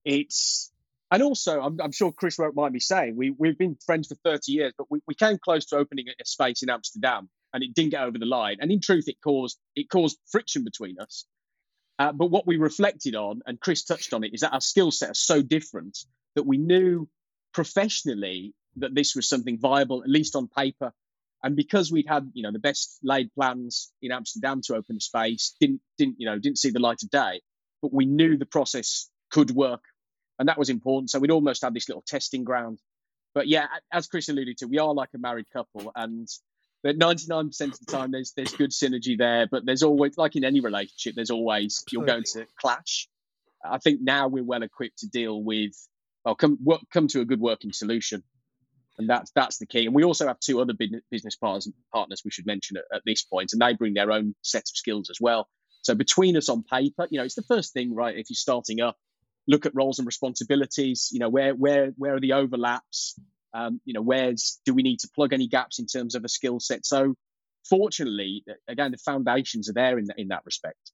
it's 0.06 0.72
and 1.10 1.24
also 1.24 1.60
I'm, 1.60 1.82
I'm, 1.82 1.92
sure 1.92 2.12
Chris 2.12 2.38
won't 2.38 2.56
mind 2.56 2.74
me 2.74 2.80
saying 2.80 3.16
we 3.18 3.32
we've 3.32 3.58
been 3.58 3.76
friends 3.86 4.08
for 4.08 4.16
30 4.24 4.52
years, 4.52 4.74
but 4.78 4.88
we, 4.90 5.02
we 5.08 5.16
came 5.16 5.40
close 5.44 5.66
to 5.68 5.78
opening 5.78 6.06
a 6.10 6.26
space 6.26 6.62
in 6.62 6.70
Amsterdam, 6.70 7.28
and 7.54 7.64
it 7.64 7.74
didn't 7.74 7.92
get 7.92 8.04
over 8.04 8.20
the 8.20 8.26
line. 8.26 8.58
And 8.62 8.72
in 8.72 8.82
truth, 8.82 9.08
it 9.08 9.18
caused 9.24 9.58
it 9.76 9.90
caused 9.90 10.20
friction 10.30 10.64
between 10.64 11.00
us. 11.00 11.26
Uh, 12.00 12.12
but 12.12 12.32
what 12.32 12.48
we 12.48 12.58
reflected 12.58 13.16
on, 13.16 13.42
and 13.46 13.60
Chris 13.60 13.84
touched 13.84 14.14
on 14.14 14.24
it, 14.24 14.34
is 14.34 14.42
that 14.42 14.54
our 14.54 14.62
skill 14.62 14.92
set 14.92 15.12
are 15.12 15.16
so 15.16 15.42
different 15.42 15.98
that 16.36 16.46
we 16.46 16.58
knew 16.58 17.08
professionally 17.54 18.54
that 18.78 18.96
this 18.96 19.16
was 19.16 19.28
something 19.28 19.60
viable, 19.60 20.02
at 20.02 20.10
least 20.10 20.36
on 20.36 20.48
paper. 20.48 20.94
And 21.44 21.56
because 21.56 21.92
we'd 21.92 22.08
had, 22.08 22.30
you 22.34 22.44
know, 22.44 22.52
the 22.52 22.60
best 22.60 23.00
laid 23.04 23.34
plans 23.34 23.92
in 24.02 24.12
Amsterdam 24.12 24.62
to 24.66 24.76
open 24.76 24.98
a 24.98 25.00
space, 25.00 25.56
didn't 25.60 25.82
didn't 25.98 26.16
you 26.20 26.28
know 26.28 26.38
didn't 26.38 26.60
see 26.60 26.70
the 26.70 26.80
light 26.80 27.02
of 27.04 27.10
day, 27.10 27.42
but 27.82 27.94
we 27.94 28.06
knew 28.06 28.38
the 28.38 28.46
process 28.46 29.10
could 29.32 29.50
work, 29.52 29.82
and 30.38 30.50
that 30.50 30.60
was 30.60 30.70
important. 30.70 31.10
So 31.10 31.20
we'd 31.20 31.32
almost 31.32 31.64
had 31.64 31.74
this 31.74 31.90
little 31.90 32.04
testing 32.06 32.44
ground. 32.44 32.80
But 33.34 33.48
yeah, 33.48 33.68
as 33.92 34.08
Chris 34.08 34.30
alluded 34.30 34.58
to, 34.58 34.68
we 34.68 34.78
are 34.78 34.94
like 34.94 35.10
a 35.16 35.18
married 35.18 35.48
couple, 35.52 35.92
and 35.96 36.28
but 36.84 36.98
99% 36.98 37.62
of 37.62 37.80
the 37.80 37.86
time 37.88 38.12
there's 38.12 38.34
there's 38.36 38.54
good 38.54 38.72
synergy 38.72 39.18
there 39.18 39.48
but 39.50 39.66
there's 39.66 39.84
always 39.84 40.18
like 40.18 40.36
in 40.36 40.44
any 40.44 40.60
relationship 40.60 41.16
there's 41.16 41.32
always 41.32 41.84
you're 41.92 42.06
going 42.06 42.24
to 42.24 42.46
clash. 42.60 43.08
I 43.64 43.78
think 43.78 44.02
now 44.02 44.28
we're 44.28 44.44
well 44.44 44.64
equipped 44.64 45.00
to 45.00 45.08
deal 45.08 45.42
with 45.42 45.74
well 46.26 46.36
come 46.36 46.58
work, 46.64 46.82
come 46.92 47.08
to 47.10 47.22
a 47.22 47.26
good 47.26 47.40
working 47.40 47.74
solution. 47.74 48.24
And 48.98 49.10
that's 49.10 49.32
that's 49.32 49.58
the 49.58 49.66
key. 49.66 49.86
And 49.86 49.96
we 49.96 50.04
also 50.04 50.28
have 50.28 50.40
two 50.40 50.62
other 50.62 50.74
business 51.10 51.36
partners 51.36 51.70
partners 51.94 52.22
we 52.26 52.32
should 52.32 52.46
mention 52.46 52.78
at, 52.78 52.84
at 52.94 53.02
this 53.06 53.24
point 53.24 53.52
and 53.54 53.62
they 53.62 53.74
bring 53.74 53.94
their 53.94 54.12
own 54.12 54.36
set 54.42 54.64
of 54.64 54.76
skills 54.76 55.10
as 55.10 55.18
well. 55.20 55.48
So 55.84 55.96
between 55.96 56.38
us 56.38 56.50
on 56.50 56.64
paper 56.64 57.08
you 57.10 57.18
know 57.18 57.26
it's 57.26 57.36
the 57.36 57.44
first 57.44 57.74
thing 57.74 57.96
right 57.96 58.18
if 58.18 58.30
you're 58.30 58.36
starting 58.36 58.82
up 58.82 58.98
look 59.48 59.66
at 59.66 59.76
roles 59.76 59.98
and 59.98 60.06
responsibilities 60.06 61.10
you 61.12 61.20
know 61.20 61.30
where 61.30 61.54
where 61.54 61.94
where 61.98 62.16
are 62.16 62.20
the 62.20 62.34
overlaps 62.34 63.20
um, 63.54 63.82
you 63.86 63.94
know, 63.94 64.02
where's 64.02 64.60
do 64.66 64.74
we 64.74 64.84
need 64.84 65.00
to 65.00 65.10
plug 65.14 65.34
any 65.34 65.48
gaps 65.48 65.80
in 65.80 65.86
terms 65.86 66.16
of 66.16 66.24
a 66.24 66.30
skill 66.30 66.60
set? 66.60 66.86
So, 66.86 67.16
fortunately, 67.68 68.44
again, 68.68 68.92
the 68.92 68.98
foundations 68.98 69.70
are 69.70 69.74
there 69.74 69.98
in 69.98 70.08
in 70.18 70.30
that 70.30 70.44
respect. 70.46 70.92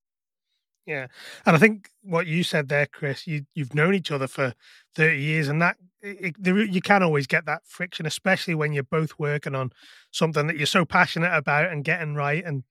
Yeah, 0.88 1.08
and 1.46 1.56
I 1.56 1.60
think 1.60 1.90
what 2.02 2.28
you 2.28 2.44
said 2.44 2.70
there, 2.70 2.86
Chris, 2.86 3.28
you 3.28 3.46
you've 3.54 3.76
known 3.76 3.94
each 3.94 4.10
other 4.10 4.28
for 4.28 4.54
thirty 4.96 5.22
years, 5.22 5.50
and 5.50 5.62
that 5.62 5.76
it, 6.02 6.36
it, 6.40 6.70
you 6.72 6.82
can 6.82 7.04
always 7.04 7.28
get 7.28 7.46
that 7.46 7.64
friction, 7.66 8.06
especially 8.06 8.56
when 8.56 8.72
you're 8.72 8.84
both 8.84 9.20
working 9.20 9.54
on 9.54 9.72
something 10.12 10.48
that 10.48 10.56
you're 10.56 10.66
so 10.66 10.86
passionate 10.86 11.36
about 11.36 11.72
and 11.72 11.84
getting 11.84 12.16
right, 12.16 12.44
and 12.44 12.64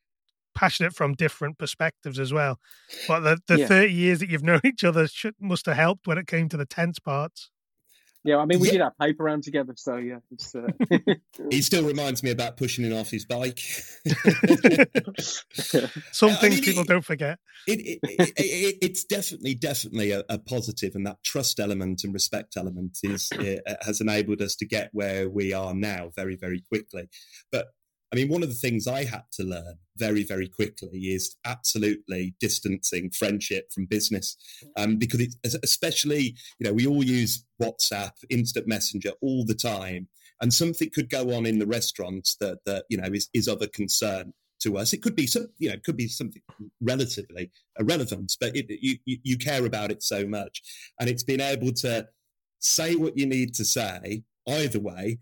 passionate 0.55 0.95
from 0.95 1.13
different 1.13 1.59
perspectives 1.59 2.19
as 2.19 2.33
well. 2.33 2.59
But 3.07 3.21
the 3.21 3.39
the 3.47 3.59
yeah. 3.61 3.67
thirty 3.67 3.93
years 3.93 4.21
that 4.21 4.31
you've 4.31 4.43
known 4.51 4.63
each 4.65 4.83
other 4.83 5.07
should, 5.07 5.35
must 5.39 5.67
have 5.67 5.77
helped 5.77 6.07
when 6.07 6.17
it 6.19 6.27
came 6.27 6.49
to 6.49 6.57
the 6.57 6.67
tense 6.67 6.99
parts. 6.99 7.51
Yeah, 8.27 8.39
I 8.39 8.45
mean, 8.45 8.59
we 8.59 8.67
yeah. 8.67 8.73
did 8.73 8.81
our 8.81 8.93
paper 9.01 9.23
round 9.23 9.45
together, 9.45 9.75
so 9.77 9.97
yeah. 9.99 10.19
Uh... 10.53 10.67
he 11.51 11.63
still 11.63 11.85
reminds 11.85 12.25
me 12.25 12.33
about 12.33 12.57
pushing 12.57 12.85
him 12.85 12.93
off 12.93 13.09
his 13.09 13.25
bike. 13.25 13.61
Some 15.21 16.31
things 16.31 16.43
I 16.43 16.49
mean, 16.49 16.63
people 16.65 16.83
it, 16.83 16.89
don't 16.89 17.05
forget. 17.05 17.39
It, 17.69 18.01
it, 18.03 18.79
it's 18.83 19.05
definitely, 19.05 19.55
definitely 19.55 20.11
a, 20.11 20.25
a, 20.29 20.39
positive, 20.39 20.97
and 20.97 21.07
that 21.07 21.23
trust 21.25 21.61
element 21.61 22.03
and 22.03 22.13
respect 22.13 22.57
element 22.57 22.99
is 23.05 23.31
has 23.83 24.01
enabled 24.01 24.43
us 24.43 24.57
to 24.57 24.67
get 24.67 24.91
where 24.93 25.31
we 25.31 25.53
are 25.53 25.73
now 25.73 26.11
very, 26.17 26.35
very 26.35 26.65
quickly. 26.69 27.09
But 27.53 27.69
I 28.17 28.21
mean, 28.21 28.29
one 28.31 28.43
of 28.43 28.49
the 28.49 28.55
things 28.55 28.87
I 28.87 29.05
had 29.05 29.25
to 29.33 29.45
learn 29.45 29.75
very, 29.99 30.23
very 30.23 30.49
quickly 30.49 30.99
is 30.99 31.37
absolutely 31.45 32.35
distancing 32.41 33.11
friendship 33.11 33.71
from 33.71 33.85
business, 33.85 34.39
um, 34.79 34.97
because 34.97 35.21
it's 35.21 35.37
especially, 35.63 36.35
you 36.59 36.65
know, 36.65 36.73
we 36.73 36.87
all 36.87 37.05
use 37.05 37.45
WhatsApp, 37.61 38.13
instant 38.31 38.67
messenger 38.67 39.11
all 39.21 39.45
the 39.45 39.55
time, 39.55 40.09
and 40.41 40.51
something 40.51 40.89
could 40.95 41.11
go 41.11 41.35
on 41.35 41.45
in 41.45 41.59
the 41.59 41.67
restaurants 41.67 42.37
that 42.41 42.61
that 42.65 42.87
you 42.89 42.97
know 42.97 43.09
is 43.13 43.29
is 43.35 43.49
of 43.49 43.61
a 43.61 43.69
concern 43.69 44.33
to 44.61 44.79
us. 44.79 44.95
It 44.95 45.03
could 45.03 45.15
be 45.15 45.27
some, 45.27 45.49
you 45.59 45.69
know, 45.69 45.75
it 45.75 45.85
could 45.85 45.99
be 45.99 46.09
something 46.09 46.41
relatively 46.81 47.51
irrelevant, 47.79 48.35
but 48.41 48.57
it, 48.57 48.67
you 48.81 48.97
you 49.05 49.37
care 49.37 49.67
about 49.67 49.91
it 49.91 50.03
so 50.03 50.27
much, 50.27 50.63
and 50.99 51.11
it's 51.11 51.23
been 51.23 51.43
able 51.43 51.73
to 51.85 52.09
say 52.61 52.95
what 52.95 53.19
you 53.19 53.27
need 53.27 53.53
to 53.57 53.65
say 53.67 54.23
either 54.49 54.81
way, 54.81 55.19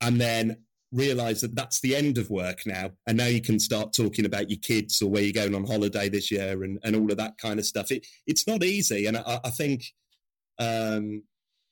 and 0.00 0.18
then 0.18 0.56
realize 0.92 1.40
that 1.40 1.54
that's 1.54 1.80
the 1.80 1.94
end 1.94 2.18
of 2.18 2.30
work 2.30 2.60
now. 2.66 2.90
And 3.06 3.18
now 3.18 3.26
you 3.26 3.40
can 3.40 3.58
start 3.58 3.92
talking 3.92 4.24
about 4.24 4.50
your 4.50 4.58
kids 4.62 5.02
or 5.02 5.10
where 5.10 5.22
you're 5.22 5.32
going 5.32 5.54
on 5.54 5.66
holiday 5.66 6.08
this 6.08 6.30
year 6.30 6.62
and, 6.64 6.78
and 6.82 6.96
all 6.96 7.10
of 7.10 7.18
that 7.18 7.38
kind 7.38 7.58
of 7.58 7.66
stuff. 7.66 7.90
It, 7.90 8.06
it's 8.26 8.46
not 8.46 8.64
easy. 8.64 9.06
And 9.06 9.16
i, 9.18 9.40
I 9.44 9.50
think 9.50 9.84
um, 10.60 11.22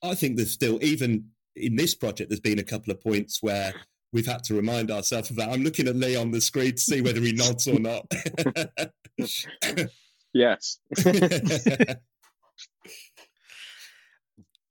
i 0.02 0.14
think 0.14 0.36
there's 0.36 0.52
still 0.52 0.78
even 0.80 1.24
in 1.56 1.74
this 1.74 1.94
project 1.94 2.30
there's 2.30 2.38
been 2.38 2.60
a 2.60 2.64
couple 2.64 2.92
of 2.92 3.00
points 3.00 3.42
where 3.42 3.74
we've 4.12 4.26
had 4.26 4.44
to 4.44 4.54
remind 4.54 4.90
ourselves 4.90 5.30
of 5.30 5.36
that. 5.36 5.48
I'm 5.48 5.62
looking 5.62 5.88
at 5.88 5.96
lee 5.96 6.16
on 6.16 6.30
the 6.30 6.40
screen 6.40 6.72
to 6.72 6.78
see 6.78 7.00
whether 7.00 7.20
he 7.20 7.32
nods 7.32 7.66
or 7.66 7.80
not. 7.80 8.06
Yes. 10.32 10.78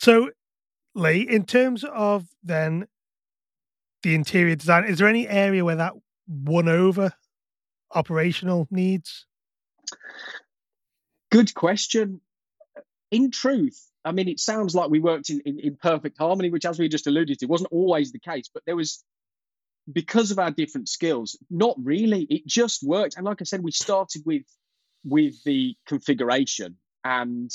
So 0.05 0.29
lee 0.93 1.21
in 1.21 1.45
terms 1.45 1.83
of 1.83 2.27
then 2.43 2.87
the 4.05 4.15
interior 4.15 4.55
design. 4.55 4.85
Is 4.85 4.99
there 4.99 5.07
any 5.07 5.27
area 5.27 5.65
where 5.65 5.75
that 5.75 5.93
won 6.27 6.69
over 6.69 7.11
operational 7.93 8.67
needs? 8.69 9.25
Good 11.31 11.53
question. 11.53 12.21
In 13.11 13.31
truth, 13.31 13.81
I 14.03 14.11
mean, 14.11 14.27
it 14.27 14.39
sounds 14.39 14.75
like 14.75 14.89
we 14.89 14.99
worked 14.99 15.29
in, 15.29 15.41
in, 15.45 15.59
in 15.59 15.75
perfect 15.75 16.17
harmony, 16.17 16.49
which, 16.49 16.65
as 16.65 16.77
we 16.77 16.87
just 16.87 17.07
alluded 17.07 17.39
to, 17.39 17.47
wasn't 17.47 17.71
always 17.71 18.11
the 18.11 18.19
case. 18.19 18.49
But 18.53 18.63
there 18.65 18.75
was, 18.75 19.03
because 19.91 20.31
of 20.31 20.39
our 20.39 20.51
different 20.51 20.87
skills, 20.87 21.37
not 21.49 21.75
really. 21.81 22.21
It 22.29 22.45
just 22.45 22.83
worked. 22.83 23.17
And 23.17 23.25
like 23.25 23.41
I 23.41 23.45
said, 23.45 23.63
we 23.63 23.71
started 23.71 24.21
with 24.25 24.43
with 25.05 25.43
the 25.43 25.75
configuration 25.85 26.77
and 27.03 27.51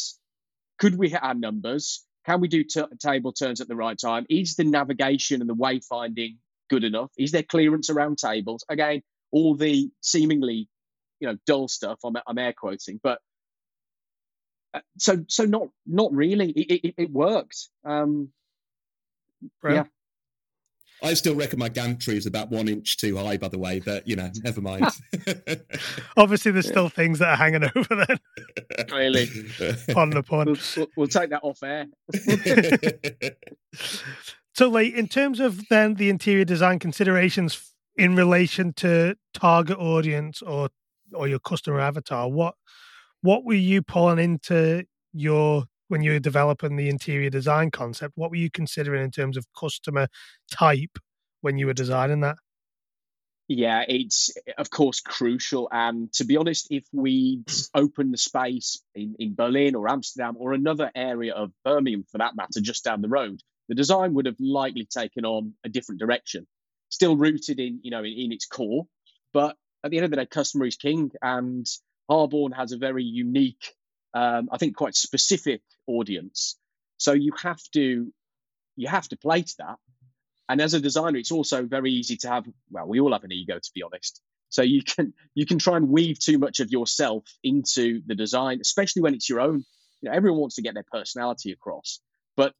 could 0.78 0.96
we 0.96 1.10
hit 1.10 1.22
our 1.22 1.34
numbers? 1.34 2.06
Can 2.26 2.40
we 2.40 2.48
do 2.48 2.64
t- 2.64 2.82
table 2.98 3.32
turns 3.32 3.60
at 3.60 3.68
the 3.68 3.76
right 3.76 3.98
time? 3.98 4.26
Is 4.28 4.56
the 4.56 4.64
navigation 4.64 5.40
and 5.40 5.48
the 5.48 5.54
wayfinding 5.54 6.36
good 6.68 6.84
enough? 6.84 7.10
Is 7.18 7.32
there 7.32 7.42
clearance 7.42 7.90
around 7.90 8.18
tables? 8.18 8.64
Again, 8.68 9.02
all 9.32 9.54
the 9.56 9.90
seemingly, 10.00 10.68
you 11.18 11.28
know, 11.28 11.36
dull 11.46 11.68
stuff. 11.68 11.98
I'm, 12.04 12.16
I'm 12.26 12.38
air 12.38 12.52
quoting, 12.52 13.00
but 13.02 13.20
uh, 14.74 14.80
so 14.98 15.24
so 15.28 15.44
not 15.44 15.68
not 15.86 16.12
really. 16.12 16.50
It 16.50 16.84
it, 16.84 16.94
it 16.96 17.10
worked. 17.10 17.68
Um, 17.84 18.30
yeah. 19.64 19.84
I 21.02 21.14
still 21.14 21.34
reckon 21.34 21.58
my 21.58 21.68
gantry 21.68 22.16
is 22.16 22.26
about 22.26 22.50
one 22.50 22.68
inch 22.68 22.98
too 22.98 23.16
high, 23.16 23.36
by 23.36 23.48
the 23.48 23.58
way, 23.58 23.80
but 23.80 24.06
you 24.06 24.14
know, 24.16 24.30
never 24.42 24.60
mind. 24.60 24.86
Obviously, 26.16 26.52
there's 26.52 26.68
still 26.68 26.88
things 26.88 27.18
that 27.20 27.28
are 27.28 27.36
hanging 27.36 27.64
over 27.74 28.04
then. 28.06 28.18
Really? 28.92 29.28
on 29.96 30.10
the 30.10 30.22
pun. 30.22 30.56
We'll, 30.76 30.86
we'll, 30.96 31.08
take 31.08 31.30
that 31.30 31.40
off 31.42 31.62
air. 31.62 31.86
so, 34.54 34.68
like, 34.68 34.92
in 34.92 35.08
terms 35.08 35.40
of 35.40 35.68
then 35.68 35.94
the 35.94 36.10
interior 36.10 36.44
design 36.44 36.78
considerations 36.78 37.72
in 37.96 38.14
relation 38.14 38.74
to 38.74 39.16
target 39.34 39.78
audience 39.78 40.42
or 40.42 40.68
or 41.12 41.28
your 41.28 41.40
customer 41.40 41.80
avatar, 41.80 42.28
what 42.28 42.54
what 43.22 43.44
were 43.44 43.54
you 43.54 43.82
pulling 43.82 44.18
into 44.18 44.84
your 45.12 45.64
when 45.90 46.02
you 46.02 46.12
were 46.12 46.20
developing 46.20 46.76
the 46.76 46.88
interior 46.88 47.30
design 47.30 47.70
concept? 47.70 48.12
What 48.16 48.30
were 48.30 48.36
you 48.36 48.50
considering 48.50 49.02
in 49.02 49.10
terms 49.10 49.36
of 49.36 49.46
customer 49.58 50.08
type 50.50 50.98
when 51.40 51.58
you 51.58 51.66
were 51.66 51.74
designing 51.74 52.20
that? 52.20 52.36
Yeah, 53.48 53.84
it's 53.88 54.30
of 54.58 54.70
course 54.70 55.00
crucial. 55.00 55.68
And 55.72 56.12
to 56.12 56.24
be 56.24 56.36
honest, 56.36 56.68
if 56.70 56.84
we'd 56.92 57.50
opened 57.74 58.14
the 58.14 58.18
space 58.18 58.80
in, 58.94 59.16
in 59.18 59.34
Berlin 59.34 59.74
or 59.74 59.88
Amsterdam 59.88 60.36
or 60.38 60.52
another 60.52 60.92
area 60.94 61.34
of 61.34 61.50
Birmingham 61.64 62.04
for 62.12 62.18
that 62.18 62.36
matter, 62.36 62.60
just 62.60 62.84
down 62.84 63.02
the 63.02 63.08
road, 63.08 63.40
the 63.68 63.74
design 63.74 64.14
would 64.14 64.26
have 64.26 64.36
likely 64.38 64.86
taken 64.86 65.24
on 65.24 65.54
a 65.64 65.68
different 65.68 66.00
direction. 66.00 66.46
Still 66.90 67.16
rooted 67.16 67.58
in, 67.58 67.80
you 67.82 67.90
know, 67.90 68.04
in, 68.04 68.12
in 68.12 68.32
its 68.32 68.46
core. 68.46 68.86
But 69.32 69.56
at 69.82 69.90
the 69.90 69.96
end 69.96 70.04
of 70.04 70.10
the 70.10 70.18
day, 70.18 70.26
customer 70.26 70.66
is 70.66 70.76
king. 70.76 71.10
And 71.20 71.66
Harborne 72.08 72.52
has 72.52 72.70
a 72.70 72.78
very 72.78 73.04
unique, 73.04 73.74
um, 74.14 74.48
I 74.52 74.58
think 74.58 74.76
quite 74.76 74.94
specific 74.94 75.62
audience. 75.86 76.56
So 76.98 77.12
you 77.12 77.32
have 77.42 77.60
to 77.74 78.12
you 78.76 78.88
have 78.88 79.08
to 79.08 79.16
play 79.16 79.42
to 79.42 79.54
that. 79.58 79.76
And 80.48 80.60
as 80.60 80.74
a 80.74 80.80
designer, 80.80 81.18
it's 81.18 81.32
also 81.32 81.64
very 81.64 81.92
easy 81.92 82.16
to 82.18 82.28
have, 82.28 82.44
well, 82.70 82.86
we 82.86 82.98
all 82.98 83.12
have 83.12 83.24
an 83.24 83.32
ego 83.32 83.58
to 83.58 83.70
be 83.74 83.82
honest. 83.82 84.20
So 84.48 84.62
you 84.62 84.82
can 84.82 85.14
you 85.34 85.46
can 85.46 85.58
try 85.58 85.76
and 85.76 85.88
weave 85.88 86.18
too 86.18 86.38
much 86.38 86.60
of 86.60 86.70
yourself 86.70 87.24
into 87.42 88.02
the 88.06 88.14
design, 88.14 88.58
especially 88.60 89.02
when 89.02 89.14
it's 89.14 89.28
your 89.28 89.40
own. 89.40 89.64
You 90.00 90.08
know, 90.08 90.16
everyone 90.16 90.40
wants 90.40 90.56
to 90.56 90.62
get 90.62 90.74
their 90.74 90.86
personality 90.90 91.52
across, 91.52 92.00
but 92.36 92.54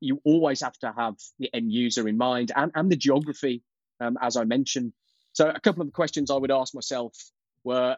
you 0.00 0.20
always 0.24 0.60
have 0.60 0.78
to 0.78 0.92
have 0.96 1.14
the 1.38 1.50
end 1.52 1.72
user 1.72 2.06
in 2.06 2.18
mind 2.18 2.52
and, 2.54 2.70
and 2.74 2.90
the 2.90 2.96
geography, 2.96 3.62
um, 4.00 4.18
as 4.20 4.36
I 4.36 4.44
mentioned. 4.44 4.92
So 5.32 5.48
a 5.48 5.58
couple 5.58 5.82
of 5.82 5.88
the 5.88 5.92
questions 5.92 6.30
I 6.30 6.36
would 6.36 6.50
ask 6.50 6.74
myself 6.74 7.16
were, 7.64 7.96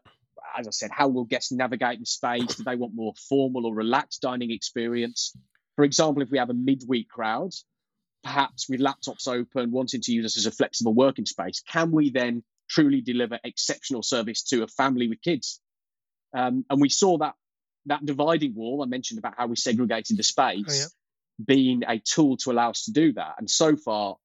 as 0.59 0.67
I 0.67 0.71
said, 0.71 0.91
how 0.93 1.09
will 1.09 1.25
guests 1.25 1.53
navigate 1.53 2.01
the 2.01 2.07
space? 2.07 2.57
Do 2.57 2.65
they 2.65 2.77
want 2.77 2.95
more 2.95 3.15
formal 3.29 3.67
or 3.67 3.75
relaxed 3.75 4.23
dining 4.23 4.51
experience? 4.51 5.37
For 5.77 5.85
example, 5.85 6.23
if 6.23 6.31
we 6.31 6.39
have 6.39 6.51
a 6.51 6.55
midweek 6.55 7.09
crowd, 7.09 7.53
perhaps 8.23 8.69
with 8.69 8.81
laptops 8.81 9.29
open, 9.29 9.71
wanting 9.71 10.01
to 10.03 10.13
use 10.13 10.25
us 10.25 10.37
as 10.37 10.47
a 10.47 10.51
flexible 10.51 10.95
working 10.95 11.27
space, 11.27 11.63
can 11.71 11.93
we 11.93 12.11
then 12.11 12.43
truly 12.69 13.01
deliver 13.01 13.39
exceptional 13.45 14.03
service 14.03 14.43
to 14.45 14.63
a 14.63 14.67
family 14.67 15.09
with 15.09 15.23
kids? 15.23 15.61
Um, 16.35 16.65
and 16.69 16.81
we 16.81 16.89
saw 16.89 17.19
that 17.19 17.35
that 17.87 18.05
dividing 18.05 18.55
wall 18.55 18.83
I 18.83 18.87
mentioned 18.87 19.19
about 19.19 19.35
how 19.37 19.47
we 19.47 19.57
segregated 19.57 20.17
the 20.17 20.23
space 20.23 20.65
oh, 20.69 20.75
yeah. 20.75 21.45
being 21.45 21.83
a 21.89 21.99
tool 21.99 22.37
to 22.39 22.51
allow 22.51 22.71
us 22.71 22.85
to 22.85 22.93
do 22.93 23.13
that. 23.13 23.37
And 23.39 23.49
so 23.49 23.77
far, 23.77 24.17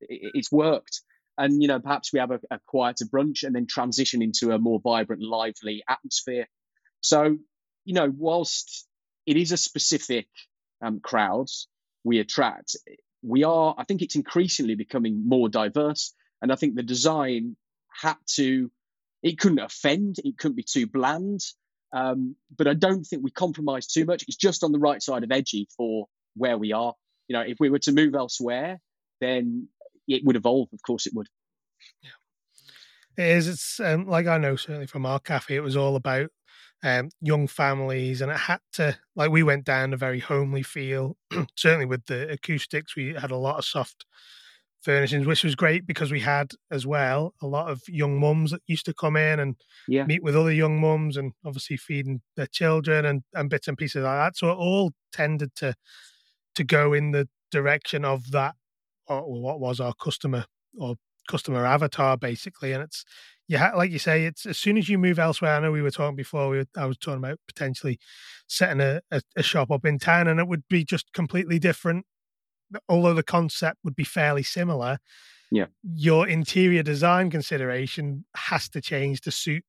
it, 0.00 0.32
it's 0.34 0.50
worked. 0.50 1.02
And 1.38 1.62
you 1.62 1.68
know, 1.68 1.80
perhaps 1.80 2.12
we 2.12 2.18
have 2.18 2.30
a, 2.30 2.40
a 2.50 2.60
quieter 2.66 3.06
brunch 3.06 3.42
and 3.42 3.54
then 3.54 3.66
transition 3.66 4.22
into 4.22 4.52
a 4.52 4.58
more 4.58 4.80
vibrant, 4.80 5.22
lively 5.22 5.82
atmosphere. 5.88 6.46
So, 7.00 7.36
you 7.84 7.94
know, 7.94 8.12
whilst 8.16 8.86
it 9.26 9.36
is 9.36 9.52
a 9.52 9.56
specific 9.56 10.28
um, 10.84 11.00
crowds 11.00 11.68
we 12.04 12.20
attract, 12.20 12.76
we 13.22 13.44
are, 13.44 13.74
I 13.78 13.84
think 13.84 14.02
it's 14.02 14.16
increasingly 14.16 14.74
becoming 14.74 15.26
more 15.26 15.48
diverse. 15.48 16.14
And 16.40 16.52
I 16.52 16.56
think 16.56 16.74
the 16.74 16.82
design 16.82 17.56
had 17.88 18.16
to, 18.34 18.70
it 19.22 19.38
couldn't 19.38 19.60
offend, 19.60 20.16
it 20.24 20.36
couldn't 20.38 20.56
be 20.56 20.64
too 20.64 20.86
bland. 20.86 21.40
Um, 21.94 22.36
but 22.56 22.66
I 22.66 22.74
don't 22.74 23.04
think 23.04 23.22
we 23.22 23.30
compromise 23.30 23.86
too 23.86 24.04
much. 24.04 24.24
It's 24.26 24.36
just 24.36 24.64
on 24.64 24.72
the 24.72 24.78
right 24.78 25.02
side 25.02 25.24
of 25.24 25.30
edgy 25.30 25.68
for 25.76 26.06
where 26.34 26.58
we 26.58 26.72
are. 26.72 26.94
You 27.28 27.34
know, 27.34 27.42
if 27.42 27.58
we 27.60 27.70
were 27.70 27.78
to 27.80 27.92
move 27.92 28.14
elsewhere, 28.14 28.80
then 29.20 29.68
it 30.08 30.24
would 30.24 30.36
evolve. 30.36 30.68
Of 30.72 30.82
course, 30.82 31.06
it 31.06 31.14
would. 31.14 31.28
Yeah. 32.02 33.24
It 33.24 33.30
is. 33.36 33.48
It's 33.48 33.80
um, 33.80 34.06
like 34.06 34.26
I 34.26 34.38
know 34.38 34.56
certainly 34.56 34.86
from 34.86 35.06
our 35.06 35.20
cafe, 35.20 35.56
it 35.56 35.62
was 35.62 35.76
all 35.76 35.96
about 35.96 36.30
um, 36.82 37.10
young 37.20 37.46
families, 37.46 38.20
and 38.20 38.30
it 38.30 38.38
had 38.38 38.60
to 38.74 38.96
like 39.14 39.30
we 39.30 39.42
went 39.42 39.64
down 39.64 39.92
a 39.92 39.96
very 39.96 40.20
homely 40.20 40.62
feel. 40.62 41.16
Certainly 41.56 41.86
with 41.86 42.06
the 42.06 42.30
acoustics, 42.30 42.96
we 42.96 43.14
had 43.14 43.30
a 43.30 43.36
lot 43.36 43.58
of 43.58 43.64
soft 43.64 44.04
furnishings, 44.82 45.26
which 45.26 45.44
was 45.44 45.54
great 45.54 45.86
because 45.86 46.10
we 46.10 46.18
had 46.18 46.50
as 46.70 46.86
well 46.86 47.34
a 47.40 47.46
lot 47.46 47.70
of 47.70 47.80
young 47.86 48.18
mums 48.18 48.50
that 48.50 48.62
used 48.66 48.84
to 48.86 48.94
come 48.94 49.16
in 49.16 49.38
and 49.38 49.54
yeah. 49.86 50.04
meet 50.04 50.22
with 50.22 50.36
other 50.36 50.52
young 50.52 50.80
mums, 50.80 51.16
and 51.16 51.32
obviously 51.44 51.76
feeding 51.76 52.20
their 52.36 52.46
children 52.46 53.06
and, 53.06 53.22
and 53.34 53.48
bits 53.48 53.68
and 53.68 53.78
pieces 53.78 54.02
like 54.02 54.18
that. 54.18 54.36
So 54.36 54.50
it 54.50 54.56
all 54.56 54.92
tended 55.12 55.54
to 55.56 55.74
to 56.54 56.64
go 56.64 56.92
in 56.92 57.12
the 57.12 57.28
direction 57.50 58.04
of 58.04 58.30
that, 58.32 58.54
or 59.06 59.40
what 59.40 59.60
was 59.60 59.80
our 59.80 59.94
customer 59.94 60.44
or 60.78 60.96
customer 61.28 61.64
avatar 61.64 62.16
basically, 62.16 62.72
and 62.72 62.82
it's 62.82 63.04
yeah, 63.48 63.72
like 63.74 63.90
you 63.90 63.98
say, 63.98 64.24
it's 64.24 64.46
as 64.46 64.56
soon 64.56 64.78
as 64.78 64.88
you 64.88 64.98
move 64.98 65.18
elsewhere. 65.18 65.54
I 65.56 65.60
know 65.60 65.72
we 65.72 65.82
were 65.82 65.90
talking 65.90 66.16
before. 66.16 66.48
We 66.48 66.58
were, 66.58 66.66
I 66.76 66.86
was 66.86 66.96
talking 66.96 67.18
about 67.18 67.38
potentially 67.46 67.98
setting 68.46 68.80
a, 68.80 69.02
a, 69.10 69.20
a 69.36 69.42
shop 69.42 69.70
up 69.70 69.84
in 69.84 69.98
town, 69.98 70.26
and 70.28 70.40
it 70.40 70.48
would 70.48 70.64
be 70.68 70.84
just 70.84 71.12
completely 71.12 71.58
different. 71.58 72.06
Although 72.88 73.14
the 73.14 73.22
concept 73.22 73.78
would 73.84 73.96
be 73.96 74.04
fairly 74.04 74.42
similar, 74.42 74.98
yeah, 75.50 75.66
your 75.82 76.26
interior 76.26 76.82
design 76.82 77.30
consideration 77.30 78.24
has 78.34 78.68
to 78.70 78.80
change 78.80 79.20
to 79.22 79.30
suit 79.30 79.64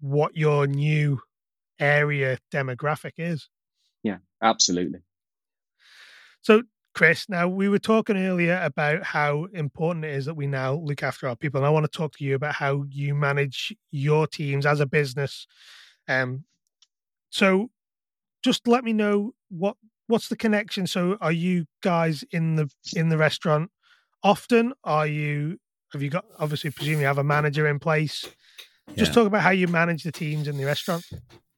what 0.00 0.36
your 0.36 0.66
new 0.66 1.20
area 1.78 2.38
demographic 2.52 3.12
is. 3.18 3.48
Yeah, 4.02 4.18
absolutely. 4.42 5.00
So 6.40 6.62
Chris, 6.94 7.26
now 7.28 7.48
we 7.48 7.68
were 7.68 7.78
talking 7.78 8.16
earlier 8.16 8.60
about 8.62 9.02
how 9.02 9.46
important 9.54 10.04
it 10.04 10.12
is 10.12 10.26
that 10.26 10.34
we 10.34 10.46
now 10.46 10.74
look 10.74 11.02
after 11.02 11.26
our 11.26 11.36
people, 11.36 11.58
and 11.58 11.66
I 11.66 11.70
want 11.70 11.90
to 11.90 11.98
talk 11.98 12.16
to 12.16 12.24
you 12.24 12.34
about 12.34 12.54
how 12.54 12.84
you 12.90 13.14
manage 13.14 13.74
your 13.90 14.26
teams 14.26 14.66
as 14.66 14.80
a 14.80 14.86
business. 14.86 15.46
Um, 16.06 16.44
so 17.30 17.70
just 18.42 18.68
let 18.68 18.84
me 18.84 18.92
know 18.92 19.32
what 19.48 19.76
what's 20.06 20.28
the 20.28 20.36
connection. 20.36 20.86
So, 20.86 21.16
are 21.20 21.32
you 21.32 21.64
guys 21.82 22.24
in 22.30 22.56
the 22.56 22.70
in 22.94 23.08
the 23.08 23.16
restaurant 23.16 23.70
often? 24.22 24.74
Are 24.84 25.06
you 25.06 25.58
have 25.92 26.02
you 26.02 26.10
got 26.10 26.26
obviously 26.38 26.70
presumably 26.70 27.02
you 27.02 27.06
have 27.06 27.18
a 27.18 27.24
manager 27.24 27.66
in 27.66 27.78
place? 27.78 28.28
Just 28.96 29.10
yeah. 29.10 29.14
talk 29.14 29.26
about 29.26 29.42
how 29.42 29.50
you 29.50 29.68
manage 29.68 30.02
the 30.02 30.12
teams 30.12 30.48
in 30.48 30.58
the 30.58 30.66
restaurant. 30.66 31.04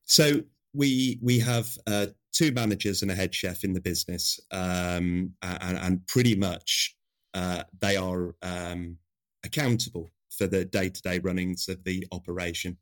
So 0.04 0.42
we 0.74 1.18
we 1.22 1.38
have 1.38 1.68
uh, 1.86 2.06
two 2.32 2.52
managers 2.52 3.02
and 3.02 3.10
a 3.10 3.14
head 3.14 3.34
chef 3.34 3.64
in 3.64 3.72
the 3.72 3.80
business, 3.80 4.40
um, 4.50 5.32
and, 5.42 5.78
and, 5.78 6.06
pretty 6.08 6.34
much 6.34 6.96
uh, 7.32 7.62
they 7.80 7.96
are 7.96 8.34
um, 8.42 8.98
accountable 9.44 10.10
for 10.36 10.46
the 10.46 10.64
day 10.64 10.88
to 10.88 11.02
day 11.02 11.20
runnings 11.20 11.68
of 11.68 11.82
the 11.84 12.06
operation 12.12 12.76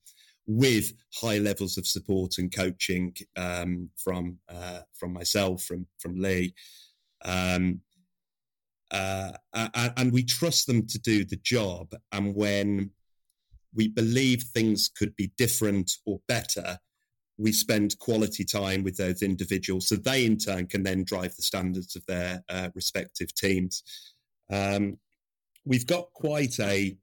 with 0.46 0.92
high 1.14 1.38
levels 1.38 1.78
of 1.78 1.86
support 1.86 2.38
and 2.38 2.54
coaching 2.54 3.14
um, 3.36 3.88
from 3.96 4.38
uh, 4.48 4.80
from 4.94 5.12
myself, 5.12 5.62
from 5.62 5.86
from 5.98 6.16
Lee, 6.16 6.54
um, 7.24 7.80
uh, 8.90 9.32
and 9.52 10.12
we 10.12 10.24
trust 10.24 10.66
them 10.66 10.86
to 10.86 10.98
do 10.98 11.24
the 11.24 11.40
job. 11.44 11.94
And 12.10 12.34
when 12.34 12.90
we 13.74 13.88
believe 13.88 14.42
things 14.42 14.90
could 14.94 15.14
be 15.16 15.32
different 15.38 15.92
or 16.04 16.20
better, 16.28 16.78
we 17.38 17.52
spend 17.52 17.98
quality 17.98 18.44
time 18.44 18.82
with 18.82 18.96
those 18.96 19.22
individuals 19.22 19.88
so 19.88 19.96
they 19.96 20.24
in 20.24 20.36
turn 20.36 20.66
can 20.66 20.82
then 20.82 21.04
drive 21.04 21.34
the 21.36 21.42
standards 21.42 21.96
of 21.96 22.04
their 22.06 22.42
uh, 22.48 22.68
respective 22.74 23.34
teams. 23.34 23.82
Um, 24.50 24.98
we've 25.64 25.86
got 25.86 26.12
quite 26.12 26.58
a 26.60 26.96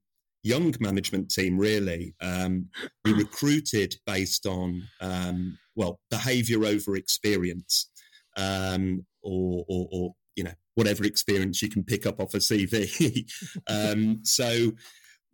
young 0.43 0.73
management 0.79 1.29
team 1.29 1.57
really. 1.57 2.13
Um, 2.21 2.67
we 3.03 3.13
recruited 3.13 3.95
based 4.05 4.45
on 4.45 4.83
um, 5.01 5.57
well 5.75 5.99
behavior 6.09 6.65
over 6.65 6.95
experience 6.95 7.89
um, 8.37 9.05
or, 9.21 9.65
or, 9.67 9.87
or, 9.91 10.15
you 10.35 10.43
know 10.45 10.53
whatever 10.75 11.03
experience 11.03 11.61
you 11.61 11.67
can 11.67 11.83
pick 11.83 12.05
up 12.05 12.21
off 12.21 12.33
a 12.33 12.37
cv 12.37 13.29
um, 13.67 14.21
so 14.23 14.71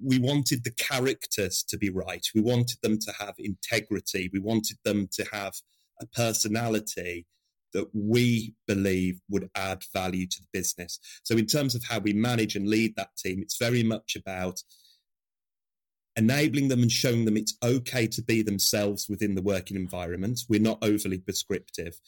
we 0.03 0.19
wanted 0.19 0.63
the 0.63 0.71
characters 0.71 1.63
to 1.69 1.77
be 1.77 1.89
right. 1.89 2.25
We 2.33 2.41
wanted 2.41 2.77
them 2.81 2.99
to 2.99 3.13
have 3.19 3.35
integrity. 3.37 4.29
We 4.33 4.39
wanted 4.39 4.77
them 4.83 5.07
to 5.13 5.25
have 5.31 5.53
a 6.01 6.05
personality 6.07 7.25
that 7.73 7.87
we 7.93 8.53
believe 8.67 9.19
would 9.29 9.49
add 9.55 9.83
value 9.93 10.27
to 10.27 10.37
the 10.41 10.47
business. 10.59 10.99
So, 11.23 11.35
in 11.35 11.45
terms 11.45 11.75
of 11.75 11.83
how 11.83 11.99
we 11.99 12.13
manage 12.13 12.55
and 12.55 12.67
lead 12.67 12.95
that 12.95 13.15
team, 13.17 13.41
it's 13.41 13.57
very 13.57 13.83
much 13.83 14.15
about 14.15 14.61
enabling 16.15 16.69
them 16.69 16.81
and 16.81 16.91
showing 16.91 17.25
them 17.25 17.37
it's 17.37 17.57
okay 17.63 18.07
to 18.07 18.21
be 18.21 18.41
themselves 18.41 19.07
within 19.09 19.35
the 19.35 19.41
working 19.41 19.75
environment. 19.75 20.41
We're 20.47 20.61
not 20.61 20.79
overly 20.81 21.17
prescriptive, 21.17 21.99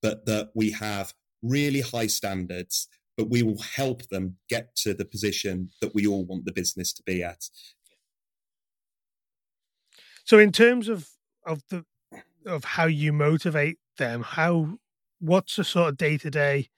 but 0.00 0.24
that 0.26 0.50
we 0.54 0.70
have 0.72 1.12
really 1.42 1.82
high 1.82 2.06
standards 2.06 2.88
but 3.16 3.30
we 3.30 3.42
will 3.42 3.60
help 3.76 4.08
them 4.08 4.36
get 4.48 4.74
to 4.76 4.94
the 4.94 5.04
position 5.04 5.70
that 5.80 5.94
we 5.94 6.06
all 6.06 6.24
want 6.24 6.44
the 6.44 6.52
business 6.52 6.92
to 6.94 7.02
be 7.04 7.22
at. 7.22 7.48
So, 10.24 10.38
in 10.38 10.52
terms 10.52 10.88
of 10.88 11.08
of 11.46 11.62
the 11.70 11.84
of 12.46 12.64
how 12.64 12.86
you 12.86 13.12
motivate 13.12 13.78
them, 13.98 14.22
how 14.22 14.78
what's 15.20 15.56
the 15.56 15.64
sort 15.64 15.88
of 15.88 15.96
day 15.96 16.18
to 16.18 16.30
day 16.30 16.68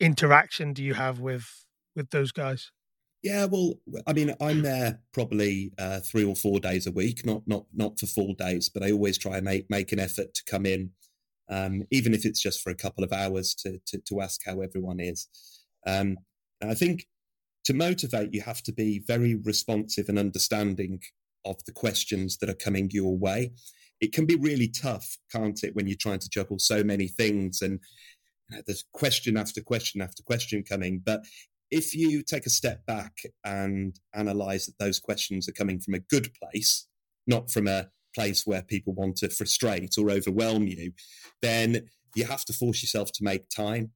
interaction 0.00 0.72
do 0.72 0.82
you 0.82 0.94
have 0.94 1.20
with 1.20 1.64
with 1.94 2.10
those 2.10 2.32
guys? 2.32 2.70
Yeah, 3.22 3.46
well, 3.46 3.74
I 4.06 4.12
mean, 4.12 4.34
I'm 4.40 4.62
there 4.62 5.00
probably 5.12 5.72
uh, 5.76 5.98
three 6.00 6.24
or 6.24 6.36
four 6.36 6.60
days 6.60 6.86
a 6.86 6.92
week, 6.92 7.26
not 7.26 7.42
not 7.46 7.64
not 7.74 7.98
for 7.98 8.06
full 8.06 8.34
days, 8.34 8.68
but 8.68 8.82
I 8.82 8.92
always 8.92 9.18
try 9.18 9.36
and 9.36 9.44
make 9.44 9.68
make 9.68 9.92
an 9.92 9.98
effort 9.98 10.34
to 10.34 10.42
come 10.48 10.66
in, 10.66 10.90
um, 11.50 11.82
even 11.90 12.14
if 12.14 12.24
it's 12.24 12.40
just 12.40 12.60
for 12.60 12.70
a 12.70 12.76
couple 12.76 13.04
of 13.04 13.12
hours 13.12 13.54
to 13.54 13.80
to, 13.86 13.98
to 14.08 14.20
ask 14.20 14.40
how 14.44 14.60
everyone 14.60 15.00
is. 15.00 15.28
Um, 15.86 16.16
I 16.62 16.74
think 16.74 17.06
to 17.64 17.74
motivate, 17.74 18.32
you 18.32 18.40
have 18.42 18.62
to 18.62 18.72
be 18.72 19.00
very 19.06 19.34
responsive 19.34 20.08
and 20.08 20.18
understanding 20.18 21.00
of 21.44 21.56
the 21.66 21.72
questions 21.72 22.38
that 22.38 22.50
are 22.50 22.54
coming 22.54 22.90
your 22.90 23.16
way. 23.16 23.52
It 24.00 24.12
can 24.12 24.26
be 24.26 24.36
really 24.36 24.68
tough, 24.68 25.18
can't 25.30 25.62
it, 25.62 25.74
when 25.74 25.86
you're 25.86 25.96
trying 26.00 26.20
to 26.20 26.30
juggle 26.30 26.58
so 26.58 26.82
many 26.82 27.08
things 27.08 27.62
and 27.62 27.80
you 28.48 28.56
know, 28.56 28.62
there's 28.66 28.84
question 28.92 29.36
after 29.36 29.60
question 29.60 30.00
after 30.00 30.22
question 30.22 30.62
coming. 30.62 31.02
But 31.04 31.24
if 31.70 31.94
you 31.94 32.22
take 32.22 32.46
a 32.46 32.50
step 32.50 32.86
back 32.86 33.12
and 33.44 33.98
analyze 34.14 34.66
that 34.66 34.78
those 34.78 34.98
questions 34.98 35.48
are 35.48 35.52
coming 35.52 35.80
from 35.80 35.94
a 35.94 35.98
good 35.98 36.30
place, 36.40 36.86
not 37.26 37.50
from 37.50 37.68
a 37.68 37.88
place 38.18 38.40
where 38.48 38.72
people 38.74 38.94
want 39.00 39.16
to 39.18 39.28
frustrate 39.38 39.94
or 39.98 40.10
overwhelm 40.10 40.64
you, 40.66 40.86
then 41.40 41.68
you 42.16 42.24
have 42.32 42.44
to 42.46 42.52
force 42.60 42.80
yourself 42.82 43.08
to 43.12 43.24
make 43.30 43.56
time 43.64 43.86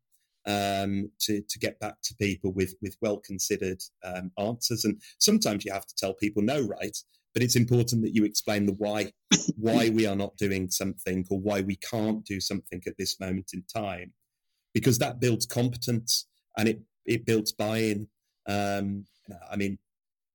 um, 0.47 1.11
to 1.25 1.33
to 1.53 1.57
get 1.59 1.79
back 1.85 1.97
to 2.05 2.14
people 2.27 2.51
with 2.59 2.73
with 2.83 2.95
well 3.05 3.18
considered 3.31 3.81
um, 4.09 4.27
answers. 4.49 4.85
And 4.87 4.95
sometimes 5.18 5.64
you 5.64 5.73
have 5.73 5.87
to 5.87 5.99
tell 6.01 6.14
people 6.14 6.43
no, 6.43 6.59
right? 6.79 6.97
But 7.35 7.43
it's 7.43 7.62
important 7.64 8.03
that 8.03 8.14
you 8.16 8.25
explain 8.25 8.66
the 8.66 8.79
why 8.85 9.01
why 9.57 9.83
we 9.99 10.05
are 10.11 10.18
not 10.25 10.37
doing 10.37 10.70
something 10.70 11.27
or 11.31 11.39
why 11.41 11.59
we 11.62 11.77
can't 11.77 12.23
do 12.33 12.39
something 12.41 12.83
at 12.87 12.97
this 12.99 13.14
moment 13.25 13.49
in 13.55 13.62
time, 13.85 14.12
because 14.75 14.99
that 14.99 15.20
builds 15.20 15.47
competence 15.47 16.29
and 16.57 16.68
it 16.68 16.79
it 17.14 17.25
builds 17.25 17.53
buy-in. 17.53 18.09
Um, 18.47 19.07
I 19.53 19.57
mean, 19.57 19.79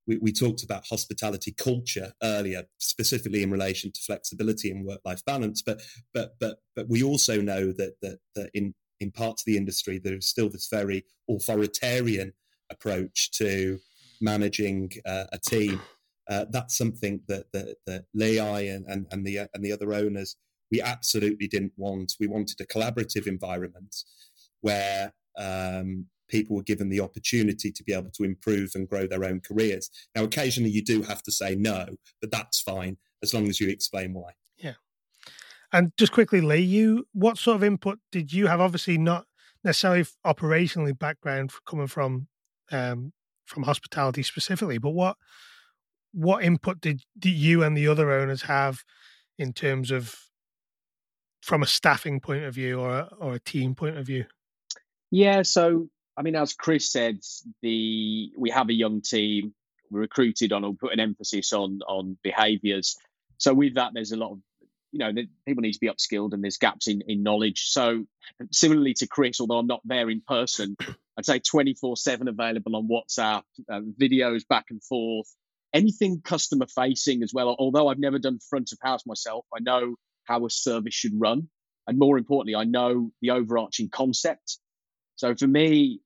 we, 0.07 0.17
we, 0.17 0.31
talked 0.31 0.63
about 0.63 0.87
hospitality 0.87 1.53
culture 1.57 2.13
earlier, 2.23 2.63
specifically 2.79 3.43
in 3.43 3.51
relation 3.51 3.91
to 3.91 4.01
flexibility 4.01 4.71
and 4.71 4.85
work-life 4.85 5.23
balance. 5.25 5.61
But 5.61 5.81
but 6.13 6.35
but 6.39 6.59
but 6.75 6.87
we 6.89 7.03
also 7.03 7.41
know 7.41 7.71
that 7.73 7.95
that, 8.01 8.19
that 8.35 8.49
in 8.53 8.73
in 8.99 9.11
parts 9.11 9.41
of 9.41 9.45
the 9.45 9.57
industry 9.57 9.99
there 9.99 10.15
is 10.15 10.27
still 10.27 10.49
this 10.49 10.69
very 10.71 11.05
authoritarian 11.29 12.33
approach 12.71 13.31
to 13.31 13.79
managing 14.21 14.91
uh, 15.05 15.25
a 15.31 15.37
team. 15.37 15.81
Uh, 16.29 16.45
that's 16.49 16.77
something 16.77 17.21
that 17.27 17.51
that, 17.53 17.75
that 17.85 18.05
Lee 18.13 18.39
and, 18.39 18.85
and, 18.87 19.05
and 19.11 19.25
the 19.25 19.37
and 19.53 19.63
the 19.63 19.71
other 19.71 19.93
owners 19.93 20.35
we 20.71 20.81
absolutely 20.81 21.47
didn't 21.47 21.73
want. 21.77 22.13
We 22.19 22.27
wanted 22.27 22.59
a 22.59 22.65
collaborative 22.65 23.27
environment 23.27 23.95
where 24.61 25.13
um, 25.37 26.07
people 26.27 26.55
were 26.55 26.63
given 26.63 26.89
the 26.89 26.99
opportunity 26.99 27.71
to 27.71 27.83
be 27.83 27.93
able 27.93 28.11
to 28.11 28.23
improve 28.23 28.71
and 28.75 28.89
grow 28.89 29.07
their 29.07 29.23
own 29.23 29.39
careers. 29.39 29.89
Now, 30.15 30.23
occasionally 30.23 30.71
you 30.71 30.83
do 30.83 31.01
have 31.03 31.23
to 31.23 31.31
say 31.31 31.55
no, 31.55 31.87
but 32.21 32.31
that's 32.31 32.61
fine 32.61 32.97
as 33.23 33.33
long 33.33 33.47
as 33.47 33.59
you 33.59 33.69
explain 33.69 34.13
why. 34.13 34.31
Yeah. 34.57 34.73
And 35.71 35.91
just 35.97 36.11
quickly, 36.11 36.41
Lee, 36.41 36.59
you 36.59 37.07
what 37.13 37.37
sort 37.37 37.55
of 37.55 37.63
input 37.63 37.99
did 38.11 38.31
you 38.31 38.47
have? 38.47 38.61
Obviously, 38.61 38.97
not 38.97 39.25
necessarily 39.63 40.05
operationally 40.25 40.97
background 40.97 41.51
coming 41.65 41.87
from 41.87 42.27
um, 42.71 43.13
from 43.45 43.63
hospitality 43.63 44.23
specifically, 44.23 44.77
but 44.77 44.91
what 44.91 45.17
what 46.13 46.43
input 46.43 46.81
did, 46.81 47.03
did 47.19 47.33
you 47.33 47.63
and 47.63 47.77
the 47.77 47.87
other 47.87 48.11
owners 48.11 48.43
have 48.43 48.83
in 49.37 49.53
terms 49.53 49.91
of 49.91 50.15
from 51.41 51.61
a 51.61 51.67
staffing 51.67 52.19
point 52.19 52.43
of 52.43 52.55
view 52.55 52.79
or 52.79 52.89
a, 52.89 53.09
or 53.19 53.35
a 53.35 53.39
team 53.39 53.75
point 53.75 53.97
of 53.97 54.05
view? 54.05 54.25
Yeah, 55.11 55.43
so 55.43 55.89
I 56.17 56.23
mean, 56.23 56.35
as 56.35 56.53
Chris 56.53 56.91
said, 56.91 57.19
the 57.61 58.31
we 58.35 58.49
have 58.49 58.69
a 58.69 58.73
young 58.73 59.01
team. 59.01 59.53
We 59.91 59.99
recruited 59.99 60.51
on 60.51 60.65
or 60.65 60.73
put 60.73 60.91
an 60.91 60.99
emphasis 60.99 61.53
on 61.53 61.79
on 61.87 62.17
behaviours. 62.23 62.97
So 63.37 63.53
with 63.53 63.75
that, 63.75 63.91
there's 63.93 64.11
a 64.11 64.17
lot 64.17 64.31
of 64.31 64.39
you 64.91 64.99
know 64.99 65.11
people 65.45 65.61
need 65.61 65.73
to 65.73 65.79
be 65.79 65.89
upskilled 65.89 66.33
and 66.33 66.43
there's 66.43 66.57
gaps 66.57 66.87
in 66.87 67.03
in 67.07 67.21
knowledge. 67.21 67.67
So 67.67 68.05
similarly 68.51 68.95
to 68.95 69.07
Chris, 69.07 69.39
although 69.39 69.59
I'm 69.59 69.67
not 69.67 69.81
there 69.85 70.09
in 70.09 70.21
person, 70.27 70.75
I'd 71.17 71.25
say 71.25 71.39
24 71.39 71.95
seven 71.97 72.27
available 72.27 72.75
on 72.75 72.87
WhatsApp, 72.87 73.43
uh, 73.71 73.81
videos 74.01 74.47
back 74.47 74.65
and 74.71 74.83
forth, 74.83 75.27
anything 75.71 76.21
customer 76.21 76.65
facing 76.65 77.21
as 77.21 77.31
well. 77.31 77.55
Although 77.59 77.89
I've 77.89 77.99
never 77.99 78.17
done 78.17 78.39
front 78.49 78.71
of 78.71 78.79
house 78.81 79.05
myself, 79.05 79.45
I 79.55 79.59
know 79.59 79.95
how 80.23 80.45
a 80.47 80.49
service 80.49 80.95
should 80.95 81.13
run, 81.13 81.47
and 81.85 81.99
more 81.99 82.17
importantly, 82.17 82.55
I 82.55 82.63
know 82.63 83.11
the 83.21 83.31
overarching 83.31 83.89
concept. 83.89 84.57
So 85.15 85.33
for 85.35 85.47
me, 85.47 86.01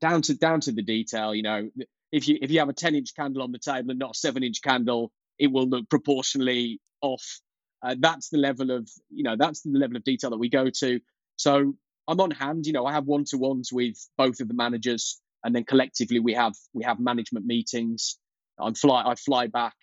down 0.00 0.22
to 0.22 0.34
down 0.34 0.60
to 0.60 0.72
the 0.72 0.82
detail. 0.82 1.34
You 1.34 1.42
know, 1.42 1.70
if 2.12 2.28
you 2.28 2.38
if 2.40 2.50
you 2.50 2.58
have 2.60 2.68
a 2.68 2.74
ten 2.74 2.94
inch 2.94 3.14
candle 3.14 3.42
on 3.42 3.52
the 3.52 3.58
table 3.58 3.90
and 3.90 3.98
not 3.98 4.12
a 4.12 4.18
seven 4.18 4.42
inch 4.42 4.62
candle, 4.62 5.12
it 5.38 5.48
will 5.48 5.68
look 5.68 5.88
proportionally 5.88 6.80
off. 7.00 7.40
Uh, 7.82 7.94
that's 7.98 8.30
the 8.30 8.38
level 8.38 8.70
of 8.70 8.88
you 9.10 9.24
know 9.24 9.36
that's 9.38 9.62
the 9.62 9.70
level 9.70 9.96
of 9.96 10.04
detail 10.04 10.30
that 10.30 10.38
we 10.38 10.48
go 10.48 10.70
to. 10.70 11.00
So 11.36 11.74
I'm 12.08 12.20
on 12.20 12.30
hand. 12.30 12.66
You 12.66 12.72
know, 12.72 12.86
I 12.86 12.92
have 12.92 13.06
one 13.06 13.24
to 13.26 13.38
ones 13.38 13.70
with 13.72 13.96
both 14.16 14.40
of 14.40 14.48
the 14.48 14.54
managers, 14.54 15.20
and 15.42 15.54
then 15.54 15.64
collectively 15.64 16.20
we 16.20 16.34
have 16.34 16.54
we 16.72 16.84
have 16.84 16.98
management 17.00 17.46
meetings. 17.46 18.18
I'm 18.58 18.74
fly 18.74 19.02
I 19.04 19.14
fly 19.16 19.48
back 19.48 19.74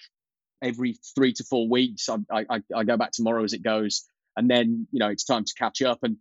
every 0.61 0.97
three 1.15 1.33
to 1.33 1.43
four 1.43 1.67
weeks. 1.67 2.09
I, 2.09 2.45
I 2.49 2.61
I 2.75 2.83
go 2.83 2.97
back 2.97 3.11
tomorrow 3.11 3.43
as 3.43 3.53
it 3.53 3.63
goes, 3.63 4.07
and 4.35 4.49
then 4.49 4.87
you 4.91 4.99
know 4.99 5.09
it's 5.09 5.25
time 5.25 5.43
to 5.43 5.53
catch 5.57 5.81
up. 5.81 5.99
And 6.03 6.17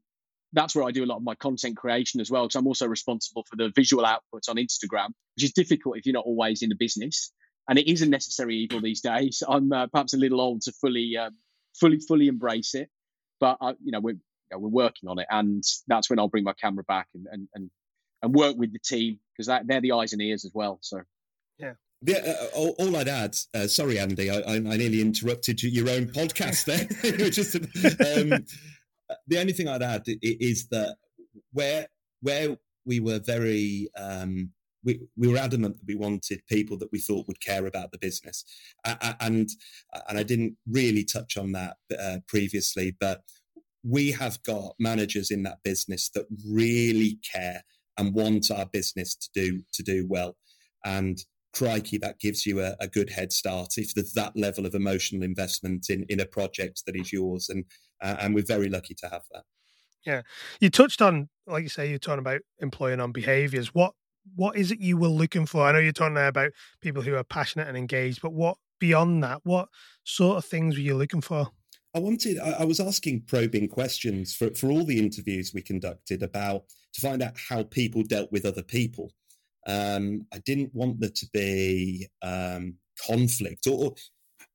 that's 0.52 0.74
where 0.74 0.84
I 0.84 0.90
do 0.90 1.04
a 1.04 1.06
lot 1.06 1.16
of 1.16 1.22
my 1.22 1.34
content 1.34 1.76
creation 1.76 2.20
as 2.20 2.30
well, 2.30 2.44
because 2.44 2.56
I'm 2.56 2.66
also 2.66 2.86
responsible 2.86 3.44
for 3.48 3.56
the 3.56 3.72
visual 3.74 4.04
outputs 4.04 4.48
on 4.48 4.56
Instagram, 4.56 5.08
which 5.36 5.44
is 5.44 5.52
difficult 5.52 5.98
if 5.98 6.06
you're 6.06 6.14
not 6.14 6.24
always 6.24 6.62
in 6.62 6.68
the 6.68 6.76
business. 6.76 7.32
And 7.68 7.78
it 7.78 7.90
is 7.90 8.02
a 8.02 8.08
necessary 8.08 8.56
evil 8.56 8.80
these 8.80 9.00
days. 9.00 9.42
I'm 9.48 9.72
uh, 9.72 9.86
perhaps 9.86 10.14
a 10.14 10.18
little 10.18 10.40
old 10.40 10.62
to 10.62 10.72
fully, 10.72 11.16
um, 11.16 11.36
fully, 11.78 11.98
fully 11.98 12.28
embrace 12.28 12.74
it, 12.74 12.88
but 13.38 13.58
uh, 13.60 13.74
you 13.82 13.92
know 13.92 14.00
we're 14.00 14.12
you 14.12 14.18
know, 14.52 14.58
we're 14.58 14.68
working 14.68 15.08
on 15.08 15.18
it, 15.18 15.26
and 15.30 15.62
that's 15.86 16.10
when 16.10 16.18
I'll 16.18 16.28
bring 16.28 16.44
my 16.44 16.54
camera 16.54 16.84
back 16.84 17.08
and 17.14 17.26
and 17.30 17.48
and, 17.54 17.70
and 18.22 18.34
work 18.34 18.56
with 18.56 18.72
the 18.72 18.80
team 18.80 19.20
because 19.32 19.46
they're 19.46 19.80
the 19.80 19.92
eyes 19.92 20.12
and 20.12 20.22
ears 20.22 20.44
as 20.44 20.52
well. 20.54 20.78
So 20.82 21.02
yeah. 21.58 21.74
Yeah, 22.02 22.16
uh, 22.16 22.46
all, 22.56 22.74
all, 22.78 22.96
I'd 22.96 23.08
add, 23.08 23.36
uh, 23.52 23.66
sorry, 23.66 23.98
Andy, 23.98 24.30
I, 24.30 24.36
I, 24.36 24.54
I, 24.54 24.76
nearly 24.78 25.02
interrupted 25.02 25.62
your 25.62 25.90
own 25.90 26.06
podcast 26.06 26.64
there. 26.64 26.86
Just, 27.30 27.56
um, 27.56 28.46
the 29.26 29.38
only 29.38 29.52
thing 29.52 29.68
I'd 29.68 29.82
add 29.82 30.04
is 30.06 30.68
that 30.68 30.96
where 31.52 31.86
where 32.22 32.56
we 32.84 33.00
were 33.00 33.18
very 33.18 33.88
um, 33.96 34.50
we, 34.84 35.00
we 35.16 35.28
were 35.28 35.36
adamant 35.36 35.76
that 35.76 35.86
we 35.86 35.94
wanted 35.94 36.40
people 36.48 36.78
that 36.78 36.90
we 36.92 36.98
thought 36.98 37.26
would 37.26 37.40
care 37.40 37.66
about 37.66 37.92
the 37.92 37.98
business, 37.98 38.44
and 38.84 39.48
and 40.08 40.18
I 40.18 40.22
didn't 40.22 40.56
really 40.68 41.04
touch 41.04 41.36
on 41.36 41.52
that 41.52 41.76
uh, 41.98 42.18
previously, 42.26 42.96
but 42.98 43.22
we 43.82 44.10
have 44.12 44.42
got 44.42 44.74
managers 44.78 45.30
in 45.30 45.42
that 45.44 45.58
business 45.64 46.10
that 46.10 46.26
really 46.46 47.18
care 47.32 47.62
and 47.98 48.14
want 48.14 48.50
our 48.50 48.66
business 48.66 49.14
to 49.14 49.28
do 49.34 49.62
to 49.72 49.82
do 49.82 50.06
well, 50.08 50.36
and 50.84 51.24
crikey, 51.52 51.98
that 51.98 52.20
gives 52.20 52.46
you 52.46 52.60
a, 52.60 52.76
a, 52.80 52.86
good 52.86 53.10
head 53.10 53.32
start 53.32 53.76
if 53.76 53.92
there's 53.92 54.12
that 54.12 54.36
level 54.36 54.66
of 54.66 54.74
emotional 54.74 55.24
investment 55.24 55.90
in 55.90 56.04
in 56.08 56.20
a 56.20 56.26
project 56.26 56.82
that 56.86 56.96
is 56.96 57.12
yours, 57.12 57.48
and 57.48 57.64
uh, 58.02 58.16
and 58.20 58.34
we're 58.34 58.44
very 58.44 58.68
lucky 58.68 58.94
to 58.94 59.08
have 59.08 59.22
that. 59.32 59.44
Yeah, 60.04 60.22
you 60.60 60.70
touched 60.70 61.02
on, 61.02 61.28
like 61.46 61.62
you 61.62 61.68
say, 61.68 61.88
you're 61.88 61.98
talking 61.98 62.20
about 62.20 62.40
employing 62.60 63.00
on 63.00 63.12
behaviours. 63.12 63.74
What 63.74 63.92
what 64.34 64.56
is 64.56 64.70
it 64.70 64.80
you 64.80 64.96
were 64.96 65.08
looking 65.08 65.46
for? 65.46 65.66
I 65.66 65.72
know 65.72 65.78
you're 65.78 65.92
talking 65.92 66.16
about 66.16 66.52
people 66.80 67.02
who 67.02 67.14
are 67.14 67.24
passionate 67.24 67.68
and 67.68 67.76
engaged, 67.76 68.20
but 68.22 68.32
what 68.32 68.56
beyond 68.78 69.22
that? 69.24 69.40
What 69.44 69.68
sort 70.04 70.38
of 70.38 70.44
things 70.44 70.76
were 70.76 70.82
you 70.82 70.94
looking 70.94 71.20
for? 71.20 71.48
I 71.94 71.98
wanted, 71.98 72.38
I, 72.38 72.50
I 72.50 72.64
was 72.64 72.80
asking 72.80 73.22
probing 73.22 73.68
questions 73.68 74.34
for, 74.34 74.54
for 74.54 74.70
all 74.70 74.84
the 74.84 74.98
interviews 74.98 75.52
we 75.52 75.62
conducted 75.62 76.22
about 76.22 76.64
to 76.94 77.00
find 77.00 77.22
out 77.22 77.34
how 77.48 77.64
people 77.64 78.02
dealt 78.02 78.30
with 78.30 78.44
other 78.44 78.62
people. 78.62 79.12
Um, 79.66 80.26
I 80.32 80.38
didn't 80.38 80.74
want 80.74 81.00
there 81.00 81.10
to 81.10 81.26
be 81.32 82.06
um, 82.22 82.76
conflict 83.06 83.66
or, 83.66 83.94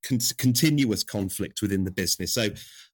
con- 0.06 0.20
continuous 0.38 1.03
conflict 1.03 1.62
within 1.62 1.84
the 1.84 1.91
business. 1.91 2.34
So 2.34 2.49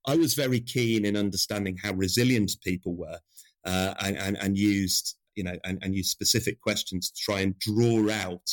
I 0.07 0.15
was 0.15 0.33
very 0.33 0.59
keen 0.59 1.05
in 1.05 1.15
understanding 1.15 1.77
how 1.81 1.93
resilient 1.93 2.51
people 2.63 2.95
were 2.95 3.19
uh, 3.65 3.93
and, 3.99 4.17
and, 4.17 4.37
and, 4.37 4.57
used, 4.57 5.15
you 5.35 5.43
know, 5.43 5.55
and, 5.63 5.79
and 5.81 5.95
used 5.95 6.09
specific 6.09 6.61
questions 6.61 7.11
to 7.11 7.21
try 7.21 7.41
and 7.41 7.57
draw 7.59 8.09
out 8.09 8.49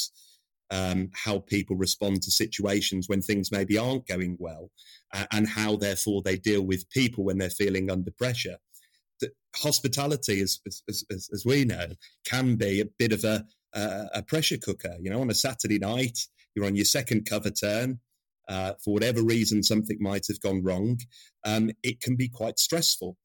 um, 0.70 1.10
how 1.14 1.38
people 1.38 1.76
respond 1.76 2.20
to 2.22 2.30
situations 2.30 3.08
when 3.08 3.22
things 3.22 3.50
maybe 3.50 3.78
aren't 3.78 4.06
going 4.06 4.36
well 4.38 4.70
uh, 5.14 5.24
and 5.32 5.48
how 5.48 5.76
therefore 5.76 6.20
they 6.22 6.36
deal 6.36 6.62
with 6.62 6.90
people 6.90 7.24
when 7.24 7.38
they're 7.38 7.48
feeling 7.48 7.90
under 7.90 8.10
pressure. 8.10 8.56
Hospitality, 9.56 10.40
as, 10.40 10.60
as, 10.66 11.04
as, 11.10 11.28
as 11.32 11.44
we 11.46 11.64
know, 11.64 11.86
can 12.26 12.56
be 12.56 12.80
a 12.80 12.88
bit 12.98 13.12
of 13.12 13.24
a, 13.24 13.44
a 13.74 14.22
pressure 14.22 14.58
cooker. 14.58 14.94
You 15.00 15.10
know, 15.10 15.20
on 15.20 15.30
a 15.30 15.34
Saturday 15.34 15.78
night, 15.78 16.18
you're 16.54 16.66
on 16.66 16.76
your 16.76 16.84
second 16.84 17.24
cover 17.24 17.50
turn 17.50 17.98
uh, 18.48 18.72
for 18.82 18.94
whatever 18.94 19.22
reason 19.22 19.62
something 19.62 19.98
might 20.00 20.26
have 20.28 20.40
gone 20.40 20.62
wrong, 20.62 20.98
um, 21.44 21.70
it 21.82 22.00
can 22.00 22.16
be 22.16 22.28
quite 22.28 22.58
stressful. 22.58 23.16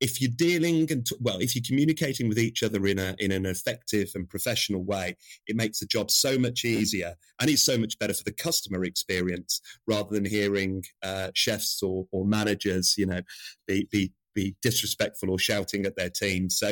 if 0.00 0.20
you're 0.20 0.30
dealing 0.34 0.90
and 0.92 1.06
well, 1.20 1.38
if 1.40 1.54
you're 1.54 1.64
communicating 1.66 2.28
with 2.28 2.38
each 2.38 2.62
other 2.62 2.86
in 2.86 2.98
a 2.98 3.14
in 3.18 3.32
an 3.32 3.46
effective 3.46 4.10
and 4.14 4.28
professional 4.28 4.84
way, 4.84 5.16
it 5.46 5.56
makes 5.56 5.80
the 5.80 5.86
job 5.86 6.10
so 6.10 6.38
much 6.38 6.64
easier, 6.64 7.14
and 7.40 7.50
it's 7.50 7.62
so 7.62 7.76
much 7.78 7.98
better 7.98 8.14
for 8.14 8.24
the 8.24 8.32
customer 8.32 8.84
experience 8.84 9.60
rather 9.86 10.10
than 10.10 10.24
hearing 10.24 10.84
uh, 11.02 11.30
chefs 11.34 11.82
or, 11.82 12.06
or 12.12 12.24
managers, 12.24 12.94
you 12.96 13.06
know, 13.06 13.20
be, 13.66 13.88
be 13.90 14.12
be 14.34 14.54
disrespectful 14.62 15.30
or 15.30 15.38
shouting 15.38 15.84
at 15.84 15.96
their 15.96 16.10
team. 16.10 16.48
So 16.48 16.68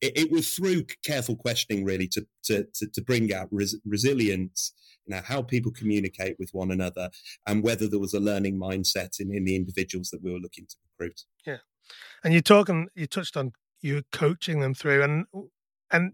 it, 0.00 0.16
it 0.16 0.32
was 0.32 0.54
through 0.54 0.84
careful 1.04 1.36
questioning 1.36 1.84
really 1.84 2.08
to 2.08 2.26
to 2.44 2.66
to, 2.74 2.86
to 2.86 3.02
bring 3.02 3.32
out 3.34 3.48
res- 3.50 3.78
resilience. 3.84 4.72
Know 5.10 5.20
how 5.24 5.42
people 5.42 5.72
communicate 5.72 6.36
with 6.38 6.50
one 6.52 6.70
another, 6.70 7.10
and 7.46 7.62
whether 7.62 7.88
there 7.88 7.98
was 7.98 8.14
a 8.14 8.20
learning 8.20 8.58
mindset 8.58 9.20
in, 9.20 9.34
in 9.34 9.44
the 9.44 9.56
individuals 9.56 10.10
that 10.10 10.22
we 10.22 10.32
were 10.32 10.38
looking 10.38 10.66
to 10.66 10.76
recruit. 10.98 11.20
Yeah, 11.46 11.58
and 12.24 12.32
you're 12.32 12.42
talking, 12.42 12.88
you 12.94 13.06
touched 13.06 13.36
on 13.36 13.52
you 13.80 14.02
coaching 14.12 14.60
them 14.60 14.74
through, 14.74 15.02
and 15.02 15.26
and 15.90 16.12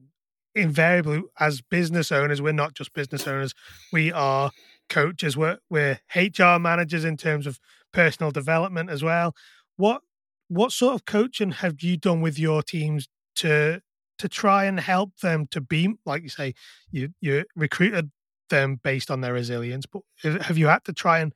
invariably 0.55 1.23
as 1.39 1.61
business 1.61 2.11
owners, 2.11 2.41
we're 2.41 2.53
not 2.53 2.75
just 2.75 2.95
business 2.95 3.27
owners, 3.27 3.55
we 3.93 4.11
are 4.11 4.51
coaches. 4.89 5.37
We're 5.37 5.59
we're 5.71 6.01
HR 6.15 6.59
managers 6.59 7.05
in 7.05 7.17
terms 7.17 7.47
of 7.47 7.61
personal 7.93 8.31
development 8.31 8.91
as 8.91 9.03
well. 9.03 9.35
What 9.77 10.03
what 10.49 10.73
sort 10.73 10.95
of 10.95 11.05
coaching 11.05 11.51
have 11.51 11.83
you 11.83 11.97
done 11.97 12.21
with 12.21 12.39
your 12.39 12.63
teams 12.63 13.09
to 13.37 13.83
to 14.19 14.29
try 14.29 14.65
and 14.65 14.81
help 14.81 15.19
them 15.19 15.47
to 15.51 15.61
be 15.61 15.95
like 16.07 16.23
you 16.23 16.29
say 16.29 16.55
you 16.91 17.11
you 17.21 17.45
recruited 17.55 18.11
them 18.49 18.81
based 18.83 19.11
on 19.11 19.21
their 19.21 19.33
resilience 19.33 19.87
but 19.87 20.03
have 20.23 20.59
you 20.59 20.67
had 20.67 20.85
to 20.85 20.93
try 20.93 21.21
and 21.21 21.33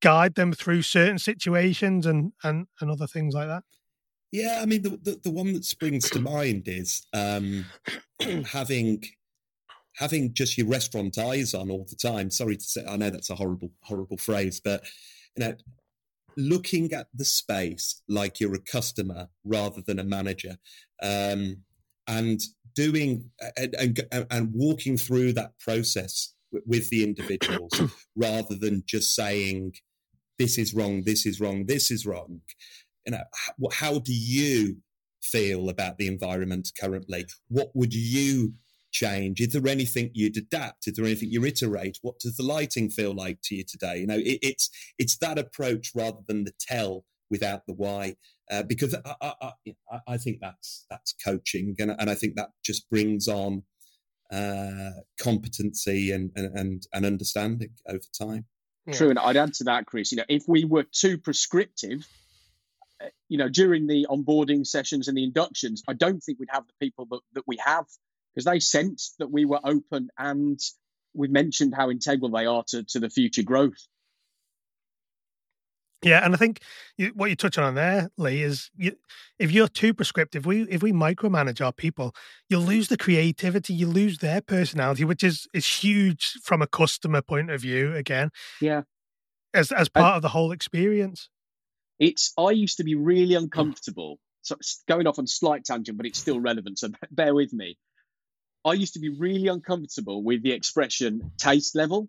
guide 0.00 0.34
them 0.34 0.52
through 0.52 0.82
certain 0.82 1.18
situations 1.18 2.06
and 2.06 2.32
and, 2.42 2.66
and 2.80 2.90
other 2.90 3.06
things 3.06 3.34
like 3.34 3.48
that? 3.48 3.64
Yeah 4.30 4.60
i 4.62 4.66
mean 4.66 4.82
the, 4.82 4.90
the, 4.90 5.20
the 5.24 5.30
one 5.30 5.52
that 5.54 5.64
springs 5.64 6.10
to 6.10 6.20
mind 6.20 6.64
is 6.66 7.06
um, 7.12 7.64
having 8.46 9.02
having 9.96 10.32
just 10.32 10.56
your 10.56 10.68
restaurant 10.68 11.18
eyes 11.18 11.54
on 11.54 11.70
all 11.70 11.84
the 11.88 11.96
time. 11.96 12.30
Sorry 12.30 12.56
to 12.56 12.64
say 12.64 12.84
i 12.88 12.96
know 12.96 13.10
that's 13.10 13.30
a 13.30 13.34
horrible 13.34 13.70
horrible 13.82 14.18
phrase 14.18 14.60
but 14.62 14.84
you 15.36 15.44
know 15.44 15.54
looking 16.36 16.92
at 16.92 17.08
the 17.12 17.24
space 17.24 18.00
like 18.08 18.38
you're 18.38 18.54
a 18.54 18.60
customer 18.60 19.28
rather 19.44 19.82
than 19.82 19.98
a 19.98 20.04
manager 20.04 20.56
um, 21.02 21.56
and 22.06 22.40
doing 22.78 23.28
and, 23.56 23.74
and, 24.12 24.26
and 24.30 24.52
walking 24.54 24.96
through 24.96 25.32
that 25.32 25.58
process 25.58 26.34
with 26.64 26.88
the 26.90 27.02
individuals 27.02 27.72
rather 28.16 28.54
than 28.54 28.84
just 28.86 29.14
saying 29.16 29.72
this 30.38 30.56
is 30.58 30.72
wrong 30.72 31.02
this 31.04 31.26
is 31.26 31.40
wrong 31.40 31.66
this 31.66 31.90
is 31.90 32.06
wrong 32.06 32.40
you 33.04 33.12
know 33.12 33.24
how, 33.34 33.68
how 33.72 33.98
do 33.98 34.12
you 34.14 34.76
feel 35.22 35.68
about 35.68 35.98
the 35.98 36.06
environment 36.06 36.70
currently 36.80 37.26
what 37.48 37.70
would 37.74 37.92
you 37.92 38.54
change? 38.90 39.40
Is 39.40 39.52
there 39.52 39.70
anything 39.70 40.10
you'd 40.14 40.36
adapt? 40.36 40.86
Is 40.86 40.94
there 40.94 41.04
anything 41.04 41.30
you 41.30 41.44
iterate? 41.44 41.98
What 42.02 42.18
does 42.20 42.36
the 42.36 42.42
lighting 42.42 42.88
feel 42.90 43.14
like 43.14 43.38
to 43.44 43.54
you 43.54 43.64
today? 43.64 43.98
You 43.98 44.06
know, 44.06 44.16
it, 44.16 44.38
it's 44.42 44.70
it's 44.98 45.18
that 45.18 45.38
approach 45.38 45.92
rather 45.94 46.20
than 46.26 46.44
the 46.44 46.52
tell 46.58 47.04
without 47.30 47.66
the 47.66 47.74
why, 47.74 48.16
uh, 48.50 48.62
because 48.62 48.94
I, 48.94 49.14
I, 49.20 49.52
I, 49.90 50.00
I, 50.08 50.16
think 50.16 50.38
that's 50.40 50.86
that's 50.90 51.14
coaching, 51.24 51.74
and, 51.78 51.94
and 51.98 52.08
I 52.10 52.14
think 52.14 52.36
that 52.36 52.50
just 52.64 52.88
brings 52.90 53.28
on 53.28 53.62
uh, 54.32 54.90
competency 55.20 56.12
and, 56.12 56.30
and 56.34 56.82
and 56.92 57.06
understanding 57.06 57.70
over 57.86 58.00
time. 58.18 58.46
True, 58.92 59.10
and 59.10 59.18
I'd 59.18 59.36
add 59.36 59.54
to 59.54 59.64
that, 59.64 59.86
Chris. 59.86 60.12
You 60.12 60.18
know, 60.18 60.24
if 60.28 60.44
we 60.48 60.64
were 60.64 60.84
too 60.90 61.18
prescriptive, 61.18 62.08
uh, 63.02 63.08
you 63.28 63.36
know, 63.36 63.48
during 63.48 63.86
the 63.86 64.06
onboarding 64.08 64.66
sessions 64.66 65.08
and 65.08 65.16
the 65.16 65.24
inductions, 65.24 65.82
I 65.86 65.92
don't 65.92 66.20
think 66.20 66.38
we'd 66.38 66.48
have 66.50 66.66
the 66.66 66.86
people 66.86 67.06
that, 67.10 67.20
that 67.34 67.44
we 67.46 67.58
have 67.64 67.84
because 68.34 68.46
they 68.46 68.60
sensed 68.60 69.16
that 69.18 69.30
we 69.30 69.44
were 69.44 69.60
open 69.62 70.08
and 70.16 70.58
we 71.14 71.28
mentioned 71.28 71.74
how 71.74 71.90
integral 71.90 72.30
they 72.30 72.46
are 72.46 72.64
to, 72.68 72.84
to 72.84 73.00
the 73.00 73.10
future 73.10 73.42
growth. 73.42 73.86
Yeah, 76.02 76.24
and 76.24 76.32
I 76.32 76.36
think 76.36 76.60
you, 76.96 77.12
what 77.14 77.26
you're 77.26 77.36
touching 77.36 77.64
on 77.64 77.74
there, 77.74 78.10
Lee, 78.16 78.42
is 78.42 78.70
you, 78.76 78.92
if 79.38 79.50
you're 79.50 79.68
too 79.68 79.92
prescriptive, 79.92 80.46
we 80.46 80.62
if 80.62 80.80
we 80.80 80.92
micromanage 80.92 81.64
our 81.64 81.72
people, 81.72 82.14
you'll 82.48 82.62
lose 82.62 82.86
the 82.88 82.96
creativity, 82.96 83.74
you 83.74 83.88
lose 83.88 84.18
their 84.18 84.40
personality, 84.40 85.04
which 85.04 85.24
is 85.24 85.48
is 85.52 85.66
huge 85.66 86.38
from 86.44 86.62
a 86.62 86.68
customer 86.68 87.20
point 87.20 87.50
of 87.50 87.60
view. 87.60 87.94
Again, 87.94 88.30
yeah, 88.60 88.82
as 89.52 89.72
as 89.72 89.88
part 89.88 90.14
of 90.14 90.22
the 90.22 90.28
whole 90.28 90.52
experience. 90.52 91.28
It's 91.98 92.32
I 92.38 92.50
used 92.50 92.76
to 92.76 92.84
be 92.84 92.94
really 92.94 93.34
mm. 93.34 93.42
uncomfortable. 93.42 94.20
So 94.42 94.56
going 94.86 95.08
off 95.08 95.18
on 95.18 95.26
slight 95.26 95.64
tangent, 95.64 95.96
but 95.96 96.06
it's 96.06 96.18
still 96.18 96.38
relevant. 96.38 96.78
So 96.78 96.90
bear 97.10 97.34
with 97.34 97.52
me. 97.52 97.76
I 98.64 98.74
used 98.74 98.94
to 98.94 99.00
be 99.00 99.08
really 99.08 99.48
uncomfortable 99.48 100.22
with 100.22 100.42
the 100.42 100.52
expression 100.52 101.32
taste 101.38 101.74
level 101.74 102.08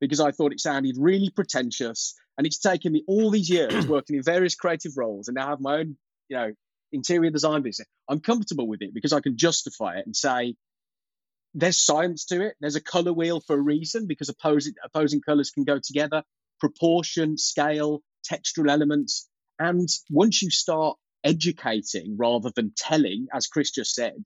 because 0.00 0.20
I 0.20 0.30
thought 0.30 0.52
it 0.52 0.60
sounded 0.60 0.96
really 0.98 1.30
pretentious. 1.30 2.14
And 2.36 2.46
it's 2.46 2.58
taken 2.58 2.92
me 2.92 3.04
all 3.06 3.30
these 3.30 3.48
years 3.48 3.86
working 3.88 4.16
in 4.16 4.22
various 4.22 4.54
creative 4.54 4.92
roles 4.96 5.28
and 5.28 5.36
now 5.36 5.48
have 5.48 5.60
my 5.60 5.78
own, 5.78 5.96
you 6.28 6.36
know, 6.36 6.52
interior 6.92 7.30
design 7.30 7.62
business. 7.62 7.88
I'm 8.08 8.20
comfortable 8.20 8.66
with 8.66 8.82
it 8.82 8.94
because 8.94 9.12
I 9.12 9.20
can 9.20 9.36
justify 9.36 9.96
it 9.96 10.06
and 10.06 10.14
say 10.14 10.54
there's 11.54 11.76
science 11.76 12.26
to 12.26 12.44
it. 12.44 12.56
There's 12.60 12.76
a 12.76 12.82
color 12.82 13.12
wheel 13.12 13.40
for 13.40 13.56
a 13.56 13.60
reason 13.60 14.06
because 14.06 14.28
opposing 14.28 14.74
opposing 14.84 15.20
colors 15.20 15.50
can 15.50 15.64
go 15.64 15.78
together, 15.78 16.22
proportion, 16.60 17.38
scale, 17.38 18.02
textural 18.30 18.70
elements. 18.70 19.28
And 19.58 19.88
once 20.10 20.42
you 20.42 20.50
start 20.50 20.96
educating 21.22 22.16
rather 22.18 22.50
than 22.54 22.72
telling, 22.76 23.28
as 23.32 23.46
Chris 23.46 23.70
just 23.70 23.94
said, 23.94 24.24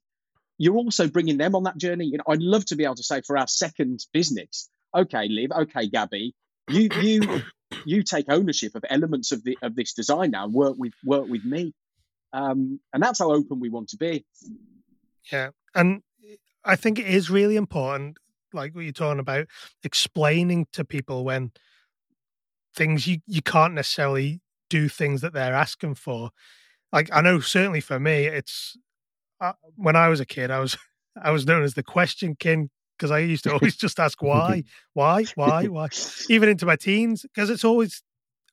you're 0.56 0.76
also 0.76 1.08
bringing 1.08 1.38
them 1.38 1.54
on 1.54 1.64
that 1.64 1.78
journey. 1.78 2.06
You 2.06 2.18
know, 2.18 2.24
I'd 2.28 2.42
love 2.42 2.64
to 2.66 2.76
be 2.76 2.84
able 2.84 2.96
to 2.96 3.02
say 3.02 3.22
for 3.22 3.38
our 3.38 3.46
second 3.46 4.00
business, 4.12 4.68
okay, 4.94 5.28
Liv, 5.28 5.50
okay, 5.52 5.88
Gabby, 5.88 6.34
you 6.68 6.88
you 7.00 7.42
you 7.84 8.02
take 8.02 8.26
ownership 8.28 8.74
of 8.74 8.84
elements 8.88 9.32
of 9.32 9.44
the 9.44 9.58
of 9.62 9.76
this 9.76 9.92
design 9.92 10.32
now 10.32 10.44
and 10.44 10.54
work 10.54 10.76
with 10.78 10.92
work 11.04 11.28
with 11.28 11.44
me. 11.44 11.74
Um, 12.32 12.80
and 12.92 13.02
that's 13.02 13.20
how 13.20 13.32
open 13.32 13.60
we 13.60 13.70
want 13.70 13.88
to 13.88 13.96
be. 13.96 14.24
Yeah. 15.32 15.50
And 15.74 16.02
I 16.64 16.76
think 16.76 16.98
it 16.98 17.06
is 17.06 17.30
really 17.30 17.56
important, 17.56 18.18
like 18.52 18.74
what 18.74 18.84
you're 18.84 18.92
talking 18.92 19.20
about, 19.20 19.46
explaining 19.82 20.66
to 20.72 20.84
people 20.84 21.24
when 21.24 21.52
things 22.74 23.06
you, 23.06 23.18
you 23.26 23.42
can't 23.42 23.74
necessarily 23.74 24.40
do 24.68 24.88
things 24.88 25.20
that 25.22 25.32
they're 25.32 25.54
asking 25.54 25.94
for. 25.94 26.30
Like 26.92 27.10
I 27.12 27.20
know 27.20 27.40
certainly 27.40 27.80
for 27.80 27.98
me, 27.98 28.26
it's 28.26 28.76
uh, 29.40 29.52
when 29.76 29.96
I 29.96 30.08
was 30.08 30.20
a 30.20 30.26
kid, 30.26 30.50
I 30.50 30.60
was 30.60 30.76
I 31.22 31.30
was 31.30 31.46
known 31.46 31.64
as 31.64 31.74
the 31.74 31.82
question 31.82 32.36
king 32.38 32.70
because 32.98 33.10
I 33.10 33.20
used 33.20 33.44
to 33.44 33.52
always 33.52 33.76
just 33.84 34.00
ask 34.00 34.20
why, 34.22 34.64
why, 34.92 35.24
why, 35.34 35.66
why, 35.66 35.88
even 36.28 36.48
into 36.48 36.66
my 36.66 36.76
teens 36.76 37.22
because 37.22 37.50
it's 37.50 37.64
always 37.64 38.02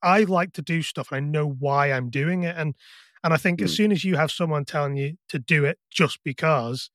I 0.02 0.22
like 0.24 0.54
to 0.54 0.62
do 0.62 0.82
stuff 0.82 1.12
and 1.12 1.18
I 1.18 1.30
know 1.30 1.48
why 1.48 1.91
I'm 1.91 2.10
doing 2.10 2.43
it 2.43 2.56
and 2.58 2.76
and 3.24 3.34
I 3.34 3.38
think 3.38 3.60
mm. 3.60 3.64
as 3.64 3.76
soon 3.76 3.91
as 3.91 4.04
you 4.04 4.18
have 4.18 4.32
someone 4.32 4.66
telling 4.66 4.96
you 4.98 5.16
to 5.30 5.39
do 5.39 5.66
it 5.66 5.80
just 5.89 6.20
because 6.24 6.91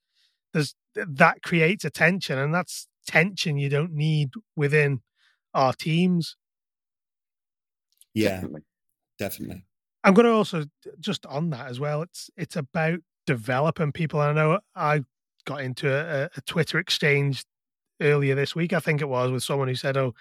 there's 0.52 0.74
that 0.94 1.42
creates 1.42 1.84
a 1.84 1.90
tension 1.90 2.38
and 2.38 2.54
that's 2.54 2.86
tension 3.06 3.56
you 3.56 3.68
don't 3.68 3.92
need 3.92 4.30
within 4.56 5.00
our 5.54 5.72
teams. 5.72 6.36
Yeah, 8.14 8.36
definitely. 8.36 8.62
definitely. 9.18 9.64
I'm 10.02 10.14
going 10.14 10.26
to 10.26 10.32
also 10.32 10.64
just 10.98 11.26
on 11.26 11.50
that 11.50 11.68
as 11.68 11.78
well. 11.78 12.02
It's 12.02 12.30
it's 12.36 12.56
about 12.56 13.00
developing 13.26 13.92
people. 13.92 14.20
I 14.20 14.32
know 14.32 14.60
I 14.74 15.02
got 15.50 15.62
into 15.62 15.92
a, 15.92 16.30
a, 16.36 16.40
Twitter 16.42 16.78
exchange 16.78 17.44
earlier 18.00 18.34
this 18.34 18.54
week, 18.54 18.72
I 18.72 18.78
think 18.78 19.00
it 19.00 19.08
was, 19.08 19.30
with 19.30 19.42
someone 19.42 19.68
who 19.68 19.74
said, 19.74 19.96
"Oh, 19.96 20.14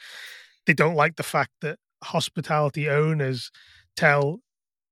they 0.65 0.73
don't 0.73 0.95
like 0.95 1.15
the 1.17 1.23
fact 1.23 1.51
that 1.61 1.77
hospitality 2.03 2.89
owners 2.89 3.51
tell 3.95 4.39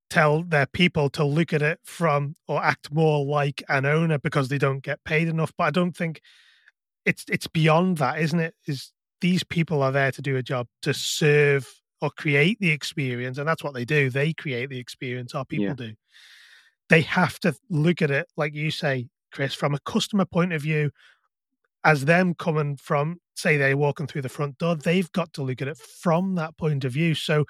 tell 0.10 0.44
their 0.44 0.68
people 0.68 1.10
to 1.10 1.24
look 1.24 1.52
at 1.52 1.62
it 1.62 1.80
from 1.84 2.36
or 2.48 2.64
act 2.64 2.94
more 2.94 3.26
like 3.26 3.62
an 3.68 3.86
owner 3.86 4.18
because 4.18 4.48
they 4.48 4.58
don't 4.58 4.84
get 4.84 5.04
paid 5.04 5.28
enough." 5.28 5.52
But 5.58 5.66
I 5.66 5.72
don't 5.72 5.98
think 5.98 6.22
it's 7.06 7.26
it's 7.30 7.48
beyond 7.48 7.98
that, 7.98 8.20
isn't 8.20 8.40
it? 8.40 8.54
Is 8.68 8.92
these 9.22 9.44
people 9.44 9.82
are 9.82 9.92
there 9.92 10.12
to 10.12 10.22
do 10.22 10.38
a 10.38 10.44
job 10.44 10.68
to 10.84 10.94
serve 10.94 11.68
or 12.00 12.12
create 12.12 12.60
the 12.60 12.70
experience, 12.70 13.40
and 13.40 13.48
that's 13.48 13.64
what 13.64 13.74
they 13.74 13.86
do. 13.86 14.12
They 14.12 14.34
create 14.34 14.70
the 14.70 14.80
experience. 14.80 15.34
Our 15.34 15.46
people 15.46 15.66
yeah. 15.66 15.74
do 15.74 15.94
they 16.90 17.02
have 17.02 17.40
to 17.40 17.54
look 17.70 18.02
at 18.02 18.12
it, 18.12 18.28
like 18.38 18.54
you 18.54 18.72
say, 18.72 19.08
Chris, 19.32 19.54
from 19.54 19.74
a 19.74 19.80
customer 19.80 20.26
point 20.26 20.54
of 20.54 20.62
view, 20.62 20.92
as 21.84 22.06
them 22.06 22.34
coming 22.34 22.78
from, 22.78 23.20
say, 23.36 23.58
they're 23.58 23.78
walking 23.78 24.08
through 24.08 24.24
the 24.24 24.30
front 24.30 24.58
door, 24.58 24.76
they've 24.76 25.12
got 25.12 25.34
to 25.34 25.44
look 25.44 25.62
at 25.62 25.68
it 25.68 25.78
from 25.78 26.36
that 26.36 26.58
point 26.58 26.84
of 26.86 26.92
view. 26.92 27.16
So 27.16 27.46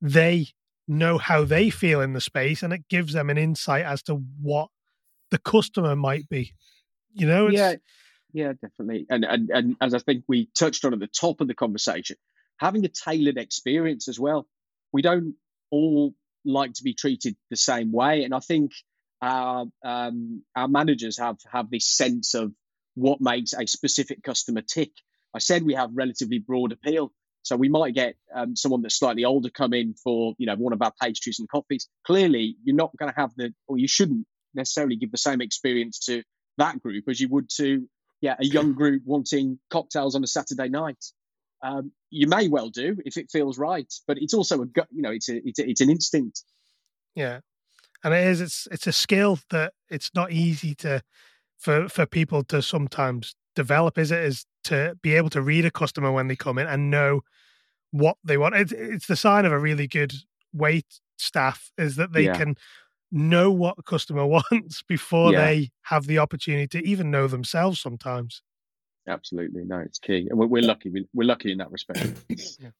they 0.00 0.48
know 0.88 1.18
how 1.18 1.44
they 1.44 1.70
feel 1.70 2.00
in 2.00 2.12
the 2.12 2.20
space 2.20 2.62
and 2.62 2.72
it 2.72 2.88
gives 2.88 3.12
them 3.12 3.30
an 3.30 3.38
insight 3.38 3.84
as 3.84 4.02
to 4.02 4.16
what 4.40 4.68
the 5.30 5.38
customer 5.38 5.94
might 5.94 6.28
be. 6.28 6.54
You 7.12 7.26
know? 7.26 7.48
yeah, 7.48 7.74
yeah, 8.32 8.52
definitely. 8.60 9.06
And, 9.10 9.24
and 9.24 9.50
and 9.50 9.76
as 9.80 9.94
I 9.94 9.98
think 9.98 10.24
we 10.28 10.48
touched 10.56 10.84
on 10.84 10.92
at 10.92 11.00
the 11.00 11.08
top 11.08 11.40
of 11.40 11.48
the 11.48 11.54
conversation, 11.54 12.16
having 12.60 12.84
a 12.84 12.88
tailored 12.88 13.38
experience 13.38 14.06
as 14.06 14.20
well. 14.20 14.46
We 14.92 15.02
don't 15.02 15.34
all 15.70 16.14
like 16.44 16.74
to 16.74 16.82
be 16.82 16.94
treated 16.94 17.36
the 17.48 17.56
same 17.56 17.90
way. 17.90 18.24
And 18.24 18.34
I 18.34 18.40
think 18.40 18.72
our 19.22 19.66
um, 19.84 20.42
our 20.56 20.68
managers 20.68 21.18
have 21.18 21.38
have 21.50 21.70
this 21.70 21.86
sense 21.86 22.34
of 22.34 22.52
what 22.94 23.20
makes 23.20 23.52
a 23.52 23.66
specific 23.66 24.22
customer 24.22 24.62
tick. 24.62 24.90
I 25.34 25.38
said 25.38 25.62
we 25.62 25.74
have 25.74 25.90
relatively 25.94 26.38
broad 26.38 26.72
appeal, 26.72 27.12
so 27.42 27.56
we 27.56 27.68
might 27.68 27.94
get 27.94 28.16
um, 28.34 28.56
someone 28.56 28.82
that's 28.82 28.98
slightly 28.98 29.24
older 29.24 29.50
come 29.50 29.72
in 29.72 29.94
for 29.94 30.34
you 30.38 30.46
know 30.46 30.56
one 30.56 30.72
of 30.72 30.82
our 30.82 30.92
pastries 31.00 31.38
and 31.38 31.48
coffees. 31.48 31.88
Clearly, 32.06 32.56
you're 32.64 32.76
not 32.76 32.96
going 32.96 33.12
to 33.12 33.20
have 33.20 33.30
the, 33.36 33.52
or 33.68 33.78
you 33.78 33.88
shouldn't 33.88 34.26
necessarily 34.54 34.96
give 34.96 35.10
the 35.10 35.18
same 35.18 35.40
experience 35.40 36.00
to 36.00 36.22
that 36.58 36.80
group 36.82 37.04
as 37.08 37.20
you 37.20 37.28
would 37.28 37.48
to 37.48 37.88
yeah 38.20 38.34
a 38.38 38.44
young 38.44 38.74
group 38.74 39.02
wanting 39.04 39.58
cocktails 39.70 40.14
on 40.14 40.24
a 40.24 40.26
Saturday 40.26 40.68
night. 40.68 41.04
Um, 41.62 41.92
you 42.08 42.26
may 42.26 42.48
well 42.48 42.70
do 42.70 42.96
if 43.04 43.18
it 43.18 43.30
feels 43.30 43.58
right, 43.58 43.92
but 44.06 44.16
it's 44.18 44.34
also 44.34 44.62
a 44.62 44.66
you 44.90 45.02
know 45.02 45.10
it's 45.10 45.28
a, 45.28 45.36
it's 45.46 45.58
a, 45.58 45.68
it's 45.68 45.80
an 45.80 45.90
instinct. 45.90 46.42
Yeah, 47.14 47.40
and 48.04 48.14
it 48.14 48.26
is 48.26 48.40
it's 48.40 48.68
it's 48.70 48.86
a 48.86 48.92
skill 48.92 49.38
that 49.50 49.72
it's 49.88 50.10
not 50.14 50.32
easy 50.32 50.74
to 50.76 51.02
for 51.58 51.88
for 51.88 52.06
people 52.06 52.44
to 52.44 52.62
sometimes 52.62 53.34
develop. 53.54 53.98
Is 53.98 54.10
it 54.10 54.24
is 54.24 54.46
to 54.64 54.96
be 55.02 55.14
able 55.14 55.30
to 55.30 55.42
read 55.42 55.64
a 55.64 55.70
customer 55.70 56.12
when 56.12 56.28
they 56.28 56.36
come 56.36 56.58
in 56.58 56.66
and 56.66 56.90
know 56.90 57.22
what 57.90 58.16
they 58.24 58.36
want. 58.36 58.54
It's 58.54 58.72
it's 58.72 59.06
the 59.06 59.16
sign 59.16 59.44
of 59.44 59.52
a 59.52 59.58
really 59.58 59.86
good 59.86 60.14
wait 60.52 60.86
staff 61.18 61.70
is 61.78 61.96
that 61.96 62.12
they 62.12 62.24
yeah. 62.24 62.36
can 62.36 62.56
know 63.12 63.50
what 63.50 63.76
a 63.78 63.82
customer 63.82 64.26
wants 64.52 64.82
before 64.82 65.32
yeah. 65.32 65.44
they 65.44 65.70
have 65.82 66.06
the 66.06 66.18
opportunity 66.18 66.66
to 66.68 66.86
even 66.86 67.10
know 67.10 67.26
themselves 67.26 67.80
sometimes. 67.80 68.42
Absolutely, 69.08 69.64
no, 69.64 69.78
it's 69.78 69.98
key, 69.98 70.28
and 70.30 70.38
we're, 70.38 70.46
we're 70.46 70.62
lucky. 70.62 70.92
We're 71.14 71.26
lucky 71.26 71.52
in 71.52 71.58
that 71.58 71.70
respect. 71.70 72.12
yeah. 72.28 72.70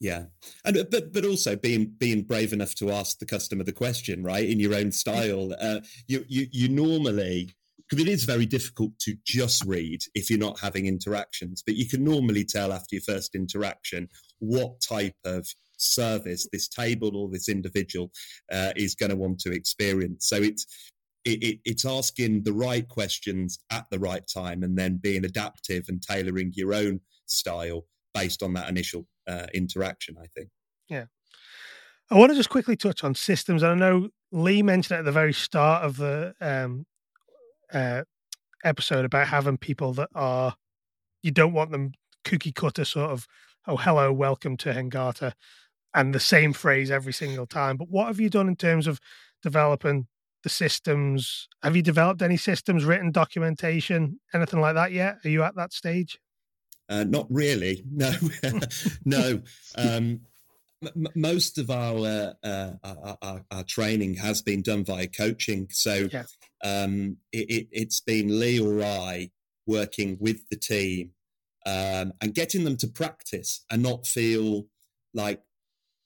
Yeah, 0.00 0.24
and 0.64 0.78
uh, 0.78 0.84
but 0.90 1.12
but 1.12 1.26
also 1.26 1.56
being 1.56 1.94
being 1.98 2.22
brave 2.22 2.54
enough 2.54 2.74
to 2.76 2.90
ask 2.90 3.18
the 3.18 3.26
customer 3.26 3.64
the 3.64 3.72
question 3.72 4.22
right 4.22 4.48
in 4.48 4.58
your 4.58 4.74
own 4.74 4.92
style. 4.92 5.54
Uh, 5.60 5.80
you 6.08 6.24
you 6.26 6.46
you 6.50 6.68
normally 6.70 7.50
because 7.90 8.06
it 8.06 8.10
is 8.10 8.24
very 8.24 8.46
difficult 8.46 8.98
to 9.00 9.16
just 9.26 9.64
read 9.64 10.00
if 10.14 10.30
you're 10.30 10.38
not 10.38 10.60
having 10.60 10.86
interactions, 10.86 11.62
but 11.66 11.74
you 11.74 11.86
can 11.86 12.04
normally 12.04 12.44
tell 12.44 12.72
after 12.72 12.94
your 12.94 13.02
first 13.02 13.34
interaction 13.34 14.08
what 14.38 14.80
type 14.80 15.16
of 15.24 15.46
service 15.76 16.48
this 16.52 16.68
table 16.68 17.16
or 17.16 17.28
this 17.28 17.48
individual 17.48 18.10
uh, 18.52 18.72
is 18.76 18.94
going 18.94 19.10
to 19.10 19.16
want 19.16 19.38
to 19.40 19.52
experience. 19.52 20.28
So 20.28 20.36
it's 20.36 20.66
it, 21.24 21.42
it, 21.42 21.58
it's 21.66 21.84
asking 21.84 22.44
the 22.44 22.52
right 22.52 22.88
questions 22.88 23.58
at 23.70 23.86
the 23.90 23.98
right 23.98 24.24
time 24.32 24.62
and 24.62 24.78
then 24.78 24.96
being 24.96 25.26
adaptive 25.26 25.84
and 25.88 26.00
tailoring 26.00 26.52
your 26.54 26.72
own 26.72 27.00
style 27.26 27.84
based 28.14 28.42
on 28.42 28.54
that 28.54 28.68
initial 28.68 29.06
uh, 29.30 29.46
interaction. 29.54 30.16
I 30.20 30.26
think. 30.26 30.48
Yeah, 30.88 31.04
I 32.10 32.16
want 32.16 32.32
to 32.32 32.36
just 32.36 32.50
quickly 32.50 32.76
touch 32.76 33.04
on 33.04 33.14
systems. 33.14 33.62
And 33.62 33.72
I 33.72 33.74
know 33.74 34.08
Lee 34.32 34.62
mentioned 34.62 34.98
at 34.98 35.04
the 35.04 35.12
very 35.12 35.32
start 35.32 35.84
of 35.84 35.96
the 35.96 36.34
um, 36.40 36.86
uh, 37.72 38.02
episode 38.64 39.04
about 39.04 39.28
having 39.28 39.56
people 39.56 39.92
that 39.94 40.08
are 40.14 40.54
you 41.22 41.30
don't 41.30 41.52
want 41.52 41.70
them 41.70 41.92
cookie 42.24 42.52
cutter 42.52 42.84
sort 42.84 43.10
of 43.10 43.26
oh 43.66 43.76
hello 43.76 44.12
welcome 44.12 44.56
to 44.56 44.72
Hengata 44.72 45.32
and 45.94 46.14
the 46.14 46.20
same 46.20 46.52
phrase 46.52 46.90
every 46.90 47.12
single 47.12 47.46
time. 47.46 47.76
But 47.76 47.88
what 47.88 48.06
have 48.06 48.20
you 48.20 48.30
done 48.30 48.48
in 48.48 48.56
terms 48.56 48.86
of 48.86 49.00
developing 49.42 50.06
the 50.42 50.48
systems? 50.48 51.48
Have 51.62 51.76
you 51.76 51.82
developed 51.82 52.22
any 52.22 52.36
systems, 52.36 52.84
written 52.84 53.10
documentation, 53.10 54.20
anything 54.32 54.60
like 54.60 54.74
that 54.74 54.92
yet? 54.92 55.18
Are 55.24 55.28
you 55.28 55.42
at 55.42 55.56
that 55.56 55.72
stage? 55.72 56.18
Uh, 56.90 57.04
not 57.04 57.26
really. 57.30 57.84
No, 57.90 58.12
no. 59.04 59.42
Um, 59.76 60.20
m- 60.82 61.06
most 61.14 61.56
of 61.58 61.70
our, 61.70 62.34
uh, 62.42 62.72
our, 62.82 63.16
our, 63.22 63.44
our 63.50 63.64
training 63.64 64.14
has 64.14 64.42
been 64.42 64.62
done 64.62 64.84
via 64.84 65.06
coaching, 65.06 65.68
so 65.70 66.08
yeah. 66.12 66.24
um, 66.64 67.16
it, 67.32 67.68
has 67.74 68.00
been 68.00 68.40
Lee 68.40 68.58
or 68.60 68.82
I 68.82 69.30
working 69.66 70.16
with 70.20 70.48
the 70.48 70.56
team 70.56 71.12
um, 71.66 72.12
and 72.20 72.34
getting 72.34 72.64
them 72.64 72.76
to 72.78 72.88
practice 72.88 73.64
and 73.70 73.82
not 73.82 74.06
feel 74.06 74.66
like 75.14 75.40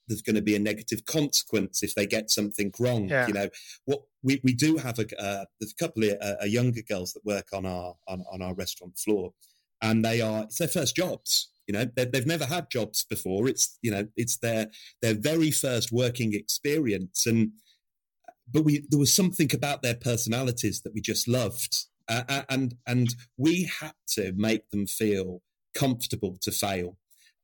there's 0.07 0.21
going 0.21 0.35
to 0.35 0.41
be 0.41 0.55
a 0.55 0.59
negative 0.59 1.05
consequence 1.05 1.81
if 1.81 1.95
they 1.95 2.05
get 2.05 2.29
something 2.29 2.71
wrong. 2.79 3.09
Yeah. 3.09 3.27
You 3.27 3.33
know, 3.33 3.49
what 3.85 4.01
we, 4.21 4.39
we 4.43 4.53
do 4.53 4.77
have 4.77 4.99
a 4.99 5.03
uh, 5.21 5.45
there's 5.59 5.73
a 5.73 5.83
couple 5.83 6.03
of 6.03 6.17
uh, 6.21 6.45
younger 6.45 6.81
girls 6.81 7.13
that 7.13 7.25
work 7.25 7.47
on 7.53 7.65
our 7.65 7.95
on, 8.07 8.23
on 8.31 8.41
our 8.41 8.53
restaurant 8.53 8.97
floor, 8.97 9.33
and 9.81 10.03
they 10.03 10.21
are 10.21 10.43
it's 10.43 10.57
their 10.57 10.67
first 10.67 10.95
jobs. 10.95 11.49
You 11.67 11.73
know, 11.73 11.85
they've, 11.95 12.11
they've 12.11 12.27
never 12.27 12.45
had 12.45 12.69
jobs 12.69 13.05
before. 13.09 13.47
It's 13.47 13.77
you 13.81 13.91
know 13.91 14.07
it's 14.15 14.37
their 14.37 14.67
their 15.01 15.15
very 15.15 15.51
first 15.51 15.91
working 15.91 16.33
experience, 16.33 17.25
and 17.25 17.51
but 18.51 18.63
we 18.63 18.85
there 18.89 18.99
was 18.99 19.13
something 19.13 19.53
about 19.53 19.81
their 19.81 19.95
personalities 19.95 20.81
that 20.81 20.93
we 20.93 21.01
just 21.01 21.27
loved, 21.27 21.75
uh, 22.07 22.43
and 22.49 22.75
and 22.85 23.15
we 23.37 23.69
had 23.79 23.93
to 24.09 24.33
make 24.35 24.69
them 24.69 24.87
feel 24.87 25.41
comfortable 25.73 26.37
to 26.41 26.51
fail. 26.51 26.97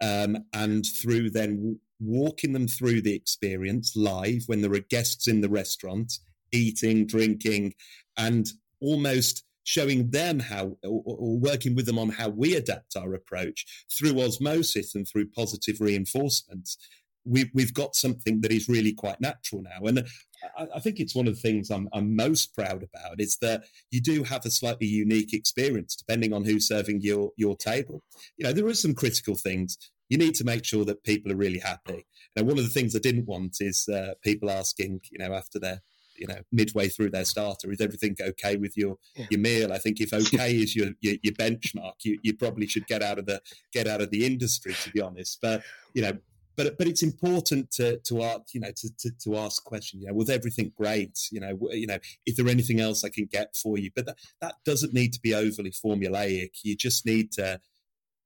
Um, 0.03 0.45
and 0.51 0.83
through 0.83 1.29
then 1.29 1.79
walking 1.99 2.53
them 2.53 2.67
through 2.67 3.01
the 3.01 3.13
experience 3.13 3.95
live 3.95 4.43
when 4.47 4.61
there 4.61 4.73
are 4.73 4.79
guests 4.79 5.27
in 5.27 5.41
the 5.41 5.49
restaurant, 5.49 6.13
eating, 6.51 7.05
drinking, 7.05 7.75
and 8.17 8.51
almost 8.81 9.43
showing 9.63 10.09
them 10.11 10.39
how 10.39 10.77
or, 10.83 11.03
or, 11.05 11.37
working 11.37 11.75
with 11.75 11.85
them 11.85 11.99
on 11.99 12.09
how 12.09 12.29
we 12.29 12.55
adapt 12.55 12.95
our 12.95 13.13
approach 13.13 13.65
through 13.91 14.19
osmosis 14.21 14.95
and 14.95 15.07
through 15.07 15.27
positive 15.29 15.79
reinforcement 15.79 16.69
we, 17.25 17.49
we've 17.53 17.73
got 17.73 17.95
something 17.95 18.41
that 18.41 18.51
is 18.51 18.67
really 18.67 18.93
quite 18.93 19.21
natural 19.21 19.61
now. 19.61 19.85
And 19.85 20.05
I, 20.57 20.67
I, 20.75 20.79
think 20.79 20.99
it's 20.99 21.15
one 21.15 21.27
of 21.27 21.35
the 21.35 21.41
things 21.41 21.69
I'm, 21.69 21.87
I'm 21.93 22.15
most 22.15 22.55
proud 22.55 22.83
about 22.83 23.19
is 23.19 23.37
that 23.41 23.63
you 23.91 24.01
do 24.01 24.23
have 24.23 24.45
a 24.45 24.51
slightly 24.51 24.87
unique 24.87 25.33
experience 25.33 25.95
depending 25.95 26.33
on 26.33 26.43
who's 26.43 26.67
serving 26.67 27.01
your 27.01 27.31
your 27.37 27.55
table. 27.55 28.01
You 28.37 28.45
know 28.45 28.53
there 28.53 28.65
are 28.65 28.73
some 28.73 28.95
critical 28.95 29.35
things. 29.35 29.77
You 30.09 30.17
need 30.17 30.35
to 30.35 30.43
make 30.43 30.65
sure 30.65 30.83
that 30.85 31.03
people 31.03 31.31
are 31.31 31.37
really 31.37 31.59
happy. 31.59 32.05
Now, 32.35 32.43
one 32.43 32.57
of 32.57 32.65
the 32.65 32.69
things 32.69 32.95
I 32.95 32.99
didn't 32.99 33.27
want 33.27 33.57
is 33.61 33.87
uh, 33.87 34.15
people 34.21 34.49
asking, 34.49 34.99
you 35.09 35.19
know, 35.19 35.33
after 35.33 35.57
their 35.57 35.81
you 36.21 36.27
know 36.27 36.39
midway 36.51 36.87
through 36.87 37.09
their 37.09 37.25
starter 37.25 37.71
is 37.71 37.81
everything 37.81 38.15
okay 38.21 38.55
with 38.55 38.77
your 38.77 38.97
yeah. 39.15 39.25
your 39.31 39.39
meal? 39.39 39.73
I 39.73 39.79
think 39.79 39.99
if 39.99 40.13
okay 40.13 40.55
is 40.55 40.75
your, 40.75 40.89
your, 41.01 41.15
your 41.23 41.33
benchmark 41.33 41.93
you, 42.03 42.19
you 42.21 42.35
probably 42.35 42.67
should 42.67 42.85
get 42.85 43.01
out 43.01 43.19
of 43.19 43.25
the 43.25 43.41
get 43.73 43.87
out 43.87 44.01
of 44.01 44.11
the 44.11 44.25
industry 44.25 44.73
to 44.83 44.91
be 44.91 45.01
honest. 45.01 45.39
But 45.41 45.63
you 45.93 46.03
know 46.03 46.17
but 46.55 46.77
but 46.77 46.87
it's 46.87 47.03
important 47.03 47.71
to 47.71 47.97
to 47.99 48.23
ask 48.23 48.53
you 48.53 48.61
know 48.61 48.71
to, 48.75 48.89
to, 48.99 49.11
to 49.23 49.37
ask 49.37 49.63
questions. 49.63 50.03
You 50.03 50.09
know 50.09 50.13
was 50.13 50.29
everything 50.29 50.71
great? 50.75 51.17
You 51.31 51.39
know 51.39 51.57
you 51.71 51.87
know 51.87 51.97
is 52.25 52.35
there 52.35 52.47
anything 52.47 52.79
else 52.79 53.03
i 53.03 53.09
can 53.09 53.25
get 53.25 53.55
for 53.55 53.77
you? 53.77 53.89
But 53.95 54.05
that, 54.05 54.17
that 54.41 54.55
doesn't 54.65 54.93
need 54.93 55.13
to 55.13 55.19
be 55.21 55.33
overly 55.33 55.71
formulaic. 55.71 56.51
You 56.63 56.75
just 56.75 57.05
need 57.05 57.31
to 57.33 57.59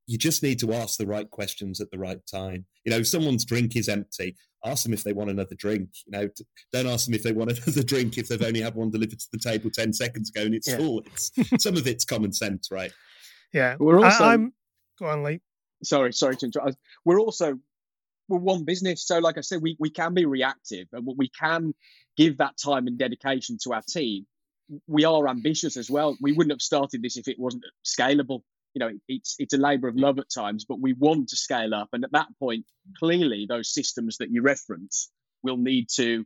you 0.08 0.18
just 0.18 0.43
need 0.43 0.60
to 0.60 0.74
ask 0.74 0.97
the 0.97 1.08
right 1.08 1.30
questions 1.30 1.82
at 1.82 1.89
the 1.91 1.97
right 1.97 2.20
time. 2.32 2.66
You 2.84 2.91
know, 2.91 2.99
if 2.99 3.08
someone's 3.08 3.45
drink 3.45 3.76
is 3.76 3.89
empty, 3.89 4.36
ask 4.64 4.84
them 4.84 4.93
if 4.93 5.03
they 5.03 5.14
want 5.14 5.32
another 5.32 5.56
drink. 5.56 5.89
You 6.06 6.12
know, 6.12 6.30
don't 6.72 6.88
ask 6.88 7.06
them 7.06 7.16
if 7.16 7.24
they 7.24 7.32
want 7.32 7.51
another 7.66 7.84
drink 7.84 8.18
if 8.18 8.28
they've 8.28 8.41
only 8.41 8.62
had 8.62 8.76
one 8.76 8.91
delivered 8.91 9.20
to 9.20 9.28
the 9.32 9.39
table 9.39 9.70
10 9.72 9.93
seconds 9.93 10.30
ago 10.30 10.45
and 10.45 10.53
it's 10.53 10.68
yeah. 10.68 10.78
full. 10.78 11.03
It's, 11.06 11.32
some 11.64 11.76
of 11.76 11.88
it's 11.88 12.06
common 12.06 12.34
sense, 12.34 12.70
right? 12.72 12.91
Yeah. 13.53 13.76
We're 13.80 14.03
also, 14.03 14.24
I, 14.24 14.34
am 14.36 14.53
go 14.99 15.08
on, 15.08 15.24
Lee. 15.24 15.41
Sorry, 15.84 16.14
sorry 16.14 16.36
to 16.38 16.45
interrupt. 16.45 16.78
We're 17.03 17.20
also, 17.20 17.58
we're 18.28 18.39
one 18.39 18.64
business. 18.64 19.06
So, 19.06 19.20
like 19.20 19.38
I 19.38 19.41
said, 19.41 19.62
we, 19.62 19.76
we 19.80 19.89
can 19.89 20.14
be 20.14 20.26
reactive 20.26 20.88
and 20.93 21.08
we 21.18 21.30
can 21.30 21.74
give 22.18 22.38
that 22.38 22.58
time 22.64 22.88
and 22.88 22.97
dedication 22.97 23.58
to 23.64 23.74
our 23.74 23.84
team. 23.88 24.26
We 24.88 25.06
are 25.06 25.28
ambitious 25.28 25.78
as 25.78 25.91
well. 25.91 26.18
We 26.22 26.32
wouldn't 26.32 26.51
have 26.51 26.62
started 26.62 27.03
this 27.03 27.18
if 27.18 27.28
it 27.28 27.38
wasn't 27.38 27.66
scalable 27.86 28.41
you 28.76 28.80
know 28.80 28.91
it's 29.07 29.36
it's 29.39 29.53
a 29.53 29.57
labor 29.57 29.88
of 29.88 29.95
love 29.95 30.19
at 30.19 30.30
times 30.30 30.65
but 30.65 30.80
we 30.80 30.93
want 30.93 31.30
to 31.30 31.36
scale 31.36 31.73
up. 31.73 31.89
And 31.93 32.03
at 32.03 32.11
that 32.11 32.28
point 32.38 32.65
clearly 32.99 33.47
those 33.49 33.73
systems 33.73 34.17
that 34.17 34.30
you 34.30 34.43
reference 34.43 35.09
will 35.41 35.57
need 35.57 35.88
to 35.95 36.26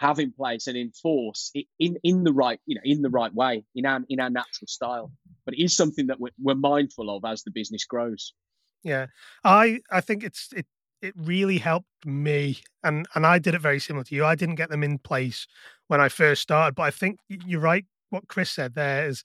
have 0.00 0.18
in 0.18 0.32
place 0.32 0.66
and 0.66 0.76
enforce 0.76 1.52
in 1.78 1.96
in 2.02 2.24
the 2.24 2.32
right 2.32 2.60
you 2.66 2.74
know 2.74 2.80
in 2.84 3.00
the 3.00 3.08
right 3.08 3.32
way 3.32 3.64
in 3.74 3.86
our 3.86 4.00
in 4.10 4.20
our 4.20 4.28
natural 4.28 4.66
style. 4.66 5.12
But 5.46 5.54
it 5.54 5.62
is 5.62 5.76
something 5.76 6.08
that 6.08 6.20
we're, 6.20 6.32
we're 6.42 6.54
mindful 6.54 7.14
of 7.14 7.24
as 7.24 7.44
the 7.44 7.50
business 7.50 7.84
grows. 7.86 8.34
Yeah. 8.82 9.06
I 9.44 9.80
i 9.90 10.00
think 10.00 10.24
it's 10.24 10.52
it 10.54 10.66
it 11.00 11.14
really 11.16 11.58
helped 11.58 12.06
me 12.06 12.60
and 12.82 13.06
and 13.14 13.26
i 13.26 13.38
did 13.38 13.54
it 13.54 13.60
very 13.60 13.78
similar 13.78 14.04
to 14.04 14.14
you. 14.14 14.24
I 14.24 14.34
didn't 14.34 14.56
get 14.56 14.68
them 14.68 14.82
in 14.82 14.98
place 14.98 15.46
when 15.86 16.00
i 16.00 16.08
first 16.08 16.42
started 16.42 16.74
but 16.74 16.82
i 16.82 16.90
think 16.90 17.20
you're 17.28 17.60
right. 17.60 17.86
What 18.10 18.26
chris 18.28 18.50
said 18.50 18.74
there 18.74 19.06
is 19.08 19.22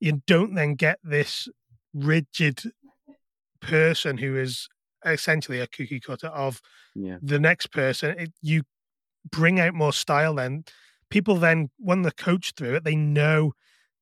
you 0.00 0.22
don't 0.26 0.54
then 0.54 0.74
get 0.74 0.98
this 1.02 1.48
rigid 1.96 2.62
person 3.60 4.18
who 4.18 4.36
is 4.36 4.68
essentially 5.04 5.60
a 5.60 5.66
cookie 5.66 6.00
cutter 6.00 6.28
of 6.28 6.60
yeah. 6.94 7.16
the 7.22 7.38
next 7.38 7.68
person. 7.68 8.18
It, 8.18 8.32
you 8.42 8.62
bring 9.30 9.60
out 9.60 9.74
more 9.74 9.92
style. 9.92 10.34
Then 10.34 10.64
people 11.10 11.36
then 11.36 11.70
when 11.78 12.02
they're 12.02 12.10
coached 12.12 12.56
through 12.56 12.76
it, 12.76 12.84
they 12.84 12.96
know 12.96 13.52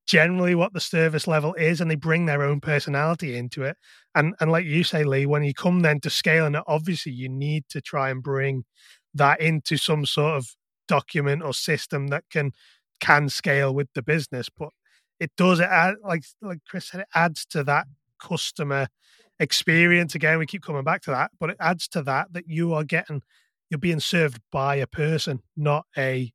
generally 0.07 0.55
what 0.55 0.73
the 0.75 0.81
service 0.81 1.27
level 1.27 1.55
is, 1.55 1.81
and 1.81 1.91
they 1.91 1.95
bring 1.95 2.27
their 2.27 2.43
own 2.43 2.61
personality 2.61 3.37
into 3.37 3.63
it. 3.63 3.77
And 4.15 4.35
and 4.41 4.51
like 4.51 4.67
you 4.67 4.85
say, 4.85 5.05
Lee, 5.05 5.27
when 5.27 5.45
you 5.45 5.55
come 5.55 5.81
then 5.81 6.01
to 6.01 6.11
scaling 6.11 6.55
it, 6.55 6.65
obviously 6.67 7.13
you 7.13 7.29
need 7.29 7.65
to 7.71 7.81
try 7.81 8.11
and 8.11 8.23
bring 8.23 8.65
that 9.15 9.41
into 9.41 9.77
some 9.77 10.05
sort 10.07 10.37
of 10.37 10.47
document 10.89 11.43
or 11.43 11.55
system 11.55 12.09
that 12.09 12.25
can 12.31 12.53
can 13.01 13.29
scale 13.29 13.75
with 13.75 13.89
the 13.95 14.03
business, 14.03 14.49
but 14.49 14.71
it 15.21 15.31
does 15.37 15.61
it 15.61 15.69
add, 15.71 15.95
like 16.03 16.25
like 16.43 16.59
Chris 16.69 16.89
said, 16.89 17.01
it 17.01 17.09
adds 17.15 17.47
to 17.47 17.65
that 17.65 17.87
customer 18.21 18.89
experience. 19.39 20.15
Again, 20.15 20.39
we 20.39 20.47
keep 20.47 20.63
coming 20.63 20.85
back 20.85 21.03
to 21.03 21.11
that, 21.11 21.31
but 21.39 21.51
it 21.51 21.57
adds 21.61 21.89
to 21.89 22.03
that 22.03 22.33
that 22.33 22.49
you 22.49 22.75
are 22.75 22.85
getting 22.85 23.23
you're 23.71 23.79
being 23.79 24.01
served 24.01 24.41
by 24.53 24.77
a 24.77 24.87
person, 24.87 25.43
not 25.57 25.87
a 25.97 26.33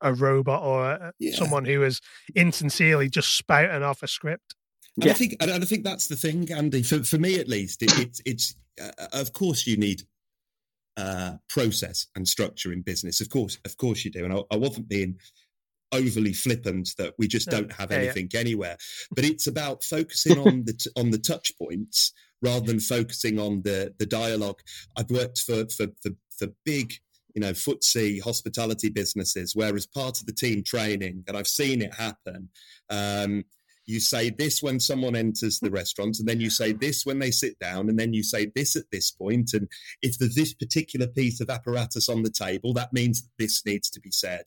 a 0.00 0.14
robot 0.14 0.62
or 0.62 0.90
a, 0.90 1.12
yeah. 1.18 1.34
someone 1.34 1.64
who 1.64 1.82
is 1.82 2.00
insincerely 2.34 3.08
just 3.08 3.36
spouting 3.36 3.82
off 3.82 4.02
a 4.02 4.06
script. 4.06 4.54
And 4.96 5.06
yeah. 5.06 5.10
I 5.10 5.14
think, 5.14 5.36
and 5.40 5.50
I 5.50 5.60
think 5.60 5.84
that's 5.84 6.08
the 6.08 6.16
thing, 6.16 6.50
Andy. 6.52 6.82
For 6.82 7.02
for 7.04 7.18
me, 7.18 7.38
at 7.38 7.48
least, 7.48 7.82
it, 7.82 7.98
it's 7.98 8.20
it's 8.24 8.54
uh, 8.80 9.06
of 9.12 9.32
course 9.32 9.66
you 9.66 9.76
need 9.76 10.02
uh, 10.96 11.36
process 11.48 12.06
and 12.16 12.26
structure 12.26 12.72
in 12.72 12.82
business. 12.82 13.20
Of 13.20 13.28
course, 13.28 13.58
of 13.64 13.76
course 13.76 14.04
you 14.04 14.10
do. 14.10 14.24
And 14.24 14.32
I, 14.32 14.42
I 14.50 14.56
wasn't 14.56 14.88
being 14.88 15.16
overly 15.92 16.32
flippant 16.32 16.90
that 16.98 17.14
we 17.18 17.28
just 17.28 17.48
don't 17.48 17.72
have 17.72 17.90
anything 17.90 18.28
yeah. 18.32 18.40
anywhere. 18.40 18.76
But 19.14 19.24
it's 19.24 19.46
about 19.46 19.82
focusing 19.82 20.38
on 20.38 20.64
the 20.64 20.72
t- 20.72 20.90
on 20.96 21.10
the 21.10 21.18
touch 21.18 21.52
points 21.60 22.12
rather 22.42 22.66
than 22.66 22.80
focusing 22.80 23.38
on 23.38 23.62
the 23.62 23.94
the 23.98 24.06
dialogue. 24.06 24.60
I've 24.96 25.10
worked 25.10 25.38
for 25.40 25.66
for 25.68 25.86
for, 26.02 26.10
for 26.38 26.48
big 26.64 26.94
you 27.34 27.40
know 27.40 27.52
footsie 27.52 28.22
hospitality 28.22 28.88
businesses 28.88 29.54
where 29.54 29.74
as 29.74 29.86
part 29.86 30.20
of 30.20 30.26
the 30.26 30.32
team 30.32 30.62
training 30.62 31.24
and 31.26 31.36
I've 31.36 31.48
seen 31.48 31.82
it 31.82 31.94
happen. 31.94 32.48
Um, 32.90 33.44
you 33.88 34.00
say 34.00 34.28
this 34.28 34.62
when 34.62 34.78
someone 34.78 35.16
enters 35.16 35.60
the 35.60 35.70
restaurant, 35.70 36.18
and 36.18 36.28
then 36.28 36.40
you 36.40 36.50
say 36.50 36.72
this 36.72 37.06
when 37.06 37.18
they 37.18 37.30
sit 37.30 37.58
down, 37.58 37.88
and 37.88 37.98
then 37.98 38.12
you 38.12 38.22
say 38.22 38.52
this 38.54 38.76
at 38.76 38.84
this 38.92 39.10
point. 39.10 39.54
And 39.54 39.66
if 40.02 40.18
there's 40.18 40.34
this 40.34 40.52
particular 40.52 41.06
piece 41.06 41.40
of 41.40 41.48
apparatus 41.48 42.10
on 42.10 42.22
the 42.22 42.30
table, 42.30 42.74
that 42.74 42.92
means 42.92 43.26
this 43.38 43.64
needs 43.64 43.88
to 43.90 44.00
be 44.00 44.10
said. 44.10 44.44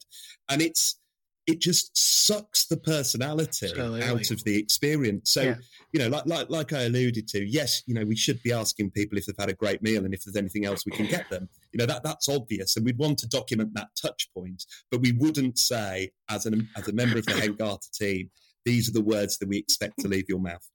And 0.48 0.62
it's 0.62 1.00
it 1.48 1.60
just 1.60 1.92
sucks 1.96 2.68
the 2.68 2.78
personality 2.78 3.68
Absolutely. 3.68 4.04
out 4.04 4.32
of 4.32 4.44
the 4.44 4.58
experience. 4.58 5.32
So, 5.32 5.42
yeah. 5.42 5.56
you 5.92 6.00
know, 6.00 6.08
like, 6.08 6.26
like 6.26 6.50
like 6.50 6.74
I 6.74 6.84
alluded 6.84 7.28
to, 7.30 7.44
yes, 7.44 7.82
you 7.88 7.94
know, 7.94 8.06
we 8.06 8.16
should 8.16 8.42
be 8.44 8.54
asking 8.54 8.92
people 8.92 9.18
if 9.18 9.26
they've 9.26 9.36
had 9.38 9.50
a 9.50 9.54
great 9.54 9.82
meal 9.82 10.06
and 10.06 10.14
if 10.14 10.24
there's 10.24 10.36
anything 10.36 10.66
else 10.66 10.86
we 10.86 10.92
can 10.92 11.08
get 11.08 11.30
them. 11.30 11.50
You 11.72 11.80
know, 11.80 11.86
that 11.88 12.04
that's 12.04 12.30
obvious, 12.30 12.76
and 12.76 12.86
we'd 12.86 12.98
want 12.98 13.18
to 13.20 13.28
document 13.28 13.74
that 13.74 13.90
touch 14.00 14.30
point, 14.36 14.66
but 14.92 15.02
we 15.02 15.14
wouldn't 15.14 15.58
say 15.58 16.12
as 16.30 16.46
an 16.46 16.70
as 16.78 16.88
a 16.88 16.94
member 16.94 17.18
of 17.18 17.26
the 17.26 17.34
Hengata 17.34 17.92
team, 17.92 18.30
these 18.66 18.88
are 18.88 18.94
the 18.94 19.02
words 19.02 19.38
that 19.40 19.50
we 19.50 19.58
expect 19.58 20.00
to 20.00 20.08
leave 20.08 20.30
your 20.30 20.40
mouth. 20.40 20.70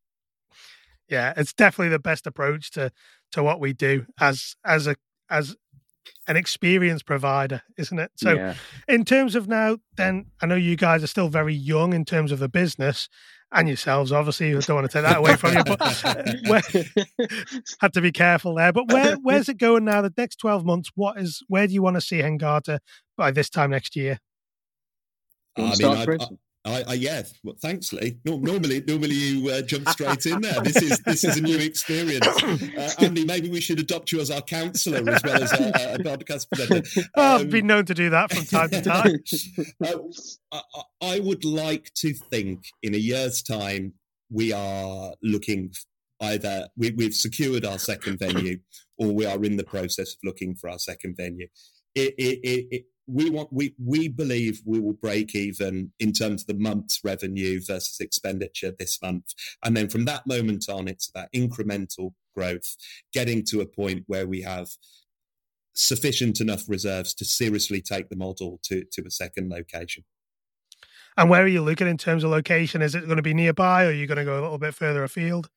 Yeah, 1.09 1.33
it's 1.37 1.53
definitely 1.53 1.91
the 1.91 1.99
best 2.01 2.27
approach 2.27 2.73
to 2.73 2.91
to 3.33 3.43
what 3.43 3.61
we 3.61 3.73
do 3.73 4.07
as 4.21 4.57
as 4.65 4.87
a 4.87 4.97
as 5.31 5.57
an 6.27 6.37
experience 6.37 7.03
provider, 7.03 7.63
isn't 7.79 7.99
it? 7.99 8.11
So, 8.17 8.35
yeah. 8.35 8.55
in 8.89 9.05
terms 9.05 9.35
of 9.35 9.49
now, 9.49 9.79
then 9.97 10.27
I 10.43 10.47
know 10.47 10.55
you 10.55 10.77
guys 10.77 11.03
are 11.03 11.09
still 11.09 11.29
very 11.29 11.55
young 11.55 11.93
in 11.93 12.05
terms 12.05 12.33
of 12.33 12.39
the 12.39 12.49
business 12.49 13.09
and 13.53 13.69
yourselves. 13.69 14.13
Obviously, 14.13 14.55
I 14.55 14.61
don't 14.61 14.77
want 14.77 14.91
to 14.91 14.93
take 14.93 15.09
that 15.09 15.19
away 15.19 15.37
from 15.37 15.57
you, 15.57 15.65
but 15.65 16.05
uh, 16.05 16.23
where, 16.47 16.63
had 17.81 17.93
to 17.95 18.01
be 18.01 18.13
careful 18.13 18.55
there. 18.55 18.73
But 18.73 18.93
where 18.93 19.17
where's 19.17 19.49
it 19.49 19.59
going 19.59 19.85
now? 19.85 20.03
The 20.03 20.13
next 20.17 20.37
twelve 20.37 20.65
months, 20.65 20.91
what 20.95 21.19
is 21.19 21.43
where 21.49 21.67
do 21.67 21.75
you 21.75 21.83
want 21.83 21.97
to 21.97 22.01
see 22.01 22.19
Hengata 22.19 22.81
by 23.17 23.31
this 23.31 23.51
time 23.51 23.71
next 23.71 23.97
year? 23.97 24.19
I 25.57 25.75
mean, 25.77 25.85
I, 25.85 26.19
I, 26.67 26.83
I 26.89 26.95
yeah. 26.95 27.23
Well, 27.45 27.55
thanks, 27.63 27.93
Lee. 27.93 28.19
No, 28.25 28.39
normally, 28.39 28.83
normally 28.87 29.15
you 29.15 29.51
uh, 29.51 29.63
jump 29.63 29.89
straight 29.89 30.27
in 30.27 30.41
there. 30.41 30.61
This 30.63 30.83
is 30.83 30.99
this 31.01 31.25
is 31.25 31.37
a 31.37 31.41
new 31.41 31.59
experience. 31.59 32.27
Uh, 32.77 32.91
Andy, 33.01 33.25
maybe 33.25 33.49
we 33.49 33.61
should 33.61 33.79
adopt 33.79 34.13
you 34.13 34.21
as 34.21 34.31
our 34.31 34.41
counsellor 34.41 34.99
as 34.99 35.23
well 35.23 35.43
as 35.43 35.53
a, 35.53 35.95
a 35.95 35.99
podcast 35.99 36.49
presenter. 36.51 36.89
Um, 36.97 37.11
oh, 37.17 37.37
I've 37.37 37.51
been 37.51 37.67
known 37.67 37.87
to 37.87 37.95
do 37.95 38.11
that 38.11 38.33
from 38.33 38.45
time 38.45 38.71
to 38.71 38.83
time. 38.83 39.19
uh, 40.53 40.61
I, 40.73 40.83
I 41.01 41.21
would 41.21 41.45
like 41.45 41.93
to 41.97 42.13
think 42.13 42.65
in 42.83 42.95
a 42.95 42.99
year's 42.99 43.43
time 43.43 43.95
we 44.31 44.53
are 44.53 45.13
looking 45.23 45.73
either 46.21 46.69
we, 46.77 46.91
we've 46.93 47.15
secured 47.15 47.65
our 47.65 47.79
second 47.79 48.19
venue 48.19 48.59
or 48.99 49.13
we 49.13 49.27
are 49.27 49.43
in 49.45 49.57
the 49.57 49.65
process 49.65 50.13
of 50.13 50.19
looking 50.25 50.55
for 50.55 50.71
our 50.71 50.79
second 50.79 51.17
venue. 51.17 51.49
It, 51.95 52.15
it, 52.19 52.69
it, 52.71 52.85
we 53.07 53.31
want 53.31 53.53
we 53.53 53.75
we 53.79 54.09
believe 54.09 54.63
we 54.65 54.81
will 54.81 54.95
break 54.95 55.35
even 55.35 55.93
in 56.01 56.13
terms 56.13 56.43
of 56.43 56.47
the 56.49 56.55
month's 56.55 57.01
revenue 57.05 57.61
versus 57.65 58.01
expenditure 58.01 58.73
this 58.77 59.01
month. 59.01 59.33
And 59.65 59.77
then 59.77 59.89
from 59.89 60.05
that 60.07 60.27
moment 60.27 60.69
on 60.69 60.89
it's 60.89 61.09
about 61.09 61.33
incremental 61.35 62.15
growth 62.35 62.77
getting 63.13 63.45
to 63.45 63.61
a 63.61 63.67
point 63.67 64.05
where 64.07 64.27
we 64.27 64.43
have 64.43 64.69
sufficient 65.75 66.41
enough 66.41 66.65
reserves 66.69 67.15
to 67.15 67.25
seriously 67.25 67.81
take 67.81 68.09
the 68.09 68.17
model 68.17 68.59
to 68.65 68.85
to 68.93 69.03
a 69.07 69.11
second 69.11 69.51
location. 69.51 70.05
And 71.17 71.31
where 71.31 71.43
are 71.43 71.49
you 71.49 71.63
looking 71.63 71.87
in 71.87 71.97
terms 71.97 72.25
of 72.25 72.31
location? 72.31 72.83
Is 72.83 72.95
it 72.95 73.07
going 73.07 73.17
to 73.17 73.23
be 73.23 73.33
nearby 73.33 73.85
or 73.85 73.89
are 73.89 73.93
you 73.93 74.07
going 74.07 74.19
to 74.19 74.25
go 74.25 74.39
a 74.39 74.43
little 74.43 74.59
bit 74.59 74.75
further 74.75 75.03
afield 75.03 75.49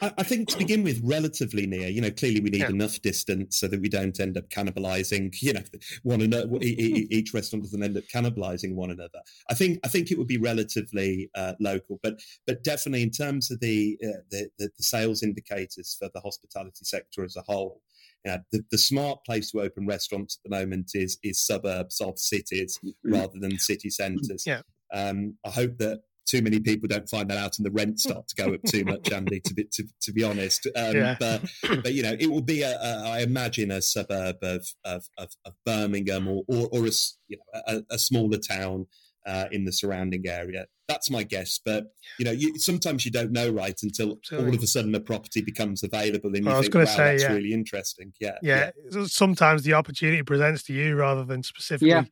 I, 0.00 0.12
I, 0.18 0.22
think 0.22 0.48
to 0.48 0.58
begin 0.58 0.82
with, 0.82 1.00
relatively 1.02 1.66
near. 1.66 1.88
You 1.88 2.00
know, 2.00 2.10
clearly 2.10 2.40
we 2.40 2.50
need 2.50 2.60
yeah. 2.60 2.68
enough 2.68 3.00
distance 3.02 3.58
so 3.58 3.68
that 3.68 3.80
we 3.80 3.88
don't 3.88 4.18
end 4.18 4.36
up 4.36 4.48
cannibalizing. 4.48 5.34
You 5.40 5.54
know, 5.54 5.62
one 6.02 6.22
another. 6.22 6.48
each 6.60 7.32
restaurant 7.32 7.64
doesn't 7.64 7.82
end 7.82 7.96
up 7.96 8.04
cannibalizing 8.12 8.74
one 8.74 8.90
another. 8.90 9.20
I 9.50 9.54
think 9.54 9.78
I 9.84 9.88
think 9.88 10.10
it 10.10 10.18
would 10.18 10.26
be 10.26 10.38
relatively 10.38 11.30
uh, 11.34 11.54
local, 11.60 12.00
but 12.02 12.20
but 12.46 12.64
definitely 12.64 13.02
in 13.02 13.10
terms 13.10 13.50
of 13.50 13.60
the, 13.60 13.96
uh, 14.04 14.20
the, 14.30 14.48
the 14.58 14.70
the 14.76 14.82
sales 14.82 15.22
indicators 15.22 15.96
for 15.98 16.10
the 16.12 16.20
hospitality 16.20 16.84
sector 16.84 17.24
as 17.24 17.36
a 17.36 17.42
whole. 17.42 17.80
Yeah, 18.24 18.38
the, 18.50 18.64
the 18.72 18.78
smart 18.78 19.24
place 19.24 19.52
to 19.52 19.60
open 19.60 19.86
restaurants 19.86 20.38
at 20.38 20.50
the 20.50 20.56
moment 20.56 20.90
is 20.94 21.18
is 21.22 21.40
suburbs 21.40 22.00
of 22.00 22.18
cities 22.18 22.78
mm-hmm. 22.84 23.12
rather 23.12 23.38
than 23.38 23.58
city 23.58 23.90
centres. 23.90 24.44
Yeah. 24.44 24.62
Um, 24.92 25.36
I 25.44 25.50
hope 25.50 25.78
that 25.78 26.00
too 26.26 26.42
many 26.42 26.58
people 26.60 26.88
don't 26.88 27.08
find 27.08 27.30
that 27.30 27.38
out 27.38 27.58
and 27.58 27.66
the 27.66 27.70
rents 27.70 28.02
start 28.02 28.26
to 28.28 28.34
go 28.34 28.52
up 28.52 28.62
too 28.66 28.84
much, 28.84 29.10
Andy, 29.12 29.40
to 29.40 29.54
be, 29.54 29.64
to, 29.72 29.84
to 30.02 30.12
be 30.12 30.24
honest. 30.24 30.66
Um, 30.76 30.96
yeah. 30.96 31.16
but, 31.18 31.42
but, 31.62 31.94
you 31.94 32.02
know, 32.02 32.16
it 32.18 32.30
will 32.30 32.42
be, 32.42 32.62
a, 32.62 32.76
a, 32.80 33.02
I 33.08 33.20
imagine, 33.20 33.70
a 33.70 33.80
suburb 33.80 34.36
of, 34.42 34.66
of, 34.84 35.04
of, 35.18 35.30
of 35.44 35.54
Birmingham 35.64 36.28
or, 36.28 36.42
or, 36.48 36.68
or 36.72 36.86
a, 36.86 36.90
you 37.28 37.38
know, 37.38 37.60
a, 37.66 37.82
a 37.94 37.98
smaller 37.98 38.38
town 38.38 38.86
uh, 39.26 39.46
in 39.52 39.64
the 39.64 39.72
surrounding 39.72 40.26
area. 40.26 40.66
That's 40.88 41.10
my 41.10 41.24
guess. 41.24 41.60
But, 41.64 41.86
you 42.18 42.24
know, 42.24 42.30
you, 42.30 42.58
sometimes 42.58 43.04
you 43.04 43.10
don't 43.10 43.32
know, 43.32 43.50
right, 43.50 43.76
until 43.82 44.12
Absolutely. 44.12 44.48
all 44.48 44.54
of 44.54 44.62
a 44.62 44.66
sudden 44.66 44.94
a 44.94 45.00
property 45.00 45.42
becomes 45.42 45.82
available 45.82 46.30
and 46.34 46.44
you 46.44 46.50
well, 46.50 46.62
think, 46.62 46.74
wow, 46.74 46.84
say, 46.84 47.12
that's 47.12 47.22
yeah. 47.22 47.32
really 47.32 47.52
interesting. 47.52 48.12
Yeah, 48.20 48.38
yeah. 48.42 48.70
Yeah. 48.90 49.04
Sometimes 49.06 49.62
the 49.62 49.74
opportunity 49.74 50.22
presents 50.22 50.62
to 50.64 50.72
you 50.72 50.96
rather 50.96 51.24
than 51.24 51.42
specifically. 51.42 51.88
Yeah 51.90 52.04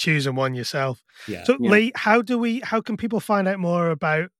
choosing 0.00 0.34
one 0.34 0.54
yourself. 0.54 1.04
Yeah. 1.28 1.44
So, 1.44 1.56
yeah. 1.60 1.70
Lee, 1.70 1.92
how 1.94 2.22
do 2.22 2.38
we? 2.38 2.60
How 2.60 2.80
can 2.80 2.96
people 2.96 3.20
find 3.20 3.46
out 3.46 3.60
more 3.60 3.90
about 3.90 4.30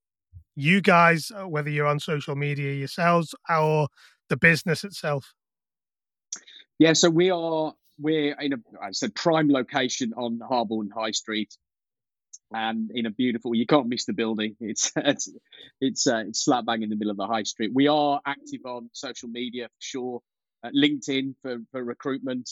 you 0.55 0.81
guys, 0.81 1.31
uh, 1.31 1.47
whether 1.47 1.69
you're 1.69 1.87
on 1.87 1.99
social 1.99 2.35
media 2.35 2.73
yourselves 2.73 3.33
or 3.49 3.87
the 4.29 4.35
business 4.35 4.83
itself? 4.83 5.33
Yeah, 6.79 6.93
so 6.93 7.09
we 7.09 7.29
are 7.29 7.73
we're 7.99 8.35
in 8.39 8.53
a 8.53 8.57
I 8.81 8.91
said 8.91 9.13
prime 9.15 9.49
location 9.49 10.13
on 10.17 10.39
Harborne 10.39 10.89
High 10.93 11.11
Street, 11.11 11.55
and 12.51 12.89
in 12.93 13.05
a 13.05 13.11
beautiful. 13.11 13.53
You 13.55 13.67
can't 13.67 13.87
miss 13.87 14.05
the 14.05 14.13
building. 14.13 14.55
It's 14.59 14.91
it's 14.97 15.29
it's 15.79 16.07
uh, 16.07 16.23
it's 16.27 16.43
slap 16.43 16.65
bang 16.65 16.81
in 16.81 16.89
the 16.89 16.95
middle 16.95 17.11
of 17.11 17.17
the 17.17 17.27
high 17.27 17.43
street. 17.43 17.71
We 17.73 17.87
are 17.87 18.19
active 18.25 18.61
on 18.65 18.89
social 18.93 19.29
media 19.29 19.67
for 19.67 19.79
sure. 19.79 20.21
Uh, 20.63 20.69
LinkedIn 20.75 21.35
for 21.43 21.57
for 21.71 21.83
recruitment. 21.83 22.49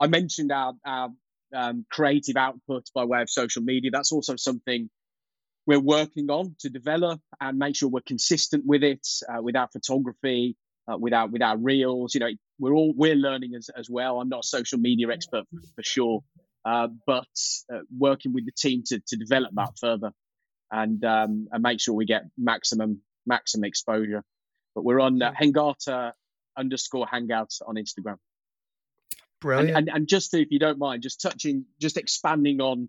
I 0.00 0.08
mentioned 0.08 0.50
our, 0.50 0.74
our 0.84 1.10
um, 1.54 1.84
creative 1.90 2.36
output 2.36 2.84
by 2.94 3.04
way 3.04 3.22
of 3.22 3.30
social 3.30 3.62
media. 3.62 3.90
That's 3.92 4.12
also 4.12 4.36
something 4.36 4.88
we're 5.66 5.80
working 5.80 6.30
on 6.30 6.56
to 6.60 6.70
develop 6.70 7.20
and 7.40 7.58
make 7.58 7.76
sure 7.76 7.88
we're 7.88 8.00
consistent 8.00 8.64
with 8.66 8.82
it, 8.82 9.06
uh, 9.28 9.40
with 9.40 9.56
our 9.56 9.68
photography, 9.72 10.56
uh, 10.90 10.96
with 10.98 11.12
our 11.12 11.28
with 11.28 11.42
our 11.42 11.56
reels. 11.56 12.14
You 12.14 12.20
know, 12.20 12.30
we're 12.58 12.74
all 12.74 12.92
we're 12.96 13.14
learning 13.14 13.54
as 13.56 13.68
as 13.76 13.88
well. 13.88 14.20
I'm 14.20 14.28
not 14.28 14.44
a 14.44 14.48
social 14.48 14.78
media 14.78 15.08
expert 15.12 15.44
for, 15.50 15.60
for 15.76 15.82
sure, 15.82 16.24
uh, 16.64 16.88
but 17.06 17.26
uh, 17.72 17.80
working 17.96 18.32
with 18.32 18.46
the 18.46 18.52
team 18.52 18.82
to 18.86 19.00
to 19.06 19.16
develop 19.16 19.52
that 19.54 19.78
further 19.80 20.10
and 20.70 21.04
um, 21.04 21.48
and 21.52 21.62
make 21.62 21.80
sure 21.80 21.94
we 21.94 22.06
get 22.06 22.24
maximum 22.36 23.00
maximum 23.26 23.64
exposure. 23.64 24.24
But 24.74 24.84
we're 24.84 25.00
on 25.00 25.20
uh, 25.22 25.32
Hengata 25.40 26.12
underscore 26.56 27.06
Hangouts 27.06 27.60
on 27.66 27.76
Instagram. 27.76 28.16
Brilliant. 29.42 29.76
And, 29.76 29.88
and, 29.88 29.96
and 29.96 30.08
just 30.08 30.30
to, 30.30 30.40
if 30.40 30.52
you 30.52 30.60
don't 30.60 30.78
mind, 30.78 31.02
just 31.02 31.20
touching, 31.20 31.66
just 31.80 31.96
expanding 31.96 32.60
on 32.60 32.88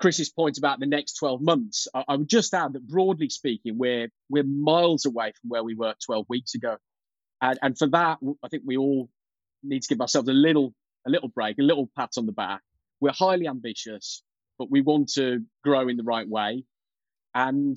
Chris's 0.00 0.30
point 0.30 0.56
about 0.56 0.80
the 0.80 0.86
next 0.86 1.18
12 1.18 1.42
months, 1.42 1.86
I, 1.94 2.04
I, 2.08 2.16
would 2.16 2.28
just 2.28 2.54
add 2.54 2.72
that 2.72 2.88
broadly 2.88 3.28
speaking, 3.28 3.76
we're 3.76 4.08
we're 4.30 4.42
miles 4.42 5.04
away 5.04 5.32
from 5.40 5.50
where 5.50 5.62
we 5.62 5.74
were 5.74 5.94
12 6.04 6.24
weeks 6.30 6.54
ago, 6.54 6.78
and, 7.42 7.58
and 7.60 7.78
for 7.78 7.88
that, 7.88 8.18
I 8.42 8.48
think 8.48 8.62
we 8.66 8.78
all 8.78 9.10
need 9.62 9.82
to 9.82 9.88
give 9.88 10.00
ourselves 10.00 10.28
a 10.28 10.32
little 10.32 10.74
a 11.06 11.10
little 11.10 11.28
break, 11.28 11.58
a 11.58 11.62
little 11.62 11.90
pat 11.96 12.12
on 12.16 12.24
the 12.24 12.32
back. 12.32 12.62
We're 13.00 13.12
highly 13.12 13.46
ambitious, 13.46 14.22
but 14.58 14.70
we 14.70 14.80
want 14.80 15.12
to 15.14 15.44
grow 15.62 15.88
in 15.88 15.98
the 15.98 16.02
right 16.02 16.28
way, 16.28 16.64
and 17.34 17.76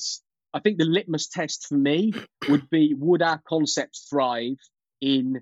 I 0.54 0.60
think 0.60 0.78
the 0.78 0.86
litmus 0.86 1.28
test 1.28 1.68
for 1.68 1.76
me 1.76 2.14
would 2.48 2.70
be: 2.70 2.96
would 2.98 3.22
our 3.22 3.42
concepts 3.46 4.08
thrive 4.10 4.56
in 5.02 5.42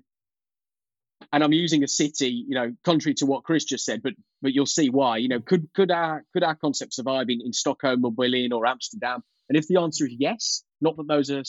and 1.32 1.42
I'm 1.42 1.52
using 1.52 1.82
a 1.82 1.88
city, 1.88 2.44
you 2.46 2.54
know, 2.54 2.74
contrary 2.84 3.14
to 3.14 3.26
what 3.26 3.44
Chris 3.44 3.64
just 3.64 3.84
said, 3.84 4.02
but 4.02 4.14
but 4.42 4.52
you'll 4.52 4.66
see 4.66 4.90
why. 4.90 5.16
You 5.18 5.28
know, 5.28 5.40
could 5.40 5.68
could 5.74 5.90
our 5.90 6.24
could 6.32 6.42
our 6.42 6.54
concept 6.54 6.94
survive 6.94 7.28
in, 7.28 7.40
in 7.44 7.52
Stockholm 7.52 8.04
or 8.04 8.12
Berlin 8.12 8.52
or 8.52 8.66
Amsterdam? 8.66 9.22
And 9.48 9.56
if 9.56 9.66
the 9.68 9.80
answer 9.80 10.06
is 10.06 10.14
yes, 10.18 10.62
not 10.80 10.96
that 10.96 11.08
those 11.08 11.30
are 11.30 11.42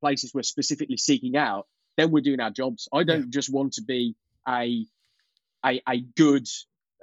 places 0.00 0.32
we're 0.34 0.42
specifically 0.42 0.96
seeking 0.96 1.36
out, 1.36 1.66
then 1.96 2.10
we're 2.10 2.22
doing 2.22 2.40
our 2.40 2.50
jobs. 2.50 2.88
I 2.92 3.04
don't 3.04 3.20
yeah. 3.20 3.30
just 3.30 3.52
want 3.52 3.74
to 3.74 3.82
be 3.82 4.14
a 4.48 4.86
a, 5.64 5.80
a 5.88 6.00
good 6.16 6.48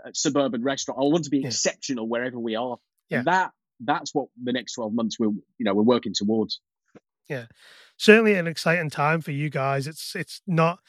uh, 0.05 0.09
suburban 0.13 0.63
restaurant. 0.63 0.99
I 0.99 1.05
want 1.05 1.25
to 1.25 1.29
be 1.29 1.39
yeah. 1.39 1.47
exceptional 1.47 2.07
wherever 2.07 2.39
we 2.39 2.55
are. 2.55 2.77
Yeah. 3.09 3.23
That 3.23 3.51
that's 3.79 4.13
what 4.13 4.27
the 4.41 4.51
next 4.51 4.73
12 4.73 4.93
months 4.93 5.17
we're 5.19 5.27
you 5.27 5.65
know 5.65 5.73
we're 5.73 5.83
working 5.83 6.13
towards. 6.13 6.59
Yeah. 7.27 7.45
Certainly 7.97 8.33
an 8.33 8.47
exciting 8.47 8.89
time 8.89 9.21
for 9.21 9.31
you 9.31 9.49
guys. 9.49 9.87
It's 9.87 10.15
it's 10.15 10.41
not 10.47 10.79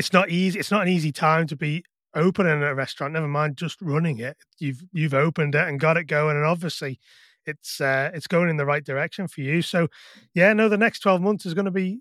it's 0.00 0.14
not 0.14 0.30
easy. 0.30 0.58
It's 0.58 0.70
not 0.70 0.80
an 0.80 0.88
easy 0.88 1.12
time 1.12 1.46
to 1.48 1.56
be 1.56 1.84
opening 2.14 2.62
a 2.62 2.74
restaurant. 2.74 3.12
Never 3.12 3.28
mind 3.28 3.58
just 3.58 3.78
running 3.82 4.18
it. 4.18 4.38
You've 4.58 4.82
you've 4.94 5.12
opened 5.12 5.54
it 5.54 5.68
and 5.68 5.78
got 5.78 5.98
it 5.98 6.04
going, 6.04 6.38
and 6.38 6.46
obviously 6.46 6.98
it's 7.44 7.82
uh, 7.82 8.10
it's 8.14 8.26
going 8.26 8.48
in 8.48 8.56
the 8.56 8.64
right 8.64 8.82
direction 8.82 9.28
for 9.28 9.42
you. 9.42 9.60
So, 9.60 9.88
yeah, 10.32 10.54
no, 10.54 10.70
the 10.70 10.78
next 10.78 11.00
twelve 11.00 11.20
months 11.20 11.44
is 11.44 11.52
going 11.52 11.66
to 11.66 11.70
be 11.70 12.00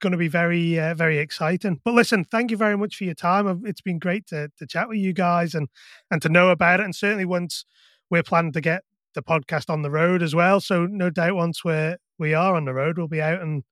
going 0.00 0.12
to 0.12 0.16
be 0.16 0.28
very 0.28 0.78
uh, 0.78 0.94
very 0.94 1.18
exciting. 1.18 1.80
But 1.84 1.94
listen, 1.94 2.24
thank 2.24 2.52
you 2.52 2.56
very 2.56 2.76
much 2.76 2.94
for 2.94 3.02
your 3.02 3.14
time. 3.14 3.64
It's 3.66 3.80
been 3.80 3.98
great 3.98 4.28
to 4.28 4.52
to 4.56 4.64
chat 4.64 4.88
with 4.88 4.98
you 4.98 5.12
guys 5.12 5.56
and 5.56 5.68
and 6.12 6.22
to 6.22 6.28
know 6.28 6.50
about 6.50 6.78
it. 6.78 6.84
And 6.84 6.94
certainly 6.94 7.24
once 7.24 7.64
we're 8.10 8.22
planning 8.22 8.52
to 8.52 8.60
get 8.60 8.84
the 9.14 9.24
podcast 9.24 9.70
on 9.70 9.82
the 9.82 9.90
road 9.90 10.22
as 10.22 10.36
well. 10.36 10.60
So 10.60 10.86
no 10.86 11.10
doubt 11.10 11.34
once 11.34 11.64
we're 11.64 11.96
we 12.16 12.32
are 12.32 12.54
on 12.54 12.64
the 12.64 12.74
road, 12.74 12.96
we'll 12.96 13.08
be 13.08 13.20
out 13.20 13.42
and 13.42 13.64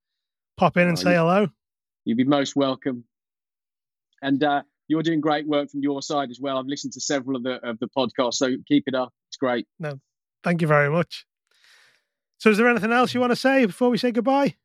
pop 0.56 0.76
in 0.76 0.88
and 0.88 0.98
oh, 0.98 1.00
say 1.00 1.14
hello. 1.14 1.46
You'd 2.04 2.16
be 2.18 2.24
most 2.24 2.56
welcome. 2.56 3.04
And 4.22 4.42
uh, 4.42 4.62
you're 4.88 5.02
doing 5.02 5.20
great 5.20 5.46
work 5.46 5.70
from 5.70 5.82
your 5.82 6.00
side 6.00 6.30
as 6.30 6.38
well. 6.40 6.58
I've 6.58 6.66
listened 6.66 6.92
to 6.94 7.00
several 7.00 7.36
of 7.36 7.42
the 7.42 7.54
of 7.68 7.78
the 7.80 7.88
podcasts, 7.88 8.34
so 8.34 8.48
keep 8.66 8.84
it 8.86 8.94
up. 8.94 9.12
It's 9.28 9.36
great. 9.36 9.66
No, 9.78 10.00
thank 10.44 10.62
you 10.62 10.68
very 10.68 10.90
much. 10.90 11.26
So, 12.38 12.50
is 12.50 12.58
there 12.58 12.68
anything 12.68 12.92
else 12.92 13.14
you 13.14 13.20
want 13.20 13.32
to 13.32 13.36
say 13.36 13.66
before 13.66 13.90
we 13.90 13.98
say 13.98 14.12
goodbye? 14.12 14.56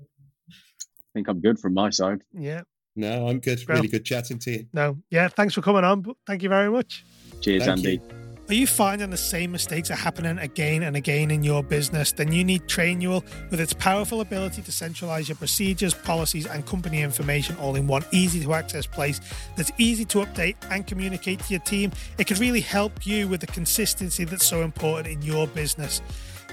I 0.00 1.12
think 1.14 1.28
I'm 1.28 1.40
good 1.40 1.58
from 1.58 1.74
my 1.74 1.90
side. 1.90 2.22
Yeah. 2.32 2.62
No, 2.96 3.28
I'm 3.28 3.40
good. 3.40 3.60
Well, 3.66 3.78
really 3.78 3.88
good 3.88 4.04
chatting 4.04 4.38
to 4.40 4.50
you. 4.50 4.66
No, 4.72 4.98
yeah. 5.10 5.28
Thanks 5.28 5.54
for 5.54 5.62
coming 5.62 5.84
on. 5.84 6.04
Thank 6.26 6.42
you 6.42 6.48
very 6.48 6.70
much. 6.70 7.04
Cheers, 7.40 7.64
Thank 7.64 7.78
Andy. 7.78 7.92
You. 7.92 8.19
Are 8.50 8.54
you 8.54 8.66
finding 8.66 9.10
the 9.10 9.16
same 9.16 9.52
mistakes 9.52 9.92
are 9.92 9.94
happening 9.94 10.36
again 10.40 10.82
and 10.82 10.96
again 10.96 11.30
in 11.30 11.44
your 11.44 11.62
business? 11.62 12.10
Then 12.10 12.32
you 12.32 12.42
need 12.42 12.62
Trainual 12.62 13.22
with 13.48 13.60
its 13.60 13.72
powerful 13.72 14.22
ability 14.22 14.62
to 14.62 14.72
centralize 14.72 15.28
your 15.28 15.36
procedures, 15.36 15.94
policies, 15.94 16.46
and 16.46 16.66
company 16.66 17.00
information 17.00 17.56
all 17.58 17.76
in 17.76 17.86
one 17.86 18.02
easy 18.10 18.42
to 18.42 18.52
access 18.54 18.88
place 18.88 19.20
that's 19.56 19.70
easy 19.78 20.04
to 20.06 20.18
update 20.18 20.56
and 20.68 20.84
communicate 20.84 21.38
to 21.38 21.50
your 21.52 21.60
team. 21.60 21.92
It 22.18 22.26
could 22.26 22.40
really 22.40 22.60
help 22.60 23.06
you 23.06 23.28
with 23.28 23.40
the 23.40 23.46
consistency 23.46 24.24
that's 24.24 24.46
so 24.46 24.62
important 24.62 25.06
in 25.06 25.22
your 25.22 25.46
business. 25.46 26.02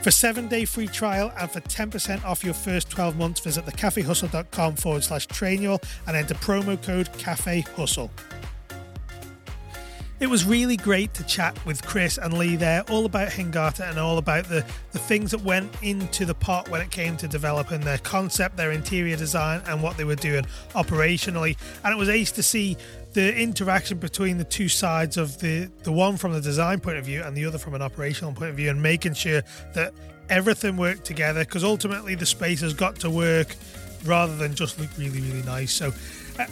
For 0.04 0.12
seven 0.12 0.48
day 0.48 0.66
free 0.66 0.86
trial 0.86 1.34
and 1.40 1.50
for 1.50 1.62
10% 1.62 2.24
off 2.24 2.44
your 2.44 2.54
first 2.54 2.92
12 2.92 3.18
months, 3.18 3.40
visit 3.40 3.66
thecafehustle.com 3.66 4.76
forward 4.76 5.04
slash 5.04 5.28
trainual 5.30 5.84
and 6.06 6.16
enter 6.16 6.36
promo 6.36 6.80
code 6.80 7.12
Cafe 7.18 7.62
Hustle. 7.76 8.12
It 10.20 10.32
was 10.32 10.46
really 10.46 10.78
great 10.78 11.14
to 11.14 11.24
chat 11.24 11.64
with 11.64 11.86
Chris 11.86 12.18
and 12.18 12.40
Lee 12.40 12.56
there, 12.56 12.82
all 12.90 13.06
about 13.06 13.30
Hengata 13.30 13.88
and 13.88 14.00
all 14.00 14.18
about 14.18 14.46
the, 14.46 14.66
the 14.92 14.98
things 14.98 15.30
that 15.30 15.44
went 15.44 15.72
into 15.84 16.26
the 16.26 16.34
pot 16.34 16.70
when 16.70 16.82
it 16.82 16.90
came 16.90 17.18
to 17.18 17.28
developing 17.28 17.82
their 17.82 18.00
concept, 18.00 18.58
their 18.58 18.72
interior 18.72 19.16
design, 19.16 19.62
and 19.68 19.84
what 19.84 19.96
they 19.96 20.06
were 20.06 20.16
doing 20.16 20.44
operationally. 20.74 21.56
And 21.84 21.94
it 21.94 21.98
was 21.98 22.10
ace 22.10 22.32
to 22.32 22.42
see 22.42 22.78
the 23.14 23.40
interaction 23.40 24.00
between 24.00 24.40
the 24.40 24.44
two 24.44 24.70
sides 24.70 25.18
of 25.18 25.38
the, 25.38 25.70
the 25.84 25.92
one 25.92 26.18
from 26.18 26.34
the 26.34 26.42
design 26.42 26.80
point 26.80 26.98
of 26.98 27.06
view 27.06 27.22
and 27.22 27.38
the 27.38 27.46
other 27.46 27.60
from 27.60 27.76
an 27.76 27.84
operational 27.84 28.34
point 28.34 28.50
of 28.50 28.56
view, 28.56 28.72
and 28.72 28.82
making 28.82 29.14
sure 29.14 29.44
that 29.76 29.94
everything 30.30 30.78
worked 30.78 31.06
together 31.06 31.42
because 31.42 31.64
ultimately 31.64 32.16
the 32.16 32.26
space 32.26 32.62
has 32.62 32.74
got 32.74 32.96
to 33.02 33.12
work 33.12 33.56
rather 34.04 34.36
than 34.36 34.56
just 34.56 34.80
look 34.80 34.90
really, 34.98 35.22
really 35.22 35.44
nice. 35.44 35.72
So 35.72 35.92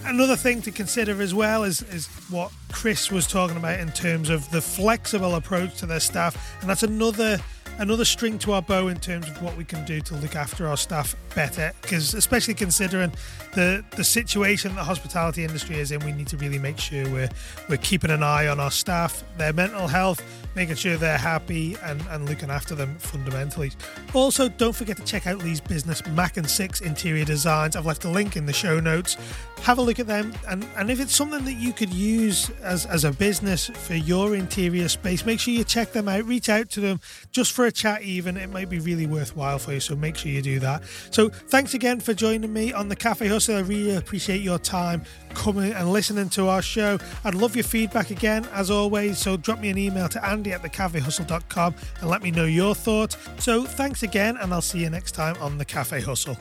Another 0.05 0.35
thing 0.35 0.61
to 0.63 0.71
consider 0.71 1.21
as 1.21 1.33
well 1.33 1.63
is, 1.63 1.81
is 1.83 2.07
what 2.29 2.51
Chris 2.71 3.11
was 3.11 3.27
talking 3.27 3.57
about 3.57 3.79
in 3.79 3.91
terms 3.91 4.29
of 4.29 4.49
the 4.51 4.61
flexible 4.61 5.35
approach 5.35 5.77
to 5.77 5.85
their 5.85 5.99
staff, 5.99 6.57
and 6.61 6.69
that's 6.69 6.83
another 6.83 7.39
another 7.79 8.05
string 8.05 8.39
to 8.39 8.53
our 8.53 8.61
bow 8.61 8.87
in 8.87 8.97
terms 8.97 9.27
of 9.27 9.41
what 9.41 9.55
we 9.57 9.63
can 9.63 9.83
do 9.85 10.01
to 10.01 10.15
look 10.15 10.35
after 10.35 10.67
our 10.67 10.77
staff 10.77 11.15
better. 11.35 11.71
Because 11.81 12.13
especially 12.13 12.53
considering 12.53 13.11
the 13.53 13.83
the 13.95 14.03
situation 14.03 14.75
the 14.75 14.83
hospitality 14.83 15.43
industry 15.43 15.77
is 15.79 15.91
in, 15.91 16.03
we 16.05 16.11
need 16.11 16.27
to 16.27 16.37
really 16.37 16.59
make 16.59 16.79
sure 16.79 17.03
we're 17.09 17.29
we're 17.69 17.77
keeping 17.77 18.11
an 18.11 18.23
eye 18.23 18.47
on 18.47 18.59
our 18.59 18.71
staff, 18.71 19.23
their 19.37 19.53
mental 19.53 19.87
health, 19.87 20.21
making 20.55 20.75
sure 20.75 20.97
they're 20.97 21.17
happy 21.17 21.75
and, 21.83 22.01
and 22.09 22.27
looking 22.29 22.49
after 22.49 22.75
them 22.75 22.95
fundamentally. 22.97 23.71
Also, 24.13 24.47
don't 24.47 24.75
forget 24.75 24.97
to 24.97 25.03
check 25.03 25.27
out 25.27 25.39
Lee's 25.39 25.61
business, 25.61 26.05
Mac 26.07 26.37
and 26.37 26.49
Six 26.49 26.81
Interior 26.81 27.25
Designs. 27.25 27.75
I've 27.75 27.85
left 27.85 28.05
a 28.05 28.09
link 28.09 28.35
in 28.37 28.45
the 28.45 28.53
show 28.53 28.79
notes. 28.79 29.17
Have 29.61 29.77
a 29.77 29.81
look 29.81 29.99
at 29.99 30.07
them, 30.07 30.33
and, 30.47 30.65
and 30.77 30.91
if 30.91 30.99
it's 30.99 31.15
something 31.15 31.43
that 31.45 31.53
you 31.53 31.73
could 31.73 31.91
use 31.93 32.49
as, 32.61 32.85
as 32.85 33.03
a 33.03 33.11
business 33.11 33.67
for 33.67 33.95
your 33.95 34.35
interior 34.35 34.87
space, 34.87 35.25
make 35.25 35.39
sure 35.39 35.53
you 35.53 35.63
check 35.63 35.91
them 35.91 36.07
out. 36.07 36.23
Reach 36.25 36.49
out 36.49 36.69
to 36.71 36.81
them 36.81 36.99
just 37.31 37.51
for 37.65 37.69
a 37.69 37.71
chat, 37.71 38.03
even. 38.03 38.37
It 38.37 38.51
might 38.51 38.69
be 38.69 38.77
really 38.77 39.07
worthwhile 39.07 39.57
for 39.57 39.73
you, 39.73 39.79
so 39.79 39.95
make 39.95 40.15
sure 40.15 40.31
you 40.31 40.43
do 40.43 40.59
that. 40.59 40.83
So, 41.09 41.29
thanks 41.29 41.73
again 41.73 41.99
for 41.99 42.13
joining 42.13 42.53
me 42.53 42.71
on 42.73 42.89
the 42.89 42.95
Cafe 42.95 43.27
Hustle. 43.27 43.55
I 43.55 43.61
really 43.61 43.95
appreciate 43.95 44.41
your 44.41 44.59
time 44.59 45.03
coming 45.33 45.73
and 45.73 45.91
listening 45.91 46.29
to 46.29 46.47
our 46.47 46.61
show. 46.61 46.99
I'd 47.23 47.33
love 47.33 47.55
your 47.55 47.63
feedback 47.63 48.11
again, 48.11 48.47
as 48.53 48.69
always. 48.69 49.17
So 49.17 49.35
drop 49.35 49.59
me 49.59 49.69
an 49.69 49.79
email 49.79 50.07
to 50.09 50.23
andy 50.23 50.53
at 50.53 50.61
thecafehustle.com 50.61 51.75
and 52.01 52.09
let 52.09 52.21
me 52.21 52.29
know 52.29 52.45
your 52.45 52.75
thoughts. 52.75 53.17
So 53.39 53.65
thanks 53.65 54.03
again, 54.03 54.37
and 54.37 54.53
I'll 54.53 54.61
see 54.61 54.79
you 54.79 54.89
next 54.91 55.13
time 55.13 55.35
on 55.41 55.57
The 55.57 55.65
Cafe 55.65 56.01
Hustle. 56.01 56.37